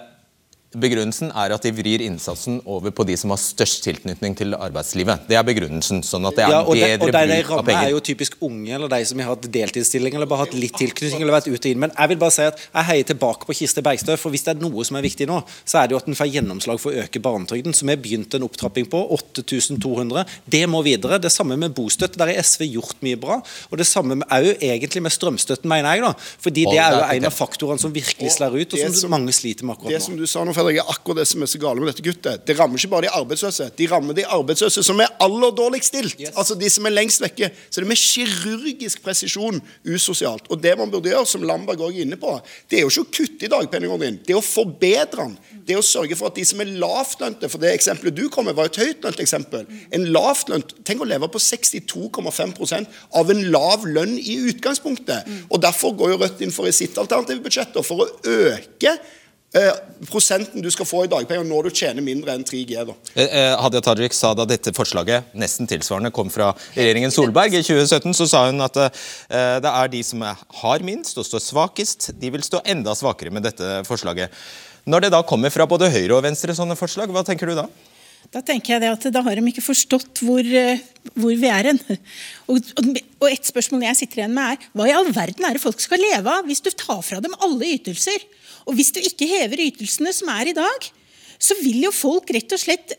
Begrunnelsen 0.76 1.30
er 1.32 1.52
at 1.54 1.64
de 1.64 1.70
vrir 1.72 2.02
innsatsen 2.04 2.58
over 2.68 2.92
på 2.92 3.04
de 3.08 3.14
som 3.16 3.30
har 3.32 3.38
størst 3.40 3.80
tilknytning 3.86 4.34
til 4.36 4.52
arbeidslivet. 4.52 5.22
Det 5.24 5.38
er 5.38 5.44
begrunnelsen, 5.48 6.02
sånn 6.04 6.26
at 6.28 6.36
det 6.36 6.42
er 6.44 6.50
Ja, 6.52 6.58
og, 6.60 6.74
de, 6.76 6.82
bedre 6.84 7.06
og 7.06 7.08
de, 7.08 7.12
de 7.16 7.38
bruk 7.38 7.52
av 7.54 7.62
rammer 7.62 7.86
er 7.86 7.92
jo 7.94 8.00
typisk 8.04 8.36
unge, 8.44 8.74
eller 8.76 8.90
de 8.92 8.98
som 9.08 9.22
har 9.24 9.30
hatt 9.32 9.46
deltidsstilling, 9.54 10.12
eller 10.18 10.28
bare 10.28 10.44
hatt 10.44 10.52
litt 10.52 10.76
tilknytning, 10.76 11.22
eller 11.24 11.32
vært 11.38 11.48
ute 11.48 11.56
og 11.62 11.70
inn. 11.72 11.80
Men 11.86 11.94
jeg 11.96 12.10
vil 12.12 12.20
bare 12.20 12.34
si 12.36 12.44
at 12.44 12.60
jeg 12.60 12.84
heier 12.90 13.08
tilbake 13.08 13.48
på 13.48 13.56
Kirsti 13.62 13.84
Bergstø, 13.86 14.16
for 14.20 14.34
hvis 14.36 14.44
det 14.44 14.52
er 14.52 14.60
noe 14.60 14.84
som 14.84 14.98
er 15.00 15.06
viktig 15.08 15.28
nå, 15.30 15.38
så 15.64 15.80
er 15.80 15.88
det 15.88 15.96
jo 15.96 16.02
at 16.02 16.10
en 16.12 16.18
får 16.20 16.30
gjennomslag 16.36 16.82
for 16.84 16.92
å 16.92 17.00
øke 17.06 17.24
barnetrygden, 17.24 17.72
som 17.72 17.88
vi 17.88 17.96
har 17.96 18.02
begynt 18.04 18.36
en 18.36 18.44
opptrapping 18.44 18.90
på, 18.92 19.00
8200. 19.16 20.26
Det 20.52 20.62
må 20.68 20.82
videre. 20.84 21.16
Det 21.18 21.32
samme 21.32 21.56
med 21.56 21.72
bostøtte, 21.76 22.20
der 22.20 22.34
har 22.34 22.42
SV 22.44 22.66
gjort 22.76 23.00
mye 23.08 23.16
bra. 23.16 23.40
Og 23.72 23.80
det 23.80 23.88
samme 23.88 24.20
med, 24.20 24.28
er 24.28 24.50
jo 24.50 24.54
egentlig 24.68 25.00
med 25.08 25.16
strømstøtten, 25.16 25.64
mener 25.72 25.96
jeg, 25.96 26.04
da. 26.04 26.12
Fordi 26.44 26.68
det 26.68 26.76
er 26.84 26.98
jo 26.98 27.02
en 27.16 27.30
av 27.32 27.36
faktorene 27.40 27.80
som 27.80 27.96
virkelig 27.96 28.36
slår 28.36 28.60
ut, 28.60 28.68
og 28.76 28.84
som, 28.84 28.92
som- 29.00 29.16
mange 29.16 29.32
sliter 29.32 29.64
med 29.64 29.78
akkurat 29.78 29.96
nå. 29.96 30.20
Deg 30.68 30.80
er 30.80 30.92
akkurat 30.92 31.22
det 31.22 31.26
som 31.30 31.42
er 31.42 31.50
så 31.50 31.60
gale 31.62 31.82
med 31.82 31.90
dette 31.90 32.04
kuttet. 32.04 32.44
Det 32.46 32.56
rammer 32.58 32.80
ikke 32.80 32.92
bare 32.92 33.06
de 33.08 33.12
arbeidsløse, 33.18 33.70
de 33.78 33.88
rammer 33.90 34.16
de 34.16 34.26
arbeidsløse 34.38 34.84
som 34.86 35.02
er 35.02 35.14
aller 35.24 35.54
dårligst 35.56 35.92
stilt. 35.92 36.22
Altså 36.34 36.56
de 36.58 36.70
som 36.72 36.86
er 36.88 36.94
lengst 36.94 37.22
vekke. 37.24 37.50
Så 37.68 37.80
det 37.80 37.86
er 37.86 37.90
med 37.90 38.02
kirurgisk 38.02 39.02
presisjon 39.04 39.60
usosialt. 39.88 40.46
Og 40.52 40.62
det 40.62 40.76
man 40.78 40.92
burde 40.92 41.12
gjøre, 41.12 41.26
som 41.28 41.46
Lamberg 41.48 41.82
også 41.82 41.98
er 41.98 42.06
inne 42.06 42.20
på, 42.20 42.36
det 42.70 42.80
er 42.80 42.86
jo 42.86 42.92
ikke 42.92 43.06
å 43.06 43.12
kutte 43.18 43.48
i 43.48 43.52
dagpengeordningen, 43.52 44.20
det 44.26 44.36
er 44.36 44.40
å 44.40 44.44
forbedre 44.44 45.24
den. 45.24 45.36
Det 45.68 45.74
er 45.76 45.82
å 45.82 45.84
sørge 45.84 46.16
for 46.16 46.30
at 46.30 46.38
de 46.38 46.46
som 46.48 46.62
er 46.64 46.70
lavtlønte, 46.80 47.50
for 47.52 47.60
det 47.60 47.74
eksempelet 47.76 48.16
du 48.16 48.24
kom 48.32 48.46
med, 48.48 48.56
var 48.56 48.70
et 48.70 48.80
høytlønt 48.80 49.20
eksempel. 49.20 49.66
En 49.92 50.08
lavtlønt 50.14 50.76
Tenk 50.88 51.02
å 51.04 51.08
leve 51.08 51.28
på 51.28 51.40
62,5% 51.42 52.98
av 53.20 53.30
en 53.32 53.42
lav 53.52 53.84
lønn 53.84 54.14
i 54.16 54.38
utgangspunktet. 54.48 55.28
Og 55.52 55.60
Derfor 55.60 55.92
går 55.98 56.14
jo 56.14 56.18
Rødt 56.18 56.40
inn 56.42 56.54
for 56.54 56.66
i 56.68 56.74
sitt 56.74 56.96
alternative 56.98 57.44
budsjett 57.44 57.76
for 57.86 58.04
å 58.04 58.08
øke 58.26 58.96
eh, 59.56 59.72
prosenten 60.10 60.62
du 60.64 60.70
skal 60.72 60.88
få 60.88 61.04
i 61.06 61.10
dagpenger 61.10 61.46
når 61.48 61.68
du 61.68 61.80
tjener 61.80 62.04
mindre 62.04 62.34
enn 62.34 62.44
3G. 62.46 62.76
da. 62.88 62.96
Eh, 63.14 63.24
eh, 63.24 63.54
Hadia 63.62 63.82
Tajik 63.84 64.16
sa 64.16 64.34
da 64.36 64.46
dette 64.48 64.74
forslaget 64.76 65.34
nesten 65.38 65.68
tilsvarende 65.70 66.12
kom 66.14 66.30
fra 66.32 66.52
regjeringen 66.76 67.14
Solberg 67.14 67.56
i 67.56 67.64
2017, 67.64 68.16
så 68.20 68.28
sa 68.30 68.46
hun 68.48 68.64
at 68.64 68.80
eh, 68.84 69.02
det 69.64 69.74
er 69.74 69.92
de 69.92 70.04
som 70.06 70.24
er, 70.26 70.46
har 70.62 70.86
minst 70.86 71.18
og 71.18 71.26
står 71.28 71.44
svakest, 71.44 72.10
de 72.18 72.32
vil 72.34 72.44
stå 72.44 72.62
enda 72.66 72.96
svakere 72.98 73.34
med 73.34 73.46
dette 73.48 73.82
forslaget. 73.88 74.34
Når 74.88 75.04
det 75.04 75.12
da 75.12 75.22
kommer 75.26 75.52
fra 75.52 75.68
både 75.68 75.90
høyre 75.92 76.16
og 76.16 76.24
venstre 76.24 76.54
sånne 76.56 76.76
forslag, 76.78 77.10
hva 77.12 77.24
tenker 77.26 77.50
du 77.50 77.58
da? 77.58 77.68
Da 78.34 78.42
tenker 78.44 78.74
jeg 78.74 78.82
det 78.82 78.90
at 78.92 79.04
da 79.12 79.22
har 79.24 79.38
de 79.38 79.44
ikke 79.48 79.64
forstått 79.64 80.20
hvor, 80.26 80.44
eh, 80.44 80.80
hvor 81.16 81.32
vi 81.32 81.48
er 81.48 81.70
hen. 81.70 81.78
Og, 82.48 82.60
og, 82.80 82.98
og 83.22 83.28
et 83.30 83.48
spørsmål 83.48 83.86
jeg 83.86 84.00
sitter 84.02 84.22
igjen 84.22 84.34
med 84.36 84.54
er, 84.54 84.66
hva 84.76 84.88
i 84.88 84.92
all 84.96 85.08
verden 85.14 85.46
er 85.48 85.56
det 85.56 85.62
folk 85.62 85.80
skal 85.80 86.00
leve 86.02 86.34
av 86.34 86.48
hvis 86.48 86.60
du 86.64 86.70
tar 86.72 87.00
fra 87.04 87.22
dem 87.24 87.36
alle 87.44 87.72
ytelser? 87.78 88.26
Og 88.68 88.76
hvis 88.76 88.92
du 88.92 89.00
ikke 89.00 89.28
hever 89.30 89.64
ytelsene 89.64 90.12
som 90.14 90.30
er 90.34 90.50
i 90.50 90.56
dag, 90.56 90.88
så 91.40 91.56
vil 91.62 91.86
jo 91.86 91.94
folk 91.94 92.30
rett 92.34 92.52
og 92.52 92.60
slett 92.60 92.96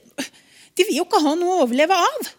De 0.78 0.86
vil 0.88 1.02
jo 1.02 1.06
ikke 1.06 1.20
ha 1.22 1.34
noe 1.36 1.58
å 1.58 1.64
overleve 1.66 1.96
av. 1.96 2.30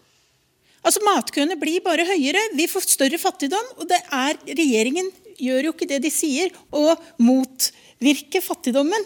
Altså 0.81 1.03
Matkøene 1.05 1.59
blir 1.61 1.83
bare 1.85 2.07
høyere, 2.09 2.41
vi 2.57 2.65
får 2.71 2.87
større 2.89 3.19
fattigdom. 3.21 3.67
Og 3.83 3.91
er, 3.93 4.39
regjeringen 4.49 5.11
gjør 5.41 5.69
jo 5.69 5.73
ikke 5.75 5.89
det 5.91 5.99
de 6.07 6.13
sier, 6.13 6.55
å 6.73 6.95
motvirke 7.21 8.41
fattigdommen. 8.45 9.05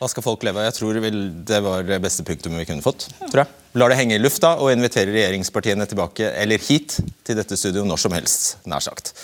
Hva 0.00 0.08
skal 0.10 0.24
folk 0.26 0.42
leve 0.44 0.58
av? 0.60 0.66
Jeg 0.68 0.76
tror 0.78 0.98
det 1.46 1.60
var 1.62 1.84
det 1.86 2.00
beste 2.02 2.24
punktumet 2.26 2.64
vi 2.64 2.66
kunne 2.68 2.84
fått. 2.84 3.06
tror 3.28 3.44
jeg. 3.44 3.52
Lar 3.78 3.90
det 3.90 3.98
henge 3.98 4.16
i 4.16 4.22
lufta 4.22 4.56
og 4.62 4.72
inviterer 4.72 5.12
regjeringspartiene 5.14 5.86
tilbake, 5.90 6.28
eller 6.42 6.62
hit, 6.62 6.98
til 7.26 7.38
dette 7.38 7.56
studio 7.58 7.84
når 7.86 8.02
som 8.02 8.14
helst, 8.14 8.56
nær 8.70 8.82
sagt. 8.84 9.14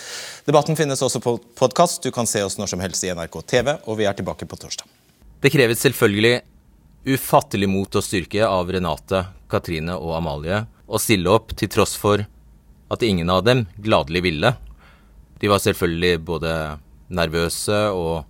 Debatten 0.47 0.79
finnes 0.79 1.03
også 1.03 1.21
på 1.23 1.37
podkast. 1.59 2.01
Du 2.03 2.11
kan 2.15 2.27
se 2.27 2.43
oss 2.43 2.57
når 2.59 2.71
som 2.71 2.83
helst 2.83 3.03
i 3.03 3.11
NRK 3.15 3.37
TV, 3.47 3.75
og 3.85 3.99
vi 3.99 4.07
er 4.07 4.15
tilbake 4.17 4.47
på 4.47 4.59
torsdag. 4.59 4.87
Det 5.41 5.51
kreves 5.53 5.83
selvfølgelig 5.83 6.41
ufattelig 7.11 7.69
mot 7.69 7.95
og 7.97 8.05
styrke 8.05 8.45
av 8.45 8.69
Renate, 8.71 9.25
Katrine 9.51 9.95
og 9.97 10.15
Amalie 10.19 10.65
å 10.91 10.99
stille 11.01 11.31
opp 11.31 11.55
til 11.57 11.71
tross 11.71 11.95
for 11.99 12.23
at 12.91 13.03
ingen 13.07 13.29
av 13.31 13.45
dem 13.47 13.65
gladelig 13.79 14.23
ville. 14.27 14.53
De 15.39 15.49
var 15.49 15.63
selvfølgelig 15.63 16.21
både 16.27 16.53
nervøse 17.11 17.79
og 17.95 18.27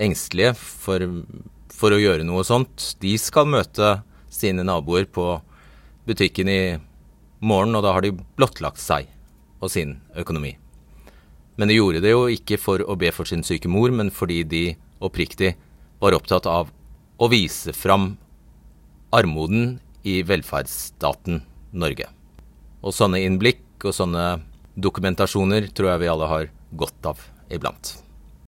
engstelige 0.00 0.52
for, 0.56 1.02
for 1.76 1.92
å 1.92 2.00
gjøre 2.00 2.24
noe 2.26 2.44
sånt. 2.46 2.94
De 3.02 3.14
skal 3.20 3.48
møte 3.52 3.98
sine 4.32 4.64
naboer 4.66 5.06
på 5.08 5.36
butikken 6.08 6.48
i 6.50 6.60
morgen, 7.44 7.76
og 7.76 7.84
da 7.84 7.92
har 7.96 8.04
de 8.04 8.14
blottlagt 8.16 8.80
seg 8.80 9.10
og 9.60 9.72
sin 9.72 9.98
økonomi. 10.16 10.54
Men 11.56 11.70
de 11.70 11.78
gjorde 11.78 12.02
det 12.04 12.12
jo 12.12 12.26
ikke 12.32 12.58
for 12.60 12.84
å 12.84 12.96
be 13.00 13.10
for 13.14 13.28
sin 13.28 13.44
syke 13.46 13.68
mor, 13.72 13.92
men 13.92 14.12
fordi 14.12 14.42
de 14.44 14.64
oppriktig 15.04 15.54
var 16.00 16.16
opptatt 16.16 16.48
av 16.48 16.72
å 17.16 17.28
vise 17.32 17.72
fram 17.72 18.16
armoden 19.16 19.78
i 20.06 20.20
velferdsstaten 20.26 21.40
Norge. 21.76 22.10
Og 22.84 22.94
sånne 22.94 23.22
innblikk 23.24 23.86
og 23.86 23.96
sånne 23.96 24.26
dokumentasjoner 24.76 25.70
tror 25.72 25.94
jeg 25.94 26.04
vi 26.04 26.12
alle 26.12 26.28
har 26.30 26.52
godt 26.76 27.08
av 27.08 27.24
iblant. 27.52 27.96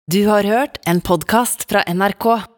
Du 0.08 0.22
har 0.28 0.44
hørt 0.48 0.78
en 0.88 1.00
podkast 1.04 1.66
fra 1.68 1.84
NRK. 1.88 2.57